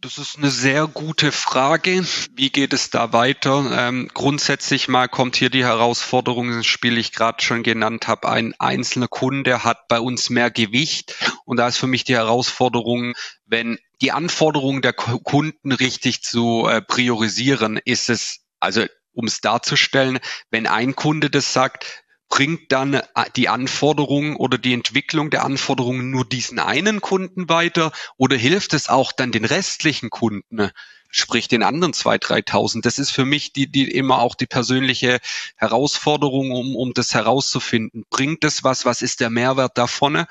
Das 0.00 0.18
ist 0.18 0.38
eine 0.38 0.50
sehr 0.50 0.86
gute 0.86 1.32
Frage. 1.32 2.04
Wie 2.34 2.50
geht 2.50 2.72
es 2.72 2.90
da 2.90 3.12
weiter? 3.12 3.68
Ähm, 3.72 4.08
grundsätzlich 4.12 4.86
mal 4.86 5.08
kommt 5.08 5.34
hier 5.34 5.50
die 5.50 5.64
Herausforderung 5.64 6.52
ins 6.52 6.66
Spiel, 6.66 6.98
ich 6.98 7.12
gerade 7.12 7.42
schon 7.42 7.64
genannt 7.64 8.06
habe. 8.06 8.28
Ein 8.28 8.54
einzelner 8.60 9.08
Kunde 9.08 9.64
hat 9.64 9.88
bei 9.88 9.98
uns 9.98 10.30
mehr 10.30 10.52
Gewicht 10.52 11.16
und 11.44 11.56
da 11.56 11.66
ist 11.66 11.78
für 11.78 11.88
mich 11.88 12.04
die 12.04 12.14
Herausforderung, 12.14 13.14
wenn 13.44 13.78
die 14.00 14.12
Anforderungen 14.12 14.82
der 14.82 14.92
Kunden 14.92 15.72
richtig 15.72 16.22
zu 16.22 16.68
äh, 16.68 16.80
priorisieren, 16.80 17.80
ist 17.84 18.08
es, 18.08 18.46
also 18.60 18.86
um 19.18 19.26
es 19.26 19.40
darzustellen, 19.40 20.20
wenn 20.50 20.68
ein 20.68 20.94
Kunde 20.94 21.28
das 21.28 21.52
sagt, 21.52 22.04
bringt 22.28 22.70
dann 22.70 22.94
äh, 22.94 23.04
die 23.34 23.48
Anforderungen 23.48 24.36
oder 24.36 24.58
die 24.58 24.72
Entwicklung 24.72 25.30
der 25.30 25.44
Anforderungen 25.44 26.10
nur 26.10 26.24
diesen 26.24 26.60
einen 26.60 27.00
Kunden 27.00 27.48
weiter 27.48 27.90
oder 28.16 28.36
hilft 28.36 28.74
es 28.74 28.88
auch 28.88 29.12
dann 29.12 29.32
den 29.32 29.44
restlichen 29.44 30.08
Kunden? 30.10 30.70
sprich 31.10 31.48
den 31.48 31.62
anderen 31.62 31.94
zwei, 31.94 32.18
dreitausend. 32.18 32.84
Das 32.84 32.98
ist 32.98 33.10
für 33.12 33.24
mich 33.24 33.54
die, 33.54 33.66
die 33.72 33.90
immer 33.90 34.20
auch 34.20 34.34
die 34.34 34.46
persönliche 34.46 35.20
Herausforderung, 35.56 36.50
um, 36.50 36.76
um 36.76 36.92
das 36.92 37.14
herauszufinden. 37.14 38.04
Bringt 38.10 38.44
es 38.44 38.62
was? 38.62 38.84
Was 38.84 39.00
ist 39.00 39.20
der 39.20 39.30
Mehrwert 39.30 39.78
davon? 39.78 40.26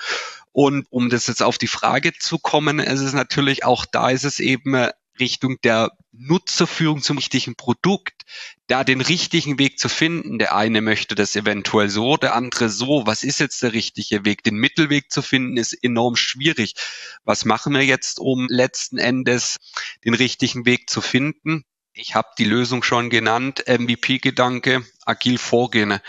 Und 0.52 0.86
um 0.92 1.10
das 1.10 1.26
jetzt 1.26 1.42
auf 1.42 1.58
die 1.58 1.66
Frage 1.66 2.14
zu 2.14 2.38
kommen, 2.38 2.80
es 2.80 3.02
ist 3.02 3.14
natürlich 3.14 3.66
auch 3.66 3.86
da 3.86 4.12
ist 4.12 4.24
es 4.24 4.40
eben 4.40 4.76
äh, 4.76 4.92
Richtung 5.20 5.60
der 5.62 5.92
Nutzerführung 6.12 7.02
zum 7.02 7.18
richtigen 7.18 7.56
Produkt, 7.56 8.24
da 8.68 8.84
den 8.84 9.02
richtigen 9.02 9.60
Weg 9.60 9.80
zu 9.80 9.90
finden. 9.90 10.40
Der 10.40 10.56
eine 10.56 10.82
möchte 10.82 11.16
das 11.16 11.36
eventuell 11.36 11.90
so, 11.90 12.18
der 12.18 12.36
andere 12.36 12.70
so. 12.70 13.06
Was 13.06 13.24
ist 13.24 13.40
jetzt 13.40 13.62
der 13.64 13.74
richtige 13.74 14.26
Weg? 14.26 14.44
Den 14.44 14.56
Mittelweg 14.56 15.12
zu 15.12 15.22
finden 15.22 15.58
ist 15.58 15.74
enorm 15.74 16.16
schwierig. 16.16 16.74
Was 17.24 17.46
machen 17.46 17.74
wir 17.74 17.84
jetzt, 17.84 18.20
um 18.20 18.48
letzten 18.50 18.98
Endes 18.98 19.58
den 20.04 20.14
richtigen 20.14 20.66
Weg 20.66 20.90
zu 20.90 21.02
finden? 21.02 21.64
Ich 21.94 22.14
habe 22.14 22.30
die 22.38 22.46
Lösung 22.46 22.84
schon 22.84 23.10
genannt, 23.10 23.64
MVP-Gedanke, 23.68 24.86
agil 25.06 25.38
vorgehen. 25.38 26.00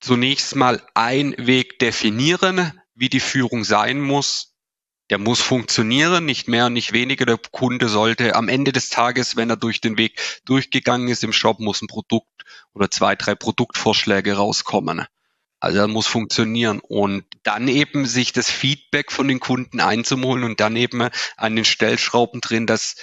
Zunächst 0.00 0.56
mal 0.56 0.82
ein 0.94 1.34
Weg 1.38 1.78
definieren, 1.78 2.72
wie 2.94 3.08
die 3.08 3.20
Führung 3.20 3.64
sein 3.64 4.00
muss, 4.00 4.49
der 5.10 5.18
muss 5.18 5.40
funktionieren, 5.40 6.24
nicht 6.24 6.48
mehr, 6.48 6.70
nicht 6.70 6.92
weniger. 6.92 7.26
Der 7.26 7.36
Kunde 7.36 7.88
sollte 7.88 8.36
am 8.36 8.48
Ende 8.48 8.72
des 8.72 8.88
Tages, 8.90 9.36
wenn 9.36 9.50
er 9.50 9.56
durch 9.56 9.80
den 9.80 9.98
Weg 9.98 10.40
durchgegangen 10.44 11.08
ist 11.08 11.24
im 11.24 11.32
Shop, 11.32 11.58
muss 11.58 11.82
ein 11.82 11.88
Produkt 11.88 12.44
oder 12.72 12.90
zwei, 12.90 13.16
drei 13.16 13.34
Produktvorschläge 13.34 14.34
rauskommen. 14.34 15.04
Also 15.58 15.78
er 15.78 15.88
muss 15.88 16.06
funktionieren 16.06 16.80
und 16.80 17.24
dann 17.42 17.68
eben 17.68 18.06
sich 18.06 18.32
das 18.32 18.48
Feedback 18.50 19.12
von 19.12 19.28
den 19.28 19.40
Kunden 19.40 19.80
einzuholen 19.80 20.44
und 20.44 20.60
dann 20.60 20.74
eben 20.76 21.08
an 21.36 21.56
den 21.56 21.66
Stellschrauben 21.66 22.40
drin, 22.40 22.66
dass 22.66 22.96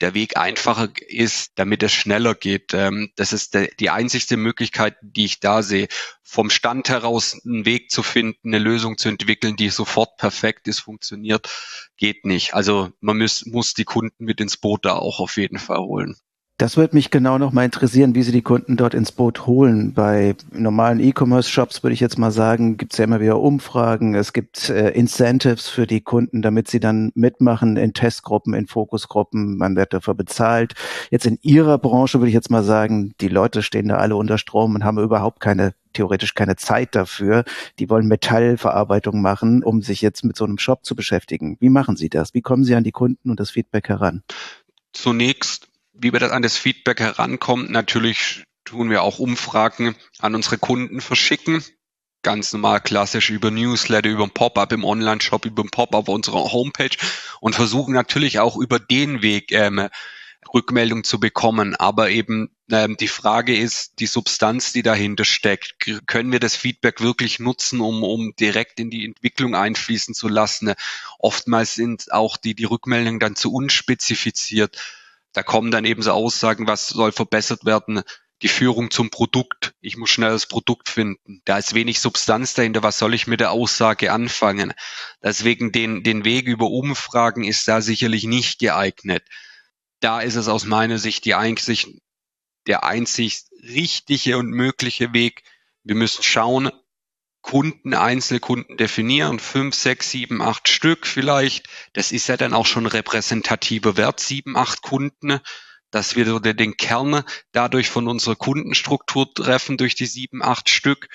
der 0.00 0.14
Weg 0.14 0.36
einfacher 0.36 0.88
ist, 1.08 1.52
damit 1.56 1.82
es 1.82 1.92
schneller 1.92 2.34
geht. 2.34 2.72
Ähm, 2.74 3.10
das 3.16 3.32
ist 3.32 3.56
die 3.78 3.90
einzigste 3.90 4.36
Möglichkeit, 4.36 4.96
die 5.02 5.24
ich 5.24 5.40
da 5.40 5.62
sehe. 5.62 5.88
Vom 6.22 6.50
Stand 6.50 6.88
heraus 6.88 7.38
einen 7.44 7.64
Weg 7.64 7.90
zu 7.90 8.02
finden, 8.02 8.48
eine 8.48 8.58
Lösung 8.58 8.98
zu 8.98 9.08
entwickeln, 9.08 9.56
die 9.56 9.70
sofort 9.70 10.16
perfekt 10.16 10.68
ist, 10.68 10.80
funktioniert, 10.80 11.48
geht 11.96 12.24
nicht. 12.24 12.54
Also 12.54 12.90
man 13.00 13.18
muss, 13.18 13.44
muss 13.46 13.74
die 13.74 13.84
Kunden 13.84 14.24
mit 14.24 14.40
ins 14.40 14.56
Boot 14.56 14.84
da 14.84 14.94
auch 14.94 15.20
auf 15.20 15.36
jeden 15.36 15.58
Fall 15.58 15.78
holen. 15.78 16.16
Das 16.60 16.76
würde 16.76 16.94
mich 16.94 17.10
genau 17.10 17.38
noch 17.38 17.52
mal 17.52 17.64
interessieren, 17.64 18.14
wie 18.14 18.22
Sie 18.22 18.32
die 18.32 18.42
Kunden 18.42 18.76
dort 18.76 18.92
ins 18.92 19.12
Boot 19.12 19.46
holen. 19.46 19.94
Bei 19.94 20.36
normalen 20.52 21.00
E-Commerce-Shops 21.00 21.82
würde 21.82 21.94
ich 21.94 22.00
jetzt 22.00 22.18
mal 22.18 22.32
sagen, 22.32 22.76
gibt 22.76 22.92
es 22.92 22.98
ja 22.98 23.04
immer 23.04 23.18
wieder 23.18 23.40
Umfragen, 23.40 24.14
es 24.14 24.34
gibt 24.34 24.68
äh, 24.68 24.90
Incentives 24.90 25.70
für 25.70 25.86
die 25.86 26.02
Kunden, 26.02 26.42
damit 26.42 26.68
sie 26.68 26.78
dann 26.78 27.12
mitmachen 27.14 27.78
in 27.78 27.94
Testgruppen, 27.94 28.52
in 28.52 28.66
Fokusgruppen, 28.66 29.56
man 29.56 29.74
wird 29.74 29.94
dafür 29.94 30.12
bezahlt. 30.12 30.74
Jetzt 31.10 31.24
in 31.24 31.38
Ihrer 31.40 31.78
Branche 31.78 32.18
würde 32.18 32.28
ich 32.28 32.34
jetzt 32.34 32.50
mal 32.50 32.62
sagen, 32.62 33.14
die 33.22 33.28
Leute 33.28 33.62
stehen 33.62 33.88
da 33.88 33.96
alle 33.96 34.16
unter 34.16 34.36
Strom 34.36 34.74
und 34.74 34.84
haben 34.84 34.98
überhaupt 34.98 35.40
keine 35.40 35.72
theoretisch 35.94 36.34
keine 36.34 36.56
Zeit 36.56 36.94
dafür. 36.94 37.44
Die 37.78 37.88
wollen 37.88 38.06
Metallverarbeitung 38.06 39.22
machen, 39.22 39.62
um 39.62 39.80
sich 39.80 40.02
jetzt 40.02 40.24
mit 40.24 40.36
so 40.36 40.44
einem 40.44 40.58
Shop 40.58 40.84
zu 40.84 40.94
beschäftigen. 40.94 41.56
Wie 41.58 41.70
machen 41.70 41.96
Sie 41.96 42.10
das? 42.10 42.34
Wie 42.34 42.42
kommen 42.42 42.64
Sie 42.64 42.74
an 42.74 42.84
die 42.84 42.92
Kunden 42.92 43.30
und 43.30 43.40
das 43.40 43.50
Feedback 43.50 43.88
heran? 43.88 44.22
Zunächst 44.92 45.69
wie 46.00 46.12
wir 46.12 46.20
das 46.20 46.32
an 46.32 46.42
das 46.42 46.56
Feedback 46.56 47.00
herankommt, 47.00 47.70
natürlich 47.70 48.44
tun 48.64 48.90
wir 48.90 49.02
auch 49.02 49.18
Umfragen 49.18 49.94
an 50.18 50.34
unsere 50.34 50.58
Kunden 50.58 51.00
verschicken. 51.00 51.62
Ganz 52.22 52.52
normal 52.52 52.80
klassisch 52.80 53.30
über 53.30 53.50
Newsletter, 53.50 54.08
über 54.08 54.24
ein 54.24 54.30
Pop-up 54.30 54.72
im 54.72 54.84
Online-Shop, 54.84 55.44
über 55.44 55.62
ein 55.62 55.70
Pop-up 55.70 56.08
auf 56.08 56.14
unserer 56.14 56.52
Homepage 56.52 56.96
und 57.40 57.54
versuchen 57.54 57.94
natürlich 57.94 58.38
auch 58.38 58.56
über 58.56 58.78
den 58.78 59.22
Weg 59.22 59.52
ähm, 59.52 59.88
Rückmeldung 60.52 61.04
zu 61.04 61.20
bekommen. 61.20 61.74
Aber 61.76 62.10
eben 62.10 62.50
ähm, 62.70 62.96
die 62.98 63.08
Frage 63.08 63.56
ist, 63.56 64.00
die 64.00 64.06
Substanz, 64.06 64.72
die 64.72 64.82
dahinter 64.82 65.24
steckt, 65.24 65.74
können 66.06 66.32
wir 66.32 66.40
das 66.40 66.56
Feedback 66.56 67.00
wirklich 67.00 67.38
nutzen, 67.38 67.80
um, 67.80 68.02
um 68.02 68.34
direkt 68.38 68.80
in 68.80 68.90
die 68.90 69.04
Entwicklung 69.04 69.54
einfließen 69.54 70.14
zu 70.14 70.28
lassen? 70.28 70.74
Oftmals 71.18 71.74
sind 71.74 72.12
auch 72.12 72.36
die, 72.36 72.54
die 72.54 72.64
Rückmeldungen 72.64 73.20
dann 73.20 73.36
zu 73.36 73.52
unspezifiziert 73.52 74.78
da 75.32 75.42
kommen 75.42 75.70
dann 75.70 75.84
eben 75.84 76.02
so 76.02 76.12
Aussagen, 76.12 76.66
was 76.66 76.88
soll 76.88 77.12
verbessert 77.12 77.64
werden, 77.64 78.02
die 78.42 78.48
Führung 78.48 78.90
zum 78.90 79.10
Produkt. 79.10 79.74
Ich 79.80 79.96
muss 79.96 80.10
schnell 80.10 80.30
das 80.30 80.46
Produkt 80.46 80.88
finden. 80.88 81.42
Da 81.44 81.58
ist 81.58 81.74
wenig 81.74 82.00
Substanz 82.00 82.54
dahinter. 82.54 82.82
Was 82.82 82.98
soll 82.98 83.14
ich 83.14 83.26
mit 83.26 83.40
der 83.40 83.50
Aussage 83.50 84.12
anfangen? 84.12 84.72
Deswegen 85.22 85.72
den, 85.72 86.02
den 86.02 86.24
Weg 86.24 86.46
über 86.46 86.66
Umfragen 86.66 87.44
ist 87.44 87.68
da 87.68 87.82
sicherlich 87.82 88.24
nicht 88.24 88.58
geeignet. 88.58 89.22
Da 90.00 90.20
ist 90.20 90.36
es 90.36 90.48
aus 90.48 90.64
meiner 90.64 90.98
Sicht 90.98 91.26
die 91.26 91.34
einzig, 91.34 92.00
der 92.66 92.84
einzig 92.84 93.42
richtige 93.62 94.38
und 94.38 94.48
mögliche 94.48 95.12
Weg. 95.12 95.42
Wir 95.84 95.94
müssen 95.94 96.22
schauen, 96.22 96.70
Kunden, 97.42 97.94
Einzelkunden 97.94 98.76
definieren, 98.76 99.38
fünf, 99.38 99.74
sechs, 99.74 100.10
sieben, 100.10 100.42
acht 100.42 100.68
Stück 100.68 101.06
vielleicht. 101.06 101.68
Das 101.92 102.12
ist 102.12 102.28
ja 102.28 102.36
dann 102.36 102.54
auch 102.54 102.66
schon 102.66 102.86
repräsentativer 102.86 103.96
Wert, 103.96 104.20
sieben, 104.20 104.56
acht 104.56 104.82
Kunden, 104.82 105.40
dass 105.90 106.16
wir 106.16 106.40
den 106.40 106.76
Kern 106.76 107.24
dadurch 107.52 107.88
von 107.88 108.08
unserer 108.08 108.36
Kundenstruktur 108.36 109.32
treffen 109.32 109.76
durch 109.76 109.94
die 109.94 110.06
sieben, 110.06 110.42
acht 110.42 110.68
Stück 110.68 111.08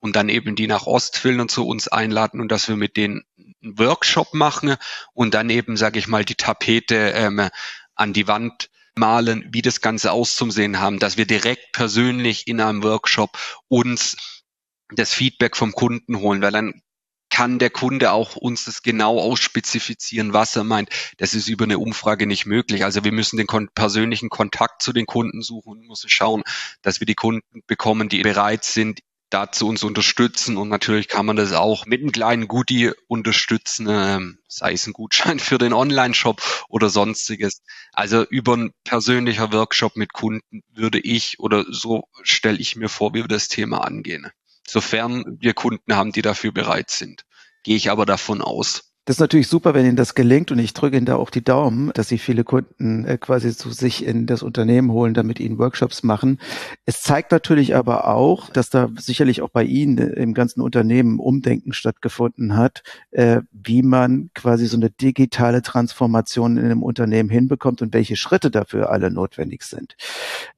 und 0.00 0.16
dann 0.16 0.28
eben 0.28 0.56
die 0.56 0.66
nach 0.66 0.86
Ostfiltern 0.86 1.48
zu 1.48 1.66
uns 1.66 1.88
einladen 1.88 2.40
und 2.40 2.50
dass 2.50 2.68
wir 2.68 2.76
mit 2.76 2.96
denen 2.96 3.22
einen 3.62 3.78
Workshop 3.78 4.34
machen 4.34 4.76
und 5.12 5.34
dann 5.34 5.50
eben, 5.50 5.76
sage 5.76 5.98
ich 5.98 6.08
mal, 6.08 6.24
die 6.24 6.34
Tapete 6.34 7.12
ähm, 7.14 7.48
an 7.94 8.12
die 8.12 8.28
Wand 8.28 8.70
malen, 8.94 9.48
wie 9.52 9.62
das 9.62 9.80
Ganze 9.80 10.12
auszusehen 10.12 10.80
haben, 10.80 10.98
dass 10.98 11.16
wir 11.16 11.26
direkt 11.26 11.72
persönlich 11.72 12.46
in 12.46 12.60
einem 12.60 12.82
Workshop 12.82 13.38
uns 13.68 14.16
das 14.90 15.12
Feedback 15.12 15.56
vom 15.56 15.72
Kunden 15.72 16.18
holen, 16.18 16.42
weil 16.42 16.52
dann 16.52 16.82
kann 17.36 17.58
der 17.58 17.70
Kunde 17.70 18.12
auch 18.12 18.36
uns 18.36 18.64
das 18.64 18.82
genau 18.82 19.18
ausspezifizieren, 19.20 20.32
was 20.32 20.56
er 20.56 20.64
meint. 20.64 20.88
Das 21.18 21.34
ist 21.34 21.48
über 21.48 21.64
eine 21.64 21.78
Umfrage 21.78 22.26
nicht 22.26 22.46
möglich. 22.46 22.84
Also 22.84 23.04
wir 23.04 23.12
müssen 23.12 23.36
den 23.36 23.46
persönlichen 23.74 24.30
Kontakt 24.30 24.80
zu 24.80 24.92
den 24.92 25.06
Kunden 25.06 25.42
suchen 25.42 25.72
und 25.72 25.86
müssen 25.86 26.08
schauen, 26.08 26.44
dass 26.82 27.00
wir 27.00 27.06
die 27.06 27.14
Kunden 27.14 27.62
bekommen, 27.66 28.08
die 28.08 28.22
bereit 28.22 28.64
sind, 28.64 29.00
dazu 29.28 29.68
uns 29.68 29.82
unterstützen. 29.82 30.56
Und 30.56 30.68
natürlich 30.68 31.08
kann 31.08 31.26
man 31.26 31.36
das 31.36 31.52
auch 31.52 31.84
mit 31.84 32.00
einem 32.00 32.12
kleinen 32.12 32.48
Goodie 32.48 32.92
unterstützen, 33.08 33.86
ähm, 33.90 34.38
sei 34.48 34.72
es 34.72 34.86
ein 34.86 34.92
Gutschein 34.92 35.38
für 35.38 35.58
den 35.58 35.72
Online-Shop 35.72 36.40
oder 36.68 36.88
sonstiges. 36.88 37.60
Also 37.92 38.24
über 38.24 38.56
ein 38.56 38.72
persönlicher 38.84 39.52
Workshop 39.52 39.96
mit 39.96 40.12
Kunden 40.12 40.62
würde 40.72 41.00
ich 41.00 41.38
oder 41.38 41.64
so 41.68 42.08
stelle 42.22 42.58
ich 42.58 42.76
mir 42.76 42.88
vor, 42.88 43.12
wie 43.14 43.24
wir 43.24 43.28
das 43.28 43.48
Thema 43.48 43.84
angehen 43.84 44.30
sofern 44.68 45.24
wir 45.40 45.54
Kunden 45.54 45.94
haben, 45.96 46.12
die 46.12 46.22
dafür 46.22 46.52
bereit 46.52 46.90
sind. 46.90 47.24
Gehe 47.62 47.76
ich 47.76 47.90
aber 47.90 48.06
davon 48.06 48.42
aus. 48.42 48.92
Das 49.06 49.16
ist 49.16 49.20
natürlich 49.20 49.46
super, 49.46 49.72
wenn 49.72 49.86
Ihnen 49.86 49.94
das 49.94 50.16
gelingt 50.16 50.50
und 50.50 50.58
ich 50.58 50.74
drücke 50.74 50.96
Ihnen 50.96 51.06
da 51.06 51.14
auch 51.14 51.30
die 51.30 51.44
Daumen, 51.44 51.92
dass 51.94 52.08
Sie 52.08 52.18
viele 52.18 52.42
Kunden 52.42 53.04
äh, 53.04 53.18
quasi 53.18 53.56
zu 53.56 53.70
sich 53.70 54.04
in 54.04 54.26
das 54.26 54.42
Unternehmen 54.42 54.90
holen, 54.90 55.14
damit 55.14 55.38
Ihnen 55.38 55.58
Workshops 55.58 56.02
machen. 56.02 56.40
Es 56.86 57.02
zeigt 57.02 57.30
natürlich 57.30 57.76
aber 57.76 58.08
auch, 58.08 58.50
dass 58.50 58.68
da 58.68 58.88
sicherlich 58.98 59.42
auch 59.42 59.50
bei 59.50 59.62
Ihnen 59.62 59.98
äh, 59.98 60.06
im 60.14 60.34
ganzen 60.34 60.60
Unternehmen 60.60 61.20
Umdenken 61.20 61.72
stattgefunden 61.72 62.56
hat, 62.56 62.82
äh, 63.12 63.42
wie 63.52 63.84
man 63.84 64.30
quasi 64.34 64.66
so 64.66 64.76
eine 64.76 64.90
digitale 64.90 65.62
Transformation 65.62 66.56
in 66.56 66.64
einem 66.64 66.82
Unternehmen 66.82 67.30
hinbekommt 67.30 67.82
und 67.82 67.94
welche 67.94 68.16
Schritte 68.16 68.50
dafür 68.50 68.90
alle 68.90 69.12
notwendig 69.12 69.62
sind. 69.62 69.94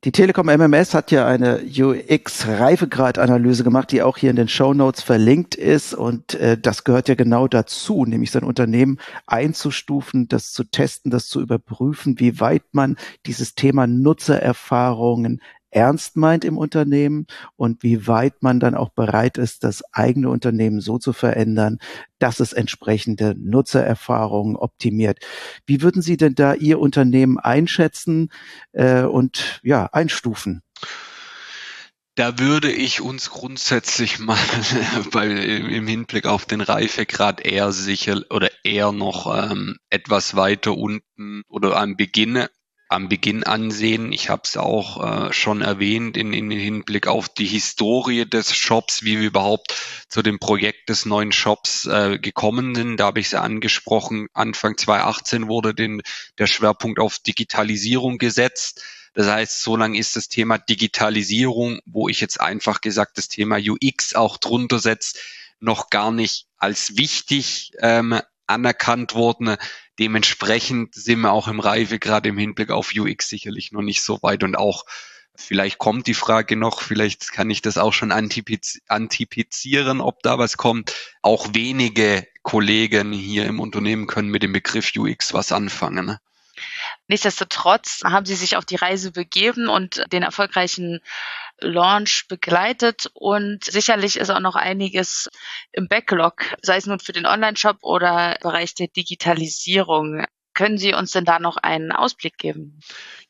Die 0.05 0.13
Telekom 0.13 0.47
MMS 0.47 0.95
hat 0.95 1.11
ja 1.11 1.27
eine 1.27 1.61
UX-Reifegrad-Analyse 1.67 3.63
gemacht, 3.63 3.93
die 3.93 4.01
auch 4.01 4.17
hier 4.17 4.31
in 4.31 4.37
den 4.37 4.49
Show 4.49 4.73
Notes 4.73 5.03
verlinkt 5.03 5.55
ist 5.55 5.93
und 5.93 6.39
das 6.63 6.85
gehört 6.85 7.09
ja 7.09 7.15
genau 7.15 7.47
dazu, 7.47 8.07
nämlich 8.07 8.31
sein 8.39 8.49
Unternehmen 8.49 8.99
einzustufen, 9.27 10.29
das 10.29 10.53
zu 10.53 10.65
testen, 10.65 11.11
das 11.11 11.27
zu 11.27 11.41
überprüfen, 11.41 12.19
wie 12.21 12.41
weit 12.41 12.63
man 12.73 12.97
dieses 13.27 13.55
Thema 13.55 13.87
Nutzererfahrungen 13.87 15.41
ernst 15.71 16.17
meint 16.17 16.45
im 16.45 16.57
Unternehmen 16.57 17.27
und 17.57 17.83
wie 17.83 18.07
weit 18.07 18.43
man 18.43 18.59
dann 18.59 18.75
auch 18.75 18.89
bereit 18.91 19.37
ist, 19.37 19.65
das 19.65 19.83
eigene 19.93 20.31
Unternehmen 20.31 20.81
so 20.81 20.99
zu 20.99 21.13
verändern, 21.13 21.79
dass 22.19 22.41
es 22.41 22.53
entsprechende 22.53 23.35
Nutzererfahrungen 23.39 24.57
optimiert. 24.57 25.19
Wie 25.67 25.83
würden 25.83 26.01
Sie 26.01 26.17
denn 26.17 26.35
da 26.35 26.55
Ihr 26.55 26.79
Unternehmen 26.79 27.39
einschätzen 27.39 28.31
äh, 28.73 29.03
und 29.03 29.61
ja 29.63 29.87
einstufen? 29.93 30.63
Da 32.19 32.37
würde 32.41 32.73
ich 32.73 33.01
uns 33.01 33.31
grundsätzlich 33.31 34.19
mal 34.19 34.37
bei, 35.13 35.29
im 35.29 35.87
Hinblick 35.87 36.27
auf 36.27 36.47
den 36.47 36.61
Reifegrad 36.61 37.41
eher 37.41 37.71
sicher 37.71 38.23
oder 38.31 38.51
eher 38.65 38.91
noch 38.91 39.33
ähm, 39.33 39.77
etwas 39.89 40.35
weiter 40.35 40.77
unten 40.77 41.43
oder 41.49 41.77
am 41.77 41.97
Beginn 41.97 42.49
am 42.89 43.09
Beginn 43.09 43.45
ansehen. 43.45 44.13
Ich 44.13 44.31
habe 44.31 44.43
es 44.45 44.57
auch 44.57 45.29
äh, 45.29 45.33
schon 45.33 45.61
erwähnt 45.61 46.17
in, 46.17 46.33
in 46.33 46.51
Hinblick 46.51 47.07
auf 47.07 47.29
die 47.29 47.47
Historie 47.47 48.25
des 48.25 48.57
Shops, 48.57 49.05
wie 49.05 49.21
wir 49.21 49.29
überhaupt 49.29 49.77
zu 50.09 50.23
dem 50.23 50.41
Projekt 50.41 50.89
des 50.89 51.07
neuen 51.07 51.31
Shops 51.31 51.87
äh, 51.87 52.19
gekommen 52.19 52.75
sind. 52.75 52.97
Da 52.97 53.07
habe 53.07 53.21
ich 53.21 53.27
es 53.27 53.35
angesprochen. 53.35 54.27
Anfang 54.33 54.77
2018 54.77 55.47
wurde 55.47 55.73
den, 55.73 56.03
der 56.39 56.49
Schwerpunkt 56.49 56.99
auf 56.99 57.21
Digitalisierung 57.21 58.19
gesetzt. 58.19 58.83
Das 59.15 59.27
heißt, 59.27 59.63
so 59.63 59.77
lange 59.77 59.99
ist 59.99 60.17
das 60.17 60.29
Thema 60.29 60.59
Digitalisierung, 60.59 61.81
wo 61.87 62.09
ich 62.09 62.21
jetzt 62.21 62.41
einfach 62.41 62.81
gesagt 62.81 63.19
das 63.19 63.29
Thema 63.29 63.59
UX 63.59 64.15
auch 64.15 64.37
drunter 64.37 64.79
setzt, 64.79 65.19
noch 65.61 65.91
gar 65.91 66.13
nicht 66.13 66.47
als 66.57 66.97
wichtig 66.97 67.73
ähm, 67.81 68.21
anerkannt 68.47 69.15
worden. 69.15 69.57
Dementsprechend 69.99 70.95
sind 70.95 71.21
wir 71.21 71.33
auch 71.33 71.49
im 71.49 71.61
Reife 71.61 71.99
gerade 71.99 72.29
im 72.29 72.39
Hinblick 72.39 72.71
auf 72.71 72.93
UX 72.95 73.29
sicherlich 73.29 73.73
noch 73.73 73.83
nicht 73.83 74.03
so 74.03 74.23
weit 74.23 74.45
und 74.45 74.57
auch 74.57 74.85
Vielleicht 75.41 75.79
kommt 75.79 76.09
die 76.09 76.15
Frage 76.15 76.57
noch, 76.57 76.83
vielleicht 76.83 77.31
kann 77.31 77.49
ich 77.49 77.63
das 77.63 77.79
auch 77.79 77.93
schon 77.93 78.11
antipizieren, 78.11 80.01
ob 80.01 80.21
da 80.25 80.37
was 80.37 80.57
kommt. 80.57 80.97
Auch 81.23 81.55
wenige 81.55 82.27
Kollegen 82.43 83.13
hier 83.13 83.47
im 83.47 83.61
Unternehmen 83.61 84.09
können 84.09 84.31
mit 84.31 84.43
dem 84.43 84.53
Begriff 84.53 84.91
UX 84.97 85.33
was 85.35 85.53
anfangen. 85.53 86.17
Nichtsdestotrotz 87.09 88.03
haben 88.05 88.27
sie 88.27 88.35
sich 88.35 88.57
auf 88.57 88.65
die 88.65 88.77
Reise 88.77 89.13
begeben 89.13 89.69
und 89.69 90.05
den 90.13 90.23
erfolgreichen 90.23 91.01
Launch 91.61 92.27
begleitet 92.29 93.11
und 93.15 93.65
sicherlich 93.65 94.17
ist 94.17 94.31
auch 94.31 94.41
noch 94.41 94.57
einiges 94.57 95.29
im 95.73 95.89
Backlog, 95.89 96.55
sei 96.63 96.77
es 96.77 96.87
nun 96.87 97.01
für 97.01 97.13
den 97.13 97.27
Online-Shop 97.27 97.79
oder 97.83 98.37
im 98.37 98.43
Bereich 98.43 98.75
der 98.75 98.89
Digitalisierung. 98.89 100.25
Können 100.55 100.79
Sie 100.79 100.95
uns 100.95 101.13
denn 101.13 101.25
da 101.25 101.39
noch 101.39 101.57
einen 101.57 101.93
Ausblick 101.93 102.39
geben? 102.39 102.81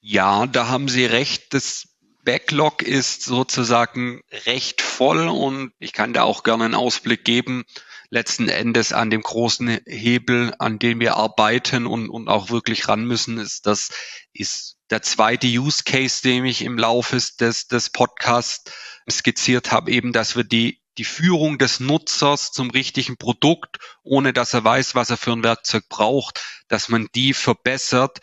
Ja, 0.00 0.46
da 0.46 0.68
haben 0.68 0.88
Sie 0.88 1.04
recht. 1.04 1.52
Das 1.54 1.88
Backlog 2.24 2.82
ist 2.82 3.24
sozusagen 3.24 4.22
recht 4.44 4.82
voll 4.82 5.28
und 5.28 5.72
ich 5.78 5.92
kann 5.92 6.12
da 6.12 6.24
auch 6.24 6.42
gerne 6.42 6.64
einen 6.64 6.74
Ausblick 6.74 7.24
geben 7.24 7.64
letzten 8.10 8.48
Endes 8.48 8.92
an 8.92 9.10
dem 9.10 9.20
großen 9.20 9.80
Hebel, 9.86 10.54
an 10.58 10.78
dem 10.78 11.00
wir 11.00 11.16
arbeiten 11.16 11.86
und, 11.86 12.08
und 12.08 12.28
auch 12.28 12.50
wirklich 12.50 12.88
ran 12.88 13.04
müssen, 13.04 13.38
ist 13.38 13.66
das 13.66 13.90
ist 14.32 14.76
der 14.90 15.02
zweite 15.02 15.46
Use 15.46 15.82
Case, 15.84 16.22
den 16.22 16.44
ich 16.46 16.62
im 16.62 16.78
Laufe 16.78 17.18
des, 17.38 17.66
des 17.66 17.90
Podcasts 17.90 18.72
skizziert 19.10 19.72
habe, 19.72 19.90
eben, 19.90 20.12
dass 20.12 20.36
wir 20.36 20.44
die 20.44 20.80
die 20.98 21.04
Führung 21.04 21.58
des 21.58 21.80
Nutzers 21.80 22.50
zum 22.50 22.70
richtigen 22.70 23.16
Produkt, 23.16 23.78
ohne 24.02 24.32
dass 24.32 24.52
er 24.52 24.64
weiß, 24.64 24.96
was 24.96 25.10
er 25.10 25.16
für 25.16 25.32
ein 25.32 25.44
Werkzeug 25.44 25.88
braucht, 25.88 26.42
dass 26.66 26.88
man 26.88 27.06
die 27.14 27.34
verbessert. 27.34 28.18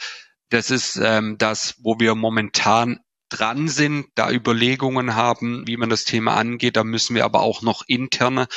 Das 0.50 0.72
ist 0.72 0.98
ähm, 0.98 1.38
das, 1.38 1.76
wo 1.80 2.00
wir 2.00 2.16
momentan 2.16 3.00
dran 3.30 3.70
sind, 3.70 4.08
da 4.16 4.30
Überlegungen 4.30 5.16
haben, 5.16 5.66
wie 5.68 5.78
man 5.78 5.90
das 5.90 6.04
Thema 6.04 6.36
angeht. 6.36 6.76
Da 6.76 6.84
müssen 6.84 7.16
wir 7.16 7.26
aber 7.26 7.42
auch 7.42 7.62
noch 7.62 7.84
interne 7.88 8.48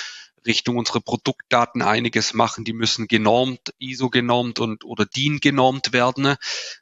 Richtung 0.49 0.77
unsere 0.77 1.01
Produktdaten 1.01 1.83
einiges 1.83 2.35
machen. 2.35 2.65
Die 2.65 2.73
müssen 2.73 3.07
genormt, 3.07 3.73
ISO 3.79 4.11
genormt 4.11 4.59
und 4.59 4.85
oder 4.85 5.07
DIN 5.07 5.39
genormt 5.39 5.93
werden, 5.93 6.35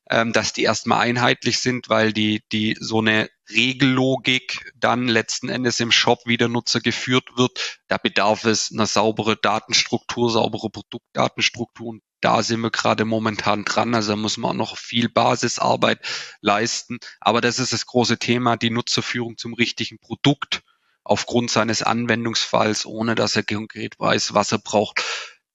ähm, 0.08 0.32
dass 0.32 0.54
die 0.54 0.62
erstmal 0.62 1.00
einheitlich 1.00 1.58
sind, 1.58 1.90
weil 1.90 2.14
die, 2.14 2.42
die 2.52 2.76
so 2.80 3.00
eine 3.00 3.28
Regellogik 3.50 4.72
dann 4.74 5.06
letzten 5.08 5.48
Endes 5.48 5.78
im 5.80 5.92
Shop 5.92 6.20
wie 6.24 6.36
der 6.36 6.48
Nutzer 6.48 6.80
geführt 6.80 7.28
wird. 7.36 7.80
Da 7.88 7.98
bedarf 7.98 8.44
es 8.44 8.72
einer 8.72 8.86
saubere 8.86 9.36
Datenstruktur, 9.36 10.30
saubere 10.30 10.70
Produktdatenstruktur. 10.70 11.86
Und 11.86 12.02
da 12.20 12.42
sind 12.42 12.60
wir 12.60 12.70
gerade 12.70 13.04
momentan 13.04 13.64
dran. 13.64 13.94
Also 13.94 14.12
da 14.12 14.16
muss 14.16 14.36
man 14.36 14.56
noch 14.56 14.76
viel 14.78 15.08
Basisarbeit 15.08 16.00
leisten. 16.40 16.98
Aber 17.20 17.40
das 17.40 17.58
ist 17.58 17.72
das 17.72 17.86
große 17.86 18.18
Thema, 18.18 18.56
die 18.56 18.70
Nutzerführung 18.70 19.36
zum 19.36 19.54
richtigen 19.54 19.98
Produkt 19.98 20.62
aufgrund 21.06 21.50
seines 21.50 21.82
Anwendungsfalls, 21.82 22.84
ohne 22.84 23.14
dass 23.14 23.36
er 23.36 23.44
konkret 23.44 23.98
weiß, 23.98 24.34
was 24.34 24.52
er 24.52 24.58
braucht. 24.58 25.02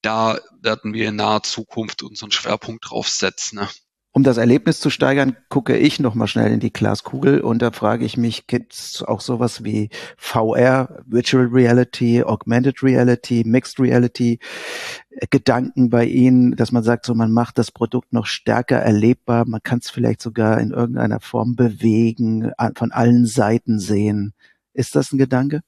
Da 0.01 0.39
werden 0.61 0.93
wir 0.93 1.09
in 1.09 1.17
naher 1.17 1.43
Zukunft 1.43 2.03
unseren 2.03 2.31
Schwerpunkt 2.31 2.89
drauf 2.89 3.07
setzen. 3.09 3.57
Ne? 3.57 3.67
Um 4.13 4.23
das 4.23 4.37
Erlebnis 4.37 4.79
zu 4.79 4.89
steigern, 4.89 5.37
gucke 5.49 5.77
ich 5.77 5.99
nochmal 5.99 6.27
schnell 6.27 6.51
in 6.51 6.59
die 6.59 6.73
Glaskugel 6.73 7.39
und 7.41 7.61
da 7.61 7.71
frage 7.71 8.03
ich 8.03 8.17
mich, 8.17 8.47
gibt 8.47 8.73
es 8.73 9.03
auch 9.03 9.21
sowas 9.21 9.63
wie 9.63 9.89
VR, 10.17 11.03
Virtual 11.05 11.45
Reality, 11.45 12.23
Augmented 12.23 12.81
Reality, 12.81 13.43
Mixed 13.45 13.79
Reality, 13.79 14.39
äh, 15.11 15.27
Gedanken 15.29 15.89
bei 15.89 16.05
Ihnen, 16.05 16.55
dass 16.55 16.71
man 16.71 16.83
sagt, 16.83 17.05
so 17.05 17.13
man 17.13 17.31
macht 17.31 17.57
das 17.57 17.71
Produkt 17.71 18.11
noch 18.11 18.25
stärker 18.25 18.77
erlebbar, 18.77 19.45
man 19.45 19.63
kann 19.63 19.79
es 19.79 19.89
vielleicht 19.89 20.21
sogar 20.21 20.59
in 20.59 20.71
irgendeiner 20.71 21.19
Form 21.19 21.55
bewegen, 21.55 22.51
von 22.75 22.91
allen 22.91 23.25
Seiten 23.25 23.79
sehen. 23.79 24.33
Ist 24.73 24.95
das 24.95 25.11
ein 25.11 25.17
Gedanke? 25.17 25.61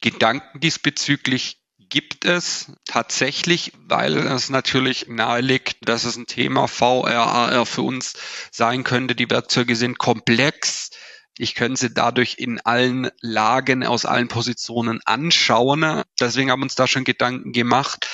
Gedanken 0.00 0.60
diesbezüglich 0.60 1.58
gibt 1.88 2.24
es 2.24 2.72
tatsächlich, 2.84 3.72
weil 3.76 4.16
es 4.16 4.50
natürlich 4.50 5.06
nahe 5.08 5.40
liegt, 5.40 5.88
dass 5.88 6.04
es 6.04 6.16
ein 6.16 6.26
Thema 6.26 6.68
VR, 6.68 7.26
AR 7.26 7.66
für 7.66 7.82
uns 7.82 8.14
sein 8.50 8.84
könnte. 8.84 9.14
Die 9.14 9.30
Werkzeuge 9.30 9.76
sind 9.76 9.98
komplex. 9.98 10.90
Ich 11.38 11.54
könnte 11.54 11.80
sie 11.80 11.94
dadurch 11.94 12.36
in 12.38 12.60
allen 12.60 13.10
Lagen, 13.20 13.84
aus 13.84 14.04
allen 14.04 14.28
Positionen 14.28 15.00
anschauen. 15.04 16.02
Deswegen 16.18 16.50
haben 16.50 16.62
uns 16.62 16.74
da 16.74 16.86
schon 16.86 17.04
Gedanken 17.04 17.52
gemacht. 17.52 18.06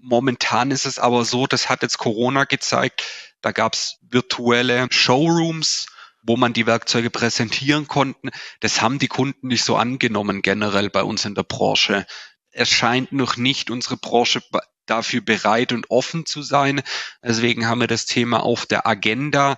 Momentan 0.00 0.70
ist 0.70 0.86
es 0.86 0.98
aber 0.98 1.24
so, 1.24 1.46
das 1.46 1.68
hat 1.68 1.82
jetzt 1.82 1.98
Corona 1.98 2.44
gezeigt, 2.44 3.04
da 3.40 3.50
gab 3.50 3.74
es 3.74 3.96
virtuelle 4.00 4.86
Showrooms, 4.90 5.86
wo 6.28 6.36
man 6.36 6.52
die 6.52 6.66
Werkzeuge 6.66 7.10
präsentieren 7.10 7.88
konnten. 7.88 8.28
Das 8.60 8.82
haben 8.82 8.98
die 8.98 9.08
Kunden 9.08 9.48
nicht 9.48 9.64
so 9.64 9.76
angenommen 9.76 10.42
generell 10.42 10.90
bei 10.90 11.02
uns 11.02 11.24
in 11.24 11.34
der 11.34 11.42
Branche. 11.42 12.06
Es 12.50 12.68
scheint 12.68 13.12
noch 13.12 13.38
nicht 13.38 13.70
unsere 13.70 13.96
Branche 13.96 14.42
dafür 14.84 15.22
bereit 15.22 15.72
und 15.72 15.90
offen 15.90 16.26
zu 16.26 16.42
sein. 16.42 16.82
Deswegen 17.22 17.66
haben 17.66 17.80
wir 17.80 17.86
das 17.86 18.04
Thema 18.04 18.42
auf 18.42 18.66
der 18.66 18.86
Agenda. 18.86 19.56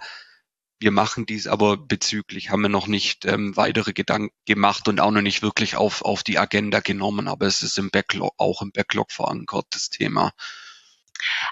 Wir 0.78 0.92
machen 0.92 1.26
dies 1.26 1.48
aber 1.48 1.76
bezüglich, 1.76 2.50
haben 2.50 2.62
wir 2.62 2.68
noch 2.70 2.86
nicht 2.86 3.26
ähm, 3.26 3.56
weitere 3.56 3.92
Gedanken 3.92 4.34
gemacht 4.46 4.88
und 4.88 5.00
auch 5.00 5.10
noch 5.10 5.20
nicht 5.20 5.42
wirklich 5.42 5.76
auf, 5.76 6.02
auf 6.02 6.22
die 6.22 6.38
Agenda 6.38 6.80
genommen, 6.80 7.28
aber 7.28 7.46
es 7.46 7.62
ist 7.62 7.78
im 7.78 7.90
Backlog, 7.90 8.32
auch 8.38 8.62
im 8.62 8.72
Backlog 8.72 9.12
verankert, 9.12 9.66
das 9.70 9.90
Thema. 9.90 10.32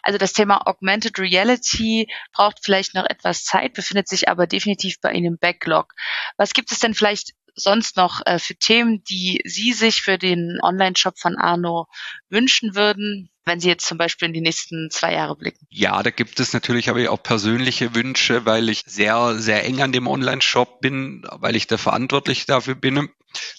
Also 0.03 0.18
das 0.18 0.32
Thema 0.32 0.66
Augmented 0.66 1.18
Reality 1.18 2.09
braucht 2.32 2.59
vielleicht 2.62 2.94
noch 2.94 3.07
etwas 3.09 3.44
Zeit, 3.44 3.74
befindet 3.74 4.09
sich 4.09 4.28
aber 4.28 4.46
definitiv 4.46 5.01
bei 5.01 5.12
Ihnen 5.12 5.26
im 5.26 5.38
Backlog. 5.38 5.94
Was 6.36 6.53
gibt 6.53 6.72
es 6.72 6.78
denn 6.78 6.94
vielleicht 6.94 7.34
sonst 7.59 7.96
noch 7.96 8.20
äh, 8.24 8.38
für 8.38 8.55
Themen, 8.55 9.03
die 9.05 9.40
Sie 9.44 9.72
sich 9.72 10.03
für 10.03 10.18
den 10.18 10.59
Online-Shop 10.62 11.18
von 11.18 11.36
Arno 11.36 11.86
wünschen 12.28 12.74
würden, 12.74 13.30
wenn 13.44 13.61
Sie 13.61 13.68
jetzt 13.68 13.86
zum 13.86 13.99
Beispiel 13.99 14.28
in 14.28 14.34
die 14.34 14.40
nächsten 14.40 14.90
zwei 14.90 15.12
Jahre 15.12 15.36
blicken? 15.36 15.66
Ja, 15.70 16.03
da 16.03 16.11
gibt 16.11 16.40
es 16.40 16.53
natürlich 16.53 16.88
aber 16.88 17.11
auch 17.11 17.22
persönliche 17.22 17.94
Wünsche, 17.94 18.46
weil 18.46 18.68
ich 18.68 18.82
sehr, 18.86 19.34
sehr 19.38 19.64
eng 19.64 19.82
an 19.82 19.92
dem 19.92 20.07
Online-Shop 20.07 20.80
bin, 20.80 21.26
weil 21.32 21.57
ich 21.57 21.66
der 21.66 21.78
Verantwortliche 21.78 22.46
dafür 22.46 22.74
bin. 22.74 23.09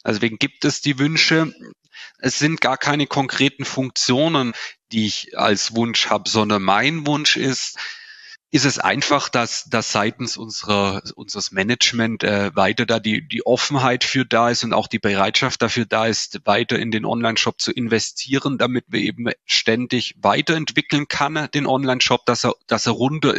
Deswegen 0.06 0.38
gibt 0.38 0.66
es 0.66 0.82
die 0.82 0.98
Wünsche. 0.98 1.54
Es 2.18 2.40
sind 2.40 2.62
gar 2.62 2.78
keine 2.78 3.08
konkreten 3.08 3.66
Funktionen, 3.66 4.54
die 4.92 5.08
ich 5.08 5.38
als 5.38 5.76
Wunsch 5.76 6.08
habe, 6.08 6.30
sondern 6.30 6.62
mein 6.62 7.06
Wunsch 7.06 7.38
ist, 7.38 7.78
ist 8.52 8.66
es 8.66 8.80
einfach, 8.80 9.30
dass, 9.30 9.66
dass 9.66 9.92
seitens 9.92 10.36
unserer, 10.36 11.04
unseres 11.16 11.52
Management 11.52 12.24
äh, 12.24 12.56
weiter 12.56 12.88
da 12.88 13.00
die, 13.00 13.28
die 13.28 13.46
Offenheit 13.46 14.04
für 14.04 14.26
da 14.26 14.50
ist 14.50 14.64
und 14.64 14.74
auch 14.74 14.88
die 14.88 14.98
Bereitschaft 14.98 15.62
dafür 15.62 15.86
da 15.86 16.08
ist, 16.08 16.40
weiter 16.46 16.80
in 16.80 16.90
den 16.90 17.06
Online-Shop 17.06 17.62
zu 17.62 17.72
investieren, 17.72 18.58
damit 18.58 18.86
wir 18.88 19.02
eben 19.02 19.28
ständig 19.46 20.16
weiterentwickeln 20.18 21.08
kann, 21.08 21.48
den 21.54 21.68
Online-Shop, 21.68 22.26
dass 22.26 22.44
er, 22.44 22.56
dass 22.66 22.88
er 22.88 22.94
runter 22.94 23.36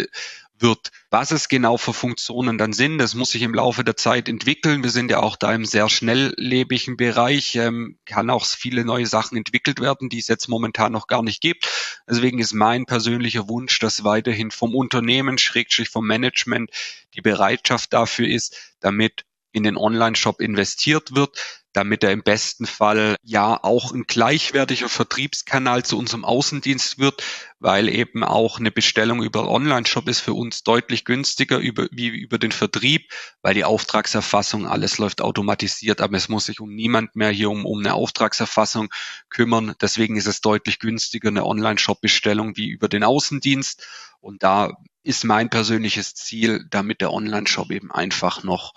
wird. 0.63 0.91
Was 1.11 1.31
es 1.31 1.49
genau 1.49 1.77
für 1.77 1.93
Funktionen 1.93 2.59
dann 2.59 2.73
sind, 2.73 2.99
das 2.99 3.15
muss 3.15 3.31
sich 3.31 3.43
im 3.43 3.55
Laufe 3.55 3.85
der 3.85 3.97
Zeit 3.97 4.29
entwickeln. 4.29 4.83
Wir 4.83 4.91
sind 4.91 5.11
ja 5.11 5.21
auch 5.21 5.37
da 5.37 5.53
im 5.53 5.65
sehr 5.65 5.89
schnelllebigen 5.89 6.97
Bereich, 6.97 7.57
ähm, 7.57 7.99
kann 8.07 8.31
auch 8.31 8.45
viele 8.45 8.85
neue 8.85 9.07
Sachen 9.07 9.37
entwickelt 9.37 9.81
werden, 9.81 10.09
die 10.09 10.19
es 10.19 10.29
jetzt 10.29 10.49
momentan 10.49 10.93
noch 10.93 11.07
gar 11.07 11.23
nicht 11.23 11.41
gibt. 11.41 11.69
Deswegen 12.09 12.39
ist 12.39 12.53
mein 12.53 12.87
persönlicher 12.87 13.49
Wunsch, 13.49 13.79
dass 13.79 14.05
weiterhin 14.05 14.51
vom 14.51 14.75
Unternehmen, 14.75 15.39
Schrägstrich 15.39 15.89
vom 15.89 16.07
Management, 16.07 16.71
die 17.15 17.23
Bereitschaft 17.23 17.93
dafür 17.93 18.29
ist, 18.29 18.77
damit 18.81 19.25
in 19.53 19.63
den 19.63 19.77
Online-Shop 19.77 20.41
investiert 20.41 21.15
wird, 21.15 21.60
damit 21.73 22.03
er 22.03 22.11
im 22.11 22.23
besten 22.23 22.67
Fall 22.67 23.17
ja 23.23 23.63
auch 23.63 23.93
ein 23.93 24.05
gleichwertiger 24.05 24.89
Vertriebskanal 24.89 25.85
zu 25.85 25.99
unserem 25.99 26.25
Außendienst 26.25 26.99
wird, 26.99 27.23
weil 27.61 27.89
eben 27.89 28.25
auch 28.25 28.59
eine 28.59 28.73
Bestellung 28.73 29.23
über 29.23 29.49
Online-Shop 29.49 30.09
ist 30.09 30.21
für 30.21 30.35
uns 30.35 30.65
deutlich 30.65 31.05
günstiger 31.05 31.59
über, 31.59 31.87
wie 31.93 32.09
über 32.09 32.39
den 32.39 32.53
Vertrieb, 32.53 33.13
weil 33.43 33.55
die 33.55 33.65
Auftragserfassung, 33.65 34.67
alles 34.67 34.99
läuft 34.99 35.21
automatisiert, 35.21 36.01
aber 36.01 36.17
es 36.17 36.29
muss 36.29 36.47
sich 36.47 36.61
um 36.61 36.75
niemand 36.75 37.15
mehr 37.15 37.31
hier 37.31 37.51
um, 37.51 37.65
um 37.65 37.79
eine 37.79 37.95
Auftragserfassung 37.95 38.89
kümmern. 39.29 39.75
Deswegen 39.81 40.17
ist 40.17 40.27
es 40.27 40.41
deutlich 40.41 40.81
günstiger, 40.81 41.29
eine 41.29 41.47
Online-Shop-Bestellung 41.47 42.57
wie 42.57 42.69
über 42.69 42.89
den 42.89 43.05
Außendienst. 43.05 43.87
Und 44.21 44.43
da 44.43 44.73
ist 45.03 45.25
mein 45.25 45.51
persönliches 45.51 46.15
Ziel, 46.15 46.67
damit 46.69 47.01
der 47.01 47.13
Online-Shop 47.13 47.71
eben 47.71 47.91
einfach 47.91 48.43
noch, 48.43 48.73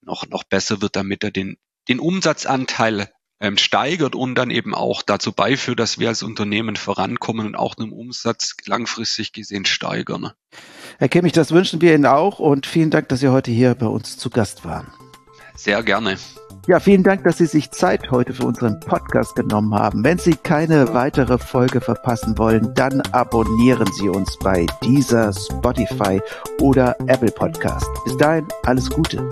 noch, 0.00 0.26
noch 0.28 0.44
besser 0.44 0.80
wird, 0.80 0.96
damit 0.96 1.24
er 1.24 1.30
den 1.30 1.58
den 1.88 2.00
Umsatzanteil 2.00 3.08
ähm, 3.40 3.58
steigert 3.58 4.14
und 4.14 4.34
dann 4.34 4.50
eben 4.50 4.74
auch 4.74 5.02
dazu 5.02 5.32
beiführt, 5.32 5.78
dass 5.78 5.98
wir 5.98 6.08
als 6.08 6.22
Unternehmen 6.22 6.76
vorankommen 6.76 7.46
und 7.46 7.54
auch 7.54 7.74
den 7.74 7.92
Umsatz 7.92 8.56
langfristig 8.64 9.32
gesehen 9.32 9.64
steigern. 9.66 10.32
Herr 10.98 11.08
Kimmich, 11.08 11.32
das 11.32 11.52
wünschen 11.52 11.80
wir 11.80 11.94
Ihnen 11.94 12.06
auch 12.06 12.38
und 12.38 12.66
vielen 12.66 12.90
Dank, 12.90 13.08
dass 13.08 13.20
Sie 13.20 13.28
heute 13.28 13.50
hier 13.50 13.74
bei 13.74 13.86
uns 13.86 14.16
zu 14.16 14.30
Gast 14.30 14.64
waren. 14.64 14.86
Sehr 15.54 15.82
gerne. 15.82 16.16
Ja, 16.66 16.80
vielen 16.80 17.04
Dank, 17.04 17.22
dass 17.24 17.38
Sie 17.38 17.46
sich 17.46 17.70
Zeit 17.70 18.10
heute 18.10 18.34
für 18.34 18.44
unseren 18.44 18.80
Podcast 18.80 19.36
genommen 19.36 19.72
haben. 19.74 20.02
Wenn 20.02 20.18
Sie 20.18 20.34
keine 20.34 20.92
weitere 20.94 21.38
Folge 21.38 21.80
verpassen 21.80 22.36
wollen, 22.38 22.74
dann 22.74 23.00
abonnieren 23.12 23.86
Sie 23.92 24.08
uns 24.08 24.36
bei 24.38 24.66
dieser 24.82 25.32
Spotify 25.32 26.20
oder 26.60 26.96
Apple 27.06 27.30
Podcast. 27.30 27.86
Bis 28.04 28.16
dahin, 28.16 28.48
alles 28.64 28.90
Gute. 28.90 29.30